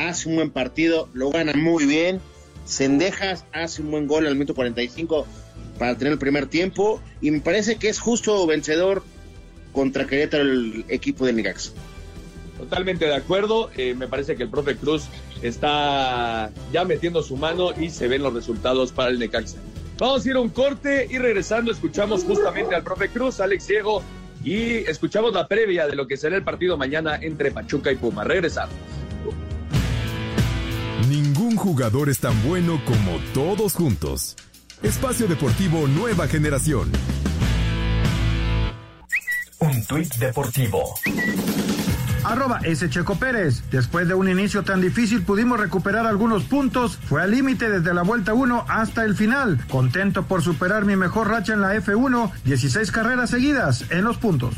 hace 0.08 0.30
un 0.30 0.36
buen 0.36 0.52
partido, 0.52 1.10
lo 1.14 1.30
gana 1.30 1.54
muy 1.54 1.86
bien. 1.86 2.20
Sendejas 2.66 3.46
hace 3.52 3.82
un 3.82 3.92
buen 3.92 4.08
gol 4.08 4.28
al 4.28 4.36
minuto 4.36 4.54
45 4.54 5.26
para 5.78 5.98
tener 5.98 6.14
el 6.14 6.20
primer 6.20 6.48
tiempo 6.48 7.02
y 7.22 7.32
me 7.32 7.40
parece 7.40 7.78
que 7.78 7.90
es 7.90 8.00
justo 8.00 8.46
vencedor 8.46 9.04
contra 9.72 10.06
Querétaro 10.06 10.44
el 10.44 10.86
equipo 10.90 11.26
de 11.26 11.34
Necaxa. 11.34 11.72
Totalmente 12.58 13.06
de 13.06 13.16
acuerdo. 13.16 13.72
Eh, 13.78 13.96
me 13.96 14.08
parece 14.08 14.36
que 14.36 14.44
el 14.44 14.50
profe 14.50 14.76
Cruz 14.76 15.06
está 15.42 16.52
ya 16.74 16.84
metiendo 16.84 17.24
su 17.24 17.38
mano 17.38 17.72
y 17.80 17.90
se 17.90 18.08
ven 18.08 18.22
los 18.22 18.34
resultados 18.34 18.92
para 18.92 19.10
el 19.10 19.18
Necaxa. 19.18 19.58
Vamos 19.98 20.26
a 20.26 20.30
ir 20.30 20.36
a 20.36 20.40
un 20.40 20.50
corte 20.50 21.08
y 21.10 21.18
regresando 21.18 21.72
escuchamos 21.72 22.24
justamente 22.24 22.76
al 22.76 22.84
profe 22.84 23.10
Cruz, 23.10 23.40
Alex 23.40 23.66
Ciego, 23.66 24.04
y 24.44 24.76
escuchamos 24.90 25.34
la 25.34 25.48
previa 25.48 25.88
de 25.88 25.96
lo 25.96 26.08
que 26.08 26.18
será 26.18 26.36
el 26.36 26.44
partido 26.44 26.78
mañana 26.78 27.18
entre 27.22 27.52
Pachuca 27.52 27.92
y 27.92 27.96
Puma. 27.96 28.24
Regresamos. 28.24 28.76
Jugador 31.60 32.08
es 32.08 32.20
tan 32.20 32.42
bueno 32.48 32.82
como 32.86 33.20
todos 33.34 33.74
juntos. 33.74 34.38
Espacio 34.82 35.28
Deportivo 35.28 35.90
Nueva 35.90 36.26
Generación. 36.26 36.90
Un 39.60 39.86
tuit 39.86 40.16
deportivo 40.16 40.96
arroba 42.24 42.60
S. 42.64 42.90
Checo 42.90 43.16
Pérez. 43.16 43.64
Después 43.72 44.08
de 44.08 44.14
un 44.14 44.30
inicio 44.30 44.64
tan 44.64 44.82
difícil 44.82 45.24
pudimos 45.24 45.60
recuperar 45.60 46.06
algunos 46.06 46.44
puntos. 46.44 46.98
Fue 46.98 47.22
al 47.22 47.32
límite 47.32 47.70
desde 47.70 47.94
la 47.94 48.04
vuelta 48.04 48.34
1 48.34 48.66
hasta 48.68 49.04
el 49.04 49.16
final. 49.16 49.60
Contento 49.70 50.24
por 50.24 50.42
superar 50.42 50.86
mi 50.86 50.96
mejor 50.96 51.28
racha 51.28 51.54
en 51.54 51.62
la 51.62 51.76
F1, 51.76 52.32
16 52.46 52.92
carreras 52.92 53.30
seguidas 53.30 53.86
en 53.90 54.04
los 54.04 54.18
puntos. 54.18 54.56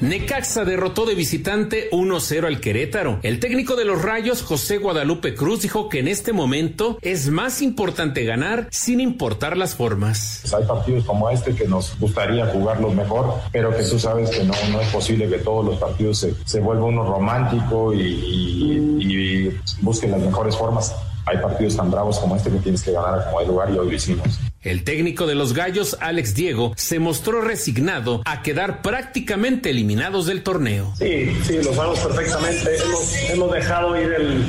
Necaxa 0.00 0.64
derrotó 0.64 1.04
de 1.04 1.14
visitante 1.14 1.90
1-0 1.90 2.46
al 2.46 2.60
Querétaro. 2.60 3.18
El 3.22 3.38
técnico 3.38 3.76
de 3.76 3.84
los 3.84 4.00
Rayos, 4.02 4.42
José 4.42 4.78
Guadalupe 4.78 5.34
Cruz, 5.34 5.62
dijo 5.62 5.88
que 5.88 5.98
en 5.98 6.08
este 6.08 6.32
momento 6.32 6.98
es 7.02 7.28
más 7.28 7.60
importante 7.60 8.24
ganar 8.24 8.68
sin 8.70 9.00
importar 9.00 9.56
las 9.56 9.74
formas. 9.74 10.38
Pues 10.42 10.54
hay 10.54 10.64
partidos 10.64 11.04
como 11.04 11.28
este 11.28 11.54
que 11.54 11.66
nos 11.66 11.98
gustaría 11.98 12.46
jugarlos 12.46 12.94
mejor, 12.94 13.34
pero 13.52 13.76
que 13.76 13.82
tú 13.82 13.98
sabes 13.98 14.30
que 14.30 14.42
no, 14.44 14.54
no 14.72 14.80
es 14.80 14.88
posible 14.88 15.28
que 15.28 15.38
todos 15.38 15.64
los 15.64 15.78
partidos 15.78 16.18
se, 16.18 16.34
se 16.44 16.60
vuelva 16.60 16.86
uno 16.86 17.04
romántico 17.04 17.92
y, 17.92 18.00
y, 18.00 19.46
y 19.46 19.60
busquen 19.82 20.12
las 20.12 20.20
mejores 20.20 20.56
formas. 20.56 20.94
Hay 21.26 21.38
partidos 21.38 21.76
tan 21.76 21.90
bravos 21.90 22.18
como 22.18 22.36
este 22.36 22.50
que 22.50 22.58
tienes 22.58 22.82
que 22.82 22.92
ganar 22.92 23.24
como 23.26 23.38
hay 23.40 23.46
lugar 23.46 23.70
y 23.70 23.78
hoy 23.78 23.88
lo 23.88 23.94
hicimos. 23.94 24.38
El 24.62 24.84
técnico 24.84 25.26
de 25.26 25.34
los 25.34 25.54
Gallos, 25.54 25.96
Alex 26.00 26.34
Diego, 26.34 26.72
se 26.76 26.98
mostró 26.98 27.40
resignado 27.40 28.22
a 28.24 28.42
quedar 28.42 28.82
prácticamente 28.82 29.70
eliminados 29.70 30.26
del 30.26 30.42
torneo. 30.42 30.92
Sí, 30.98 31.34
sí, 31.44 31.62
lo 31.62 31.72
sabemos 31.72 32.00
perfectamente. 32.00 32.76
Hemos, 32.76 33.14
hemos 33.30 33.52
dejado 33.52 34.00
ir 34.00 34.12
el, 34.12 34.44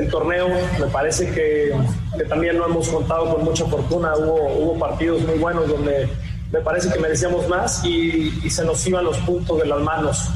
el 0.00 0.08
torneo. 0.08 0.48
Me 0.80 0.86
parece 0.86 1.30
que, 1.30 1.72
que, 2.16 2.24
también 2.24 2.58
no 2.58 2.66
hemos 2.66 2.88
contado 2.88 3.34
con 3.34 3.44
mucha 3.44 3.66
fortuna. 3.66 4.14
Hubo, 4.16 4.52
hubo 4.58 4.78
partidos 4.78 5.22
muy 5.22 5.38
buenos 5.38 5.68
donde 5.68 6.08
me 6.52 6.60
parece 6.60 6.92
que 6.92 6.98
merecíamos 6.98 7.48
más 7.48 7.84
y, 7.84 8.32
y 8.42 8.50
se 8.50 8.64
nos 8.64 8.84
iban 8.86 9.04
los 9.04 9.18
puntos 9.18 9.58
de 9.60 9.66
las 9.66 9.80
manos. 9.80 10.28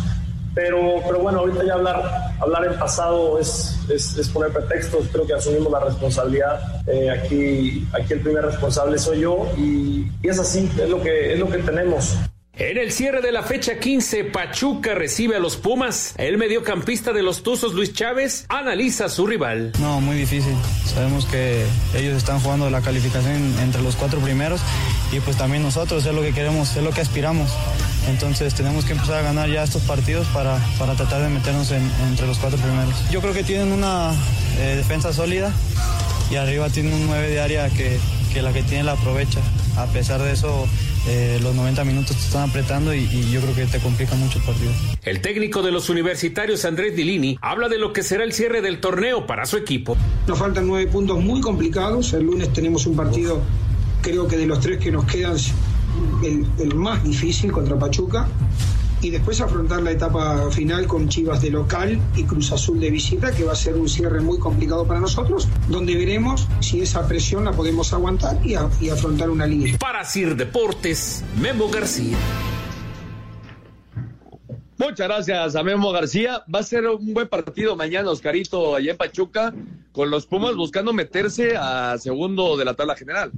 Pero, 0.55 0.97
pero 1.07 1.21
bueno, 1.21 1.41
ahorita 1.41 1.65
ya 1.65 1.75
hablar, 1.75 2.03
hablar 2.41 2.65
en 2.67 2.79
pasado 2.79 3.39
es, 3.39 3.79
es, 3.89 4.17
es 4.17 4.29
poner 4.29 4.53
pretextos. 4.53 5.07
Creo 5.13 5.27
que 5.27 5.35
asumimos 5.35 5.71
la 5.71 5.81
responsabilidad. 5.81 6.83
Eh, 6.87 7.11
aquí, 7.11 7.87
aquí 7.93 8.15
el 8.15 8.21
primer 8.21 8.45
responsable 8.45 8.99
soy 8.99 9.21
yo 9.21 9.47
y, 9.57 10.11
y 10.23 10.29
es 10.29 10.39
así, 10.39 10.71
es 10.81 10.89
lo 10.89 11.01
que, 11.01 11.35
es 11.35 11.39
lo 11.39 11.49
que 11.49 11.59
tenemos. 11.59 12.17
En 12.61 12.77
el 12.77 12.93
cierre 12.93 13.23
de 13.23 13.33
la 13.33 13.43
fecha 13.43 13.79
15, 13.79 14.25
Pachuca 14.25 14.95
recibe 14.95 15.35
a 15.35 15.39
los 15.39 15.57
Pumas. 15.57 16.15
El 16.19 16.37
mediocampista 16.37 17.15
de 17.15 17.23
los 17.23 17.43
Tuzos, 17.43 17.73
Luis 17.73 17.95
Chávez, 17.95 18.45
analiza 18.51 19.07
a 19.07 19.09
su 19.09 19.27
rival. 19.27 19.73
No, 19.81 20.03
muy 20.03 20.15
difícil. 20.17 20.53
Sabemos 20.85 21.25
que 21.25 21.65
ellos 21.95 22.19
están 22.19 22.39
jugando 22.41 22.69
la 22.69 22.83
calificación 22.83 23.55
entre 23.63 23.81
los 23.81 23.97
cuatro 23.97 24.21
primeros 24.21 24.61
y 25.11 25.21
pues 25.21 25.39
también 25.39 25.63
nosotros 25.63 26.05
es 26.05 26.15
lo 26.15 26.21
que 26.21 26.35
queremos, 26.35 26.77
es 26.77 26.83
lo 26.83 26.91
que 26.91 27.01
aspiramos. 27.01 27.51
Entonces 28.09 28.55
tenemos 28.55 28.85
que 28.85 28.93
empezar 28.93 29.17
a 29.17 29.23
ganar 29.23 29.49
ya 29.49 29.63
estos 29.63 29.83
partidos 29.83 30.27
para, 30.29 30.59
para 30.79 30.95
tratar 30.95 31.23
de 31.23 31.29
meternos 31.29 31.71
en, 31.71 31.83
entre 32.09 32.27
los 32.27 32.39
cuatro 32.39 32.59
primeros. 32.59 32.95
Yo 33.11 33.21
creo 33.21 33.35
que 33.35 33.45
tienen 33.45 33.73
una 33.73 34.13
eh, 34.59 34.75
defensa 34.77 35.13
sólida 35.13 35.53
y 36.31 36.37
arriba 36.37 36.69
tienen 36.71 36.93
un 36.95 37.07
9 37.07 37.29
de 37.29 37.41
área 37.41 37.69
que, 37.71 37.99
que 38.33 38.43
la 38.43 38.53
que 38.53 38.63
tiene 38.63 38.85
la 38.85 38.93
aprovecha. 38.93 39.41
A 39.77 39.87
pesar 39.87 40.21
de 40.23 40.33
eso, 40.33 40.67
eh, 41.09 41.39
los 41.43 41.55
90 41.55 41.85
minutos 41.85 42.17
te 42.17 42.23
están 42.23 42.49
apretando 42.49 42.95
y, 42.95 42.99
y, 43.01 43.31
yo 43.31 43.41
creo 43.41 43.55
que 43.55 43.67
te 43.67 43.79
complica 43.79 44.15
mucho 44.15 44.39
el 44.39 44.45
partido. 44.45 44.71
El 45.03 45.21
técnico 45.21 45.63
de 45.63 45.73
los 45.73 45.89
universitarios, 45.89 46.65
Andrés 46.65 46.95
Dilini, 46.95 47.39
habla 47.41 47.69
de 47.69 47.79
lo 47.79 47.93
que 47.93 48.03
será 48.03 48.25
el 48.25 48.33
cierre 48.33 48.61
del 48.61 48.81
torneo 48.81 49.27
para 49.27 49.47
su 49.47 49.57
equipo. 49.57 49.97
Nos 50.27 50.39
faltan 50.39 50.67
nueve 50.67 50.91
puntos 50.91 51.23
muy 51.23 51.41
complicados. 51.41 52.13
El 52.13 52.25
lunes 52.25 52.53
tenemos 52.53 52.87
un 52.87 52.97
partido, 52.97 53.41
creo 54.03 54.29
que 54.29 54.37
de 54.37 54.47
los 54.47 54.61
tres 54.61 54.79
que 54.79 54.91
nos 54.91 55.05
quedan, 55.07 55.37
el, 56.24 56.47
el 56.59 56.74
más 56.74 57.03
difícil 57.05 57.53
contra 57.53 57.78
Pachuca 57.78 58.28
y 59.03 59.11
después 59.11 59.41
afrontar 59.41 59.82
la 59.82 59.93
etapa 59.93 60.51
final 60.51 60.86
con 60.86 61.09
Chivas 61.09 61.41
de 61.41 61.51
local 61.51 61.99
y 62.16 62.24
Cruz 62.24 62.53
Azul 62.53 62.78
de 62.80 62.91
visita, 62.91 63.32
que 63.32 63.45
va 63.45 63.53
a 63.53 63.57
ser 63.57 63.76
un 63.76 63.88
cierre 63.88 64.20
muy 64.20 64.38
complicado 64.38 64.86
para 64.86 65.01
nosotros, 65.01 65.49
donde 65.68 65.97
veremos 65.97 66.47
si 66.61 66.80
esa 66.80 67.07
presión 67.07 67.45
la 67.45 67.53
podemos 67.53 67.93
aguantar 67.93 68.38
y, 68.45 68.55
a, 68.55 68.68
y 68.80 68.91
afrontar 68.91 69.30
una 69.30 69.47
línea. 69.47 69.78
Para 69.78 70.05
Sir 70.05 70.36
Deportes, 70.36 71.24
Memo 71.41 71.68
García. 71.68 72.16
Muchas 74.76 75.09
gracias 75.09 75.57
a 75.57 75.62
Memo 75.62 75.93
García. 75.93 76.43
Va 76.53 76.61
a 76.61 76.62
ser 76.62 76.86
un 76.86 77.12
buen 77.12 77.28
partido 77.28 77.76
mañana, 77.76 78.11
Oscarito, 78.11 78.74
allá 78.74 78.93
en 78.93 78.97
Pachuca, 78.97 79.55
con 79.93 80.11
los 80.11 80.26
Pumas 80.26 80.57
buscando 80.57 80.93
meterse 80.93 81.55
a 81.57 81.97
segundo 81.99 82.57
de 82.57 82.64
la 82.64 82.74
tabla 82.74 82.97
general. 82.97 83.30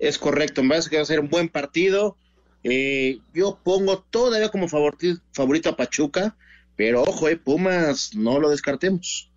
Es 0.00 0.18
correcto, 0.18 0.62
me 0.62 0.70
parece 0.70 0.90
que 0.90 0.96
va 0.96 1.02
a 1.02 1.06
ser 1.06 1.20
un 1.20 1.28
buen 1.28 1.48
partido. 1.48 2.16
Eh, 2.64 3.18
yo 3.32 3.60
pongo 3.62 4.04
todavía 4.10 4.48
como 4.48 4.66
favorito, 4.68 5.68
a 5.68 5.76
Pachuca, 5.76 6.36
pero 6.74 7.02
ojo, 7.02 7.28
eh, 7.28 7.36
Pumas, 7.36 8.14
no 8.16 8.40
lo 8.40 8.50
descartemos. 8.50 9.30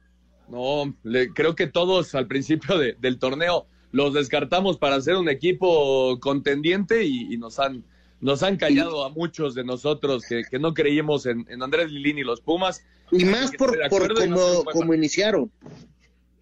No, 0.49 0.95
le, 1.03 1.29
creo 1.29 1.55
que 1.55 1.67
todos 1.67 2.15
al 2.15 2.27
principio 2.27 2.77
de, 2.77 2.95
del 2.99 3.19
torneo 3.19 3.67
los 3.91 4.13
descartamos 4.13 4.77
para 4.77 4.99
ser 5.01 5.15
un 5.15 5.29
equipo 5.29 6.19
contendiente 6.19 7.05
y, 7.05 7.33
y 7.33 7.37
nos 7.37 7.59
han 7.59 7.85
nos 8.23 8.41
han 8.41 8.55
callado 8.55 9.03
a 9.03 9.09
muchos 9.09 9.53
de 9.53 9.65
nosotros 9.65 10.23
que, 10.27 10.43
que 10.49 10.57
no 10.57 10.73
creímos 10.73 11.25
en, 11.25 11.45
en, 11.49 11.61
Andrés 11.61 11.91
Lilini 11.91 12.21
y 12.21 12.23
los 12.23 12.39
Pumas. 12.39 12.81
Y 13.11 13.25
más 13.25 13.51
por, 13.51 13.77
por 13.89 14.13
como, 14.13 14.25
no 14.27 14.63
como 14.63 14.93
iniciaron, 14.93 15.51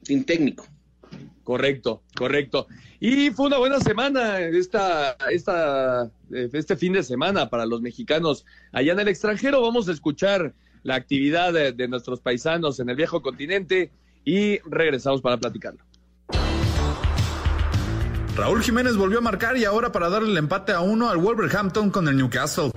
sin 0.03 0.23
técnico. 0.23 0.67
Correcto, 1.51 2.01
correcto. 2.15 2.67
Y 3.01 3.31
fue 3.31 3.47
una 3.47 3.57
buena 3.57 3.81
semana 3.81 4.39
esta, 4.39 5.17
esta, 5.29 6.09
este 6.31 6.77
fin 6.77 6.93
de 6.93 7.03
semana 7.03 7.49
para 7.49 7.65
los 7.65 7.81
mexicanos 7.81 8.45
allá 8.71 8.93
en 8.93 9.01
el 9.01 9.09
extranjero. 9.09 9.61
Vamos 9.61 9.89
a 9.89 9.91
escuchar 9.91 10.53
la 10.83 10.95
actividad 10.95 11.51
de, 11.51 11.73
de 11.73 11.89
nuestros 11.89 12.21
paisanos 12.21 12.79
en 12.79 12.89
el 12.89 12.95
viejo 12.95 13.21
continente 13.21 13.91
y 14.23 14.59
regresamos 14.59 15.21
para 15.21 15.35
platicarlo. 15.35 15.83
Raúl 18.41 18.63
Jiménez 18.63 18.95
volvió 18.95 19.19
a 19.19 19.21
marcar 19.21 19.55
y 19.55 19.65
ahora 19.65 19.91
para 19.91 20.09
darle 20.09 20.31
el 20.31 20.37
empate 20.37 20.71
a 20.71 20.79
uno 20.79 21.11
al 21.11 21.17
Wolverhampton 21.17 21.91
con 21.91 22.07
el 22.07 22.17
Newcastle. 22.17 22.71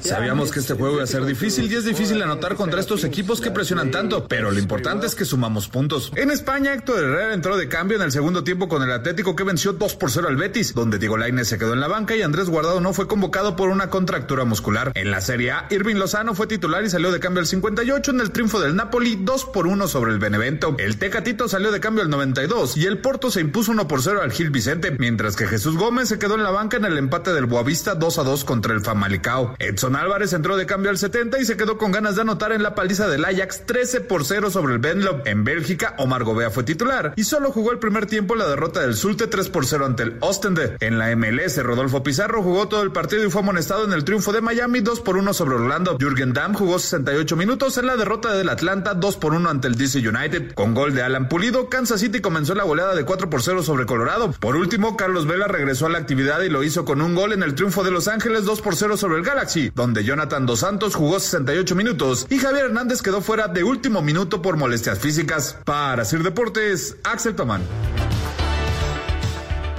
Sabíamos 0.00 0.52
que 0.52 0.60
este 0.60 0.74
juego 0.74 0.94
iba 0.94 1.02
a 1.02 1.08
ser 1.08 1.24
difícil 1.24 1.68
y 1.68 1.74
es 1.74 1.84
difícil 1.84 2.22
anotar 2.22 2.54
contra 2.54 2.78
estos 2.78 3.02
equipos 3.02 3.40
que 3.40 3.50
presionan 3.50 3.90
tanto, 3.90 4.28
pero 4.28 4.52
lo 4.52 4.60
importante 4.60 5.08
es 5.08 5.16
que 5.16 5.24
sumamos 5.24 5.66
puntos. 5.66 6.12
En 6.14 6.30
España, 6.30 6.74
Héctor 6.74 7.00
Herrera 7.00 7.34
entró 7.34 7.56
de 7.56 7.68
cambio 7.68 7.96
en 7.96 8.04
el 8.04 8.12
segundo 8.12 8.44
tiempo 8.44 8.68
con 8.68 8.84
el 8.84 8.92
Atlético 8.92 9.34
que 9.34 9.42
venció 9.42 9.72
2 9.72 9.96
por 9.96 10.12
0 10.12 10.28
al 10.28 10.36
Betis, 10.36 10.72
donde 10.72 10.98
Diego 10.98 11.16
Lainez 11.16 11.48
se 11.48 11.58
quedó 11.58 11.72
en 11.72 11.80
la 11.80 11.88
banca 11.88 12.14
y 12.14 12.22
Andrés 12.22 12.48
Guardado 12.48 12.80
no 12.80 12.92
fue 12.92 13.08
convocado 13.08 13.56
por 13.56 13.70
una 13.70 13.90
contractura 13.90 14.44
muscular. 14.44 14.92
En 14.94 15.10
la 15.10 15.20
Serie 15.20 15.50
A, 15.50 15.66
Irving 15.70 15.96
Lozano 15.96 16.36
fue 16.36 16.46
titular 16.46 16.84
y 16.84 16.90
salió 16.90 17.10
de 17.10 17.18
cambio 17.18 17.40
al 17.40 17.48
58 17.48 18.12
en 18.12 18.20
el 18.20 18.30
triunfo 18.30 18.60
del 18.60 18.76
Napoli 18.76 19.18
2 19.20 19.46
por 19.46 19.66
1 19.66 19.88
sobre 19.88 20.12
el 20.12 20.20
Benevento. 20.20 20.76
El 20.78 20.98
Tecatito 20.98 21.48
salió 21.48 21.72
de 21.72 21.80
cambio 21.80 22.04
al 22.04 22.10
92 22.10 22.75
y 22.76 22.84
el 22.84 22.98
Porto 22.98 23.30
se 23.30 23.40
impuso 23.40 23.72
1 23.72 23.88
por 23.88 24.02
0 24.02 24.20
al 24.22 24.32
Gil 24.32 24.50
Vicente, 24.50 24.90
mientras 24.90 25.34
que 25.34 25.46
Jesús 25.46 25.76
Gómez 25.78 26.10
se 26.10 26.18
quedó 26.18 26.34
en 26.34 26.42
la 26.42 26.50
banca 26.50 26.76
en 26.76 26.84
el 26.84 26.98
empate 26.98 27.32
del 27.32 27.46
Boavista 27.46 27.94
2 27.94 28.18
a 28.18 28.22
2 28.22 28.44
contra 28.44 28.74
el 28.74 28.82
Famalicao. 28.82 29.56
Edson 29.58 29.96
Álvarez 29.96 30.34
entró 30.34 30.58
de 30.58 30.66
cambio 30.66 30.90
al 30.90 30.98
70 30.98 31.38
y 31.40 31.46
se 31.46 31.56
quedó 31.56 31.78
con 31.78 31.90
ganas 31.90 32.16
de 32.16 32.22
anotar 32.22 32.52
en 32.52 32.62
la 32.62 32.74
paliza 32.74 33.08
del 33.08 33.24
Ajax 33.24 33.64
13 33.64 34.02
por 34.02 34.24
0 34.24 34.50
sobre 34.50 34.74
el 34.74 34.78
Benlo. 34.78 35.22
En 35.24 35.44
Bélgica, 35.44 35.94
Omar 35.98 36.24
Gobea 36.24 36.50
fue 36.50 36.64
titular 36.64 37.14
y 37.16 37.24
solo 37.24 37.50
jugó 37.50 37.72
el 37.72 37.78
primer 37.78 38.06
tiempo 38.06 38.34
la 38.34 38.46
derrota 38.46 38.80
del 38.80 38.94
Zulte 38.94 39.26
3 39.26 39.48
por 39.48 39.64
0 39.64 39.86
ante 39.86 40.02
el 40.02 40.16
Ostende. 40.20 40.76
En 40.80 40.98
la 40.98 41.14
MLS, 41.16 41.62
Rodolfo 41.62 42.02
Pizarro 42.02 42.42
jugó 42.42 42.68
todo 42.68 42.82
el 42.82 42.92
partido 42.92 43.24
y 43.24 43.30
fue 43.30 43.40
amonestado 43.40 43.84
en 43.84 43.92
el 43.92 44.04
triunfo 44.04 44.32
de 44.32 44.40
Miami 44.40 44.80
2 44.80 45.00
por 45.00 45.16
1 45.16 45.32
sobre 45.32 45.54
Orlando. 45.54 45.96
Jürgen 45.98 46.32
Damm 46.32 46.52
jugó 46.52 46.78
68 46.78 47.36
minutos 47.36 47.78
en 47.78 47.86
la 47.86 47.96
derrota 47.96 48.32
del 48.32 48.48
Atlanta 48.48 48.94
2 48.94 49.16
por 49.16 49.32
1 49.32 49.48
ante 49.48 49.68
el 49.68 49.76
DC 49.76 50.06
United. 50.06 50.52
Con 50.52 50.74
gol 50.74 50.94
de 50.94 51.02
Alan 51.02 51.28
Pulido, 51.28 51.70
Kansas 51.70 52.00
City 52.00 52.20
comenzó 52.20 52.54
la 52.56 52.64
goleada 52.64 52.94
de 52.94 53.04
4 53.04 53.30
por 53.30 53.42
0 53.42 53.62
sobre 53.62 53.86
Colorado. 53.86 54.32
Por 54.32 54.56
último, 54.56 54.96
Carlos 54.96 55.26
Vela 55.26 55.46
regresó 55.46 55.86
a 55.86 55.90
la 55.90 55.98
actividad 55.98 56.42
y 56.42 56.48
lo 56.48 56.64
hizo 56.64 56.84
con 56.84 57.00
un 57.00 57.14
gol 57.14 57.32
en 57.32 57.42
el 57.42 57.54
triunfo 57.54 57.84
de 57.84 57.90
Los 57.90 58.08
Ángeles 58.08 58.44
2 58.44 58.60
por 58.62 58.74
0 58.74 58.96
sobre 58.96 59.18
el 59.18 59.24
Galaxy, 59.24 59.70
donde 59.74 60.02
Jonathan 60.04 60.46
Dos 60.46 60.60
Santos 60.60 60.94
jugó 60.94 61.20
68 61.20 61.74
minutos 61.74 62.26
y 62.30 62.38
Javier 62.38 62.66
Hernández 62.66 63.02
quedó 63.02 63.20
fuera 63.20 63.48
de 63.48 63.62
último 63.62 64.02
minuto 64.02 64.42
por 64.42 64.56
molestias 64.56 64.98
físicas. 64.98 65.58
Para 65.64 66.04
Sir 66.04 66.22
Deportes, 66.22 66.96
Axel 67.04 67.36
Tomán. 67.36 67.62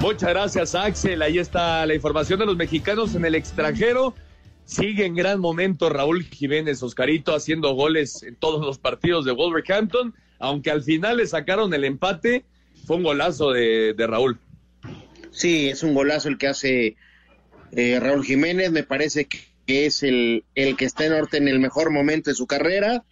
Muchas 0.00 0.30
gracias, 0.30 0.74
Axel. 0.76 1.20
Ahí 1.22 1.38
está 1.38 1.84
la 1.84 1.94
información 1.94 2.38
de 2.38 2.46
los 2.46 2.56
mexicanos 2.56 3.14
en 3.16 3.24
el 3.24 3.34
extranjero. 3.34 4.14
Sigue 4.64 5.06
en 5.06 5.14
gran 5.14 5.40
momento 5.40 5.88
Raúl 5.88 6.22
Jiménez 6.22 6.82
Oscarito 6.82 7.34
haciendo 7.34 7.72
goles 7.72 8.22
en 8.22 8.36
todos 8.36 8.64
los 8.64 8.78
partidos 8.78 9.24
de 9.24 9.32
Wolverhampton, 9.32 10.14
aunque 10.38 10.70
al 10.70 10.82
final 10.82 11.16
le 11.16 11.26
sacaron 11.26 11.74
el 11.74 11.84
empate 11.84 12.44
fue 12.86 12.96
un 12.96 13.02
golazo 13.02 13.52
de, 13.52 13.94
de, 13.94 14.06
Raúl. 14.06 14.38
Sí, 15.30 15.68
es 15.68 15.82
un 15.82 15.94
golazo 15.94 16.28
el 16.28 16.38
que 16.38 16.48
hace 16.48 16.96
eh, 17.72 18.00
Raúl 18.00 18.24
Jiménez. 18.24 18.72
Me 18.72 18.82
parece 18.82 19.26
que 19.26 19.86
es 19.86 20.02
el, 20.02 20.44
el 20.54 20.76
que 20.76 20.84
está 20.84 21.04
en 21.06 21.12
norte 21.12 21.36
en 21.36 21.48
el 21.48 21.58
mejor 21.58 21.90
momento 21.90 22.30
de 22.30 22.34
su 22.34 22.46
carrera 22.46 23.04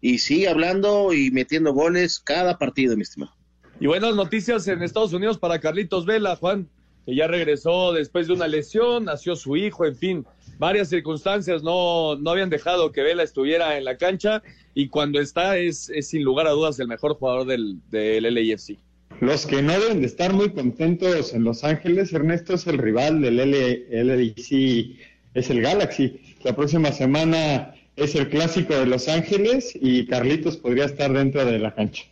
y 0.00 0.18
sigue 0.18 0.48
hablando 0.48 1.12
y 1.12 1.30
metiendo 1.30 1.72
goles 1.72 2.20
cada 2.20 2.58
partido, 2.58 2.96
mi 2.96 3.02
estimado. 3.02 3.32
Y 3.80 3.86
buenas 3.86 4.14
noticias 4.14 4.68
en 4.68 4.82
Estados 4.82 5.12
Unidos 5.12 5.38
para 5.38 5.60
Carlitos 5.60 6.06
Vela, 6.06 6.36
Juan, 6.36 6.68
que 7.04 7.16
ya 7.16 7.26
regresó 7.26 7.92
después 7.92 8.26
de 8.26 8.34
una 8.34 8.46
lesión, 8.46 9.06
nació 9.06 9.34
su 9.34 9.56
hijo, 9.56 9.84
en 9.84 9.96
fin, 9.96 10.26
varias 10.58 10.88
circunstancias 10.88 11.62
no, 11.62 12.16
no 12.16 12.30
habían 12.30 12.50
dejado 12.50 12.92
que 12.92 13.02
Vela 13.02 13.22
estuviera 13.22 13.76
en 13.76 13.84
la 13.84 13.96
cancha 13.96 14.42
y 14.74 14.88
cuando 14.88 15.20
está 15.20 15.56
es, 15.56 15.88
es 15.88 16.08
sin 16.08 16.22
lugar 16.22 16.46
a 16.46 16.50
dudas 16.50 16.78
el 16.78 16.88
mejor 16.88 17.14
jugador 17.14 17.46
del, 17.46 17.78
del 17.90 18.22
LAFC. 18.22 18.78
Los 19.20 19.46
que 19.46 19.62
no 19.62 19.78
deben 19.78 20.00
de 20.00 20.06
estar 20.06 20.32
muy 20.32 20.50
contentos 20.50 21.32
en 21.34 21.44
Los 21.44 21.64
Ángeles, 21.64 22.12
Ernesto 22.12 22.54
es 22.54 22.66
el 22.66 22.78
rival 22.78 23.22
del 23.22 23.36
LDC, 23.36 24.96
es 25.34 25.50
el 25.50 25.60
Galaxy. 25.60 26.20
La 26.42 26.54
próxima 26.54 26.92
semana 26.92 27.74
es 27.96 28.14
el 28.14 28.28
clásico 28.28 28.74
de 28.74 28.86
Los 28.86 29.08
Ángeles 29.08 29.72
y 29.80 30.06
Carlitos 30.06 30.56
podría 30.56 30.84
estar 30.84 31.12
dentro 31.12 31.44
de 31.44 31.58
la 31.58 31.74
cancha. 31.74 32.04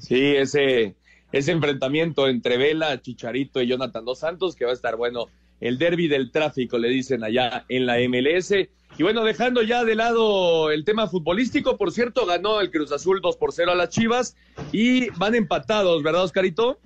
Sí, 0.00 0.36
ese, 0.36 0.94
ese 1.32 1.52
enfrentamiento 1.52 2.28
entre 2.28 2.56
Vela, 2.56 3.00
Chicharito 3.02 3.60
y 3.60 3.66
Jonathan 3.66 4.04
Dos 4.04 4.20
Santos, 4.20 4.54
que 4.54 4.64
va 4.64 4.70
a 4.70 4.74
estar 4.74 4.96
bueno. 4.96 5.26
El 5.60 5.76
derby 5.76 6.06
del 6.06 6.30
tráfico, 6.30 6.78
le 6.78 6.88
dicen 6.88 7.24
allá 7.24 7.64
en 7.68 7.84
la 7.84 7.96
MLS. 8.08 8.54
Y 8.96 9.02
bueno, 9.02 9.22
dejando 9.22 9.62
ya 9.62 9.84
de 9.84 9.94
lado 9.94 10.70
el 10.70 10.84
tema 10.84 11.06
futbolístico, 11.06 11.76
por 11.76 11.92
cierto, 11.92 12.26
ganó 12.26 12.60
el 12.60 12.70
Cruz 12.70 12.90
Azul 12.90 13.20
2 13.20 13.36
por 13.36 13.52
0 13.52 13.72
a 13.72 13.74
las 13.74 13.90
Chivas 13.90 14.36
y 14.72 15.10
van 15.10 15.34
empatados, 15.34 16.02
¿verdad, 16.02 16.24
Oscarito? 16.24 16.80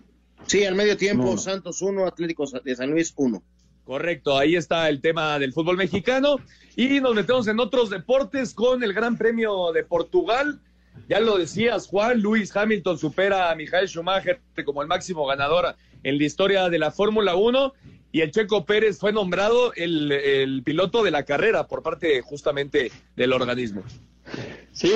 Sí, 0.47 0.65
al 0.65 0.75
medio 0.75 0.97
tiempo, 0.97 1.39
Santos 1.39 1.81
1, 1.81 2.07
Atlético 2.07 2.45
de 2.47 2.77
San 2.77 2.91
Luis 2.91 3.15
1. 3.17 3.43
Correcto, 3.85 4.39
ahí 4.39 4.57
está 4.57 4.89
el 4.89 5.01
tema 5.01 5.39
del 5.39 5.53
fútbol 5.53 5.77
mexicano. 5.77 6.37
Y 6.77 7.01
nos 7.01 7.15
metemos 7.15 7.47
en 7.49 7.61
otros 7.61 7.91
deportes 7.91 8.55
con 8.55 8.83
el 8.83 8.93
Gran 8.93 9.17
Premio 9.17 9.73
de 9.73 9.85
Portugal. 9.85 10.61
Ya 11.09 11.21
lo 11.21 11.39
decías, 11.39 11.87
Juan, 11.87 12.21
Luis 12.21 12.55
Hamilton 12.55 12.99
supera 12.99 13.51
a 13.51 13.55
Michael 13.55 13.89
Schumacher 13.89 14.41
como 14.65 14.83
el 14.83 14.89
máximo 14.89 15.27
ganador 15.27 15.75
en 16.03 16.19
la 16.19 16.25
historia 16.25 16.69
de 16.69 16.79
la 16.79 16.91
Fórmula 16.91 17.35
1 17.35 17.73
y 18.13 18.21
el 18.21 18.31
Checo 18.31 18.67
Pérez 18.67 18.99
fue 18.99 19.13
nombrado 19.13 19.73
el, 19.75 20.63
piloto 20.65 21.03
de 21.03 21.11
la 21.11 21.25
carrera 21.25 21.67
por 21.67 21.83
parte 21.83 22.21
justamente 22.21 22.93
del 23.17 23.33
organismo. 23.33 23.83
Sí, 24.73 24.93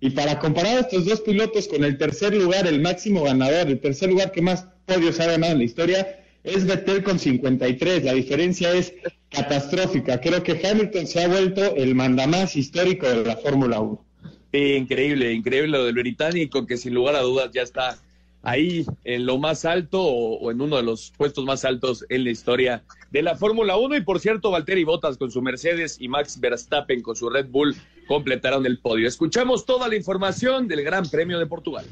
Y 0.00 0.10
para 0.10 0.38
comparar 0.40 0.76
a 0.76 0.80
estos 0.80 1.06
dos 1.06 1.22
pilotos 1.22 1.68
con 1.68 1.84
el 1.84 1.96
tercer 1.96 2.34
lugar, 2.34 2.66
el 2.66 2.82
máximo 2.82 3.22
ganador, 3.22 3.68
el 3.68 3.80
tercer 3.80 4.10
lugar 4.10 4.30
que 4.30 4.42
más 4.42 4.66
podios 4.84 5.20
ha 5.20 5.26
ganado 5.26 5.54
en 5.54 5.60
la 5.60 5.64
historia, 5.64 6.20
es 6.44 6.66
Vettel 6.66 7.02
con 7.02 7.18
53. 7.18 8.04
La 8.04 8.12
diferencia 8.12 8.72
es 8.72 8.94
catastrófica. 9.30 10.20
Creo 10.20 10.42
que 10.42 10.60
Hamilton 10.66 11.06
se 11.06 11.22
ha 11.22 11.28
vuelto 11.28 11.74
el 11.76 11.94
mandamás 11.94 12.56
histórico 12.56 13.08
de 13.08 13.24
la 13.24 13.36
Fórmula 13.36 13.80
1. 13.80 14.04
increíble, 14.52 15.32
increíble 15.32 15.68
lo 15.68 15.84
del 15.84 15.94
británico, 15.94 16.66
que 16.66 16.76
sin 16.76 16.94
lugar 16.94 17.14
a 17.14 17.20
dudas 17.20 17.50
ya 17.52 17.62
está 17.62 17.98
ahí 18.42 18.86
en 19.04 19.26
lo 19.26 19.38
más 19.38 19.64
alto 19.64 20.02
o, 20.02 20.50
en 20.50 20.60
uno 20.60 20.76
de 20.76 20.82
los 20.82 21.12
puestos 21.16 21.44
más 21.44 21.64
altos 21.64 22.06
en 22.08 22.24
la 22.24 22.30
historia 22.30 22.82
de 23.10 23.22
la 23.22 23.36
Fórmula 23.36 23.76
1. 23.76 23.96
Y 23.96 24.00
por 24.02 24.18
cierto, 24.20 24.50
Valtteri 24.50 24.84
Bottas 24.84 25.18
con 25.18 25.30
su 25.30 25.42
Mercedes 25.42 25.98
y 26.00 26.08
Max 26.08 26.40
Verstappen 26.40 27.02
con 27.02 27.16
su 27.16 27.28
Red 27.28 27.48
Bull 27.48 27.76
completaron 28.08 28.66
el 28.66 28.78
podio. 28.78 29.06
Escuchamos 29.06 29.66
toda 29.66 29.88
la 29.88 29.96
información 29.96 30.66
del 30.66 30.82
Gran 30.82 31.08
Premio 31.08 31.38
de 31.38 31.46
Portugal. 31.46 31.86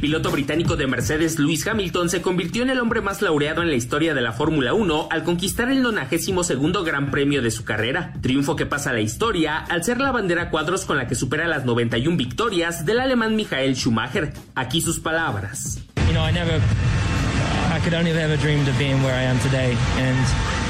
El 0.00 0.06
piloto 0.08 0.30
británico 0.30 0.76
de 0.76 0.86
Mercedes, 0.86 1.38
Lewis 1.38 1.66
Hamilton, 1.66 2.08
se 2.08 2.22
convirtió 2.22 2.62
en 2.62 2.70
el 2.70 2.80
hombre 2.80 3.02
más 3.02 3.20
laureado 3.20 3.60
en 3.60 3.68
la 3.68 3.76
historia 3.76 4.14
de 4.14 4.22
la 4.22 4.32
Fórmula 4.32 4.72
1 4.72 5.08
al 5.10 5.24
conquistar 5.24 5.70
el 5.70 5.82
92 5.82 6.84
Gran 6.86 7.10
Premio 7.10 7.42
de 7.42 7.50
su 7.50 7.64
carrera, 7.64 8.14
triunfo 8.22 8.56
que 8.56 8.64
pasa 8.64 8.88
a 8.88 8.92
la 8.94 9.02
historia 9.02 9.58
al 9.58 9.84
ser 9.84 10.00
la 10.00 10.10
bandera 10.10 10.48
cuadros 10.48 10.86
con 10.86 10.96
la 10.96 11.06
que 11.06 11.14
supera 11.14 11.46
las 11.46 11.66
91 11.66 12.16
victorias 12.16 12.86
del 12.86 12.98
alemán 12.98 13.36
Michael 13.36 13.76
Schumacher. 13.76 14.32
Aquí 14.54 14.80
sus 14.80 15.00
palabras. 15.00 15.82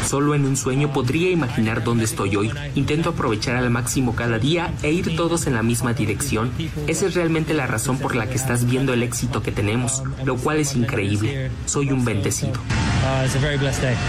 Solo 0.07 0.34
en 0.34 0.44
un 0.44 0.57
sueño 0.57 0.92
podría 0.92 1.30
imaginar 1.30 1.84
dónde 1.84 2.05
estoy 2.05 2.36
hoy. 2.36 2.51
Intento 2.74 3.11
aprovechar 3.11 3.57
al 3.57 3.70
máximo 3.70 4.14
cada 4.14 4.38
día 4.38 4.72
e 4.82 4.90
ir 4.90 5.16
todos 5.16 5.46
en 5.46 5.55
la 5.55 5.62
misma 5.62 5.92
dirección. 5.92 6.51
Esa 6.86 7.07
es 7.07 7.14
realmente 7.14 7.55
la 7.55 7.66
razón 7.66 7.98
por 7.98 8.16
la 8.16 8.28
que 8.28 8.34
estás 8.34 8.64
viendo 8.64 8.92
el 8.92 9.03
éxito 9.03 9.42
que 9.42 9.53
tenemos, 9.53 10.03
lo 10.24 10.36
cual 10.36 10.59
es 10.59 10.74
increíble. 10.74 11.51
Soy 11.66 11.92
un 11.92 12.05
bendecido. 12.05 12.61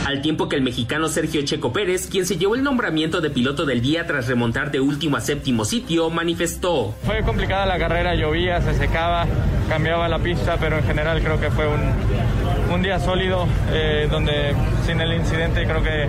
Al 0.05 0.21
tiempo 0.21 0.49
que 0.49 0.55
el 0.55 0.61
mexicano 0.61 1.07
Sergio 1.07 1.41
Checo 1.43 1.71
Pérez, 1.71 2.07
quien 2.07 2.25
se 2.25 2.37
llevó 2.37 2.55
el 2.55 2.63
nombramiento 2.63 3.21
de 3.21 3.29
piloto 3.29 3.65
del 3.65 3.81
día 3.81 4.05
tras 4.05 4.27
remontar 4.27 4.71
de 4.71 4.79
último 4.79 5.17
a 5.17 5.21
séptimo 5.21 5.65
sitio, 5.65 6.09
manifestó. 6.09 6.95
Fue 7.03 7.21
complicada 7.23 7.65
la 7.65 7.79
carrera, 7.79 8.15
llovía, 8.15 8.61
se 8.61 8.73
secaba, 8.73 9.25
cambiaba 9.69 10.07
la 10.09 10.19
pista, 10.19 10.57
pero 10.59 10.77
en 10.77 10.83
general 10.83 11.21
creo 11.21 11.39
que 11.39 11.49
fue 11.51 11.67
un, 11.67 12.73
un 12.73 12.81
día 12.81 12.99
sólido, 12.99 13.47
eh, 13.71 14.07
donde 14.09 14.53
sin 14.85 14.99
el 14.99 15.13
incidente 15.13 15.65
creo 15.65 15.80
que 15.81 16.07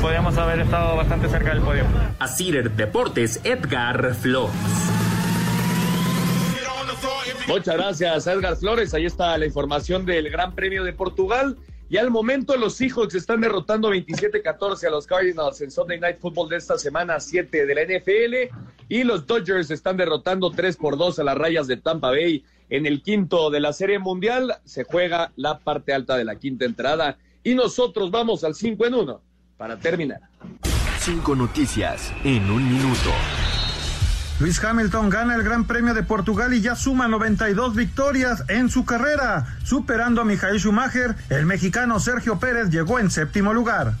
podríamos 0.00 0.36
haber 0.36 0.60
estado 0.60 0.96
bastante 0.96 1.28
cerca 1.28 1.50
del 1.50 1.62
podio. 1.62 1.84
A 2.18 2.28
Cider 2.28 2.70
Deportes, 2.70 3.40
Edgar 3.44 4.14
Flores. 4.14 4.54
Muchas 7.48 7.76
gracias, 7.76 8.26
Edgar 8.26 8.56
Flores. 8.56 8.92
Ahí 8.92 9.06
está 9.06 9.38
la 9.38 9.46
información 9.46 10.04
del 10.04 10.30
Gran 10.30 10.54
Premio 10.54 10.82
de 10.84 10.92
Portugal. 10.92 11.56
Y 11.88 11.98
al 11.98 12.10
momento 12.10 12.56
los 12.56 12.74
Seahawks 12.74 13.14
están 13.14 13.40
derrotando 13.40 13.92
27-14 13.92 14.88
a 14.88 14.90
los 14.90 15.06
Cardinals 15.06 15.60
en 15.60 15.70
Sunday 15.70 16.00
Night 16.00 16.18
Football 16.18 16.48
de 16.48 16.56
esta 16.56 16.76
semana 16.78 17.20
7 17.20 17.64
de 17.64 17.74
la 17.74 17.82
NFL. 17.84 18.56
Y 18.88 19.04
los 19.04 19.26
Dodgers 19.26 19.70
están 19.70 19.96
derrotando 19.96 20.50
3 20.50 20.76
por 20.76 20.98
2 20.98 21.20
a 21.20 21.24
las 21.24 21.38
rayas 21.38 21.68
de 21.68 21.76
Tampa 21.76 22.10
Bay 22.10 22.44
en 22.68 22.86
el 22.86 23.02
quinto 23.02 23.50
de 23.50 23.60
la 23.60 23.72
Serie 23.72 24.00
Mundial. 24.00 24.56
Se 24.64 24.82
juega 24.82 25.30
la 25.36 25.60
parte 25.60 25.92
alta 25.92 26.16
de 26.16 26.24
la 26.24 26.36
quinta 26.36 26.64
entrada. 26.64 27.18
Y 27.46 27.54
nosotros 27.54 28.10
vamos 28.10 28.42
al 28.42 28.56
5 28.56 28.86
en 28.86 28.94
1 28.94 29.20
para 29.56 29.78
terminar. 29.78 30.18
Cinco 30.98 31.36
noticias 31.36 32.12
en 32.24 32.50
un 32.50 32.68
minuto. 32.68 33.10
Luis 34.40 34.62
Hamilton 34.64 35.08
gana 35.10 35.36
el 35.36 35.44
Gran 35.44 35.64
Premio 35.64 35.94
de 35.94 36.02
Portugal 36.02 36.52
y 36.54 36.60
ya 36.60 36.74
suma 36.74 37.06
92 37.06 37.76
victorias 37.76 38.42
en 38.48 38.68
su 38.68 38.84
carrera, 38.84 39.58
superando 39.62 40.22
a 40.22 40.24
Michael 40.24 40.58
Schumacher. 40.58 41.14
El 41.30 41.46
mexicano 41.46 42.00
Sergio 42.00 42.40
Pérez 42.40 42.68
llegó 42.68 42.98
en 42.98 43.12
séptimo 43.12 43.54
lugar. 43.54 43.94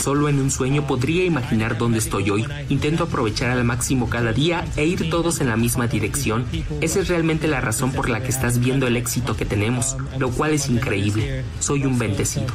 Solo 0.00 0.28
en 0.28 0.40
un 0.40 0.50
sueño 0.50 0.86
podría 0.86 1.24
imaginar 1.24 1.78
dónde 1.78 1.98
estoy 1.98 2.30
hoy. 2.30 2.46
Intento 2.68 3.04
aprovechar 3.04 3.50
al 3.50 3.64
máximo 3.64 4.08
cada 4.08 4.32
día 4.32 4.64
e 4.76 4.84
ir 4.84 5.10
todos 5.10 5.40
en 5.40 5.48
la 5.48 5.56
misma 5.56 5.86
dirección. 5.86 6.44
Esa 6.80 7.00
es 7.00 7.08
realmente 7.08 7.48
la 7.48 7.60
razón 7.60 7.92
por 7.92 8.08
la 8.08 8.22
que 8.22 8.28
estás 8.28 8.58
viendo 8.58 8.86
el 8.86 8.96
éxito 8.96 9.36
que 9.36 9.44
tenemos, 9.44 9.96
lo 10.18 10.30
cual 10.30 10.52
es 10.52 10.68
increíble. 10.68 11.44
Soy 11.60 11.84
un 11.84 11.98
bendecido. 11.98 12.46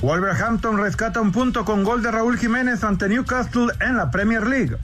Wolverhampton 0.00 0.78
rescata 0.78 1.20
un 1.20 1.30
punto 1.30 1.64
con 1.64 1.84
gol 1.84 2.02
de 2.02 2.10
Raúl 2.10 2.36
Jiménez 2.36 2.82
ante 2.82 3.08
Newcastle 3.08 3.68
en 3.80 3.96
la 3.96 4.10
Premier 4.10 4.46
League. 4.46 4.76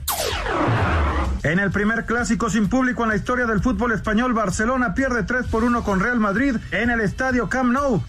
En 1.43 1.59
el 1.59 1.71
primer 1.71 2.05
clásico 2.05 2.49
sin 2.49 2.67
público 2.67 3.03
en 3.03 3.09
la 3.09 3.15
historia 3.15 3.45
del 3.45 3.61
fútbol 3.61 3.93
español, 3.93 4.33
Barcelona 4.33 4.93
pierde 4.93 5.23
3 5.23 5.45
por 5.47 5.63
1 5.63 5.83
con 5.83 5.99
Real 5.99 6.19
Madrid 6.19 6.55
en 6.71 6.89
el 6.89 6.99
estadio 7.01 7.49
Camp 7.49 7.71
Nou. 7.71 8.01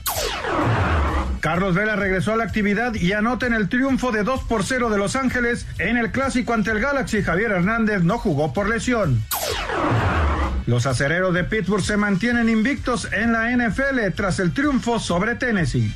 Carlos 1.41 1.74
Vela 1.74 1.97
regresó 1.97 2.34
a 2.34 2.36
la 2.36 2.45
actividad 2.45 2.95
y 2.95 3.12
anota 3.12 3.47
en 3.47 3.55
el 3.55 3.68
triunfo 3.68 4.12
de 4.12 4.22
2 4.22 4.45
por 4.45 4.62
0 4.62 4.91
de 4.91 4.99
Los 4.99 5.16
Ángeles 5.16 5.66
en 5.78 5.97
el 5.97 6.12
clásico 6.12 6.53
ante 6.53 6.70
el 6.70 6.80
Galaxy. 6.80 7.22
Javier 7.22 7.53
Hernández 7.53 8.03
no 8.03 8.18
jugó 8.18 8.53
por 8.53 8.68
lesión. 8.68 9.22
Los 10.66 10.86
acereros 10.86 11.32
de 11.32 11.45
Pittsburgh 11.45 11.82
se 11.82 11.97
mantienen 11.97 12.49
invictos 12.49 13.09
en 13.12 13.32
la 13.32 13.51
NFL 13.51 14.14
tras 14.14 14.38
el 14.38 14.53
triunfo 14.53 14.99
sobre 14.99 15.34
Tennessee. 15.34 15.93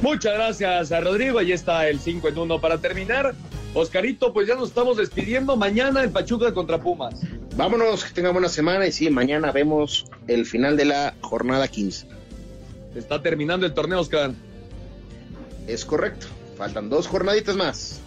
Muchas 0.00 0.32
gracias 0.32 0.92
a 0.92 1.00
Rodrigo. 1.00 1.38
Ahí 1.38 1.52
está 1.52 1.86
el 1.88 2.00
5 2.00 2.28
en 2.28 2.38
1 2.38 2.60
para 2.60 2.78
terminar. 2.78 3.34
Oscarito, 3.74 4.32
pues 4.32 4.48
ya 4.48 4.54
nos 4.56 4.68
estamos 4.68 4.96
despidiendo. 4.96 5.56
Mañana 5.56 6.02
en 6.02 6.12
Pachuca 6.12 6.52
contra 6.52 6.80
Pumas. 6.80 7.14
Vámonos, 7.56 8.04
que 8.04 8.12
tengan 8.12 8.32
buena 8.32 8.48
semana 8.48 8.86
y 8.86 8.92
sí, 8.92 9.10
mañana 9.10 9.52
vemos 9.52 10.06
el 10.26 10.44
final 10.46 10.76
de 10.76 10.86
la 10.86 11.14
jornada 11.20 11.68
15. 11.68 12.06
Está 12.94 13.22
terminando 13.22 13.66
el 13.66 13.74
torneo, 13.74 14.00
Oscar. 14.00 14.32
Es 15.66 15.84
correcto. 15.84 16.26
Faltan 16.56 16.90
dos 16.90 17.06
jornaditas 17.06 17.56
más. 17.56 18.00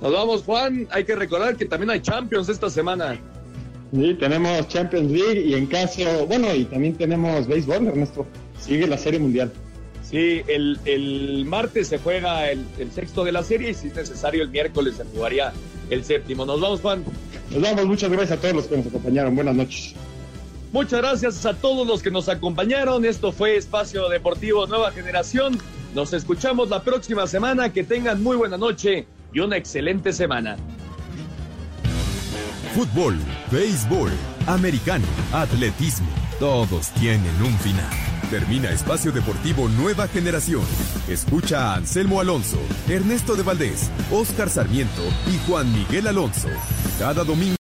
Nos 0.00 0.12
vamos, 0.12 0.42
Juan. 0.42 0.86
Hay 0.90 1.04
que 1.04 1.16
recordar 1.16 1.56
que 1.56 1.64
también 1.64 1.90
hay 1.90 2.00
Champions 2.00 2.48
esta 2.48 2.70
semana. 2.70 3.18
Sí, 3.92 4.14
tenemos 4.14 4.68
Champions 4.68 5.10
League 5.10 5.40
y 5.40 5.54
en 5.54 5.66
caso, 5.66 6.26
bueno, 6.26 6.54
y 6.54 6.64
también 6.64 6.96
tenemos 6.96 7.46
béisbol, 7.46 7.86
Ernesto. 7.86 8.26
Sigue 8.58 8.86
la 8.86 8.98
Serie 8.98 9.18
Mundial. 9.20 9.52
Sí, 10.14 10.44
el, 10.46 11.44
martes 11.44 11.88
se 11.88 11.98
juega 11.98 12.48
el, 12.48 12.64
sexto 12.94 13.24
de 13.24 13.32
la 13.32 13.42
serie 13.42 13.70
y 13.70 13.74
si 13.74 13.88
es 13.88 13.96
necesario 13.96 14.44
el 14.44 14.48
miércoles 14.48 14.94
se 14.94 15.04
jugaría 15.04 15.52
el 15.90 16.04
séptimo. 16.04 16.46
Nos 16.46 16.60
vamos, 16.60 16.80
Juan. 16.82 17.02
Nos 17.50 17.60
vamos, 17.60 17.84
muchas 17.86 18.12
gracias 18.12 18.38
a 18.38 18.40
todos 18.40 18.54
los 18.54 18.66
que 18.68 18.76
nos 18.76 18.86
acompañaron. 18.86 19.34
Buenas 19.34 19.56
noches. 19.56 19.94
Muchas 20.70 21.00
gracias 21.00 21.44
a 21.46 21.54
todos 21.54 21.84
los 21.84 22.00
que 22.00 22.12
nos 22.12 22.28
acompañaron. 22.28 23.04
Esto 23.04 23.32
fue 23.32 23.56
Espacio 23.56 24.08
Deportivo 24.08 24.68
Nueva 24.68 24.92
Generación. 24.92 25.58
Nos 25.96 26.12
escuchamos 26.12 26.68
la 26.68 26.84
próxima 26.84 27.26
semana. 27.26 27.72
Que 27.72 27.82
tengan 27.82 28.22
muy 28.22 28.36
buena 28.36 28.56
noche 28.56 29.08
y 29.32 29.40
una 29.40 29.56
excelente 29.56 30.12
semana. 30.12 30.56
Fútbol, 32.72 33.18
béisbol, 33.50 34.12
americano, 34.46 35.06
atletismo, 35.32 36.06
todos 36.38 36.90
tienen 36.90 37.34
un 37.42 37.58
final. 37.58 38.13
Termina 38.30 38.70
Espacio 38.70 39.12
Deportivo 39.12 39.68
Nueva 39.68 40.08
Generación. 40.08 40.62
Escucha 41.08 41.72
a 41.72 41.74
Anselmo 41.76 42.20
Alonso, 42.20 42.58
Ernesto 42.88 43.36
de 43.36 43.42
Valdés, 43.42 43.90
Oscar 44.10 44.48
Sarmiento 44.48 45.02
y 45.26 45.38
Juan 45.46 45.72
Miguel 45.72 46.08
Alonso. 46.08 46.48
Cada 46.98 47.24
domingo. 47.24 47.52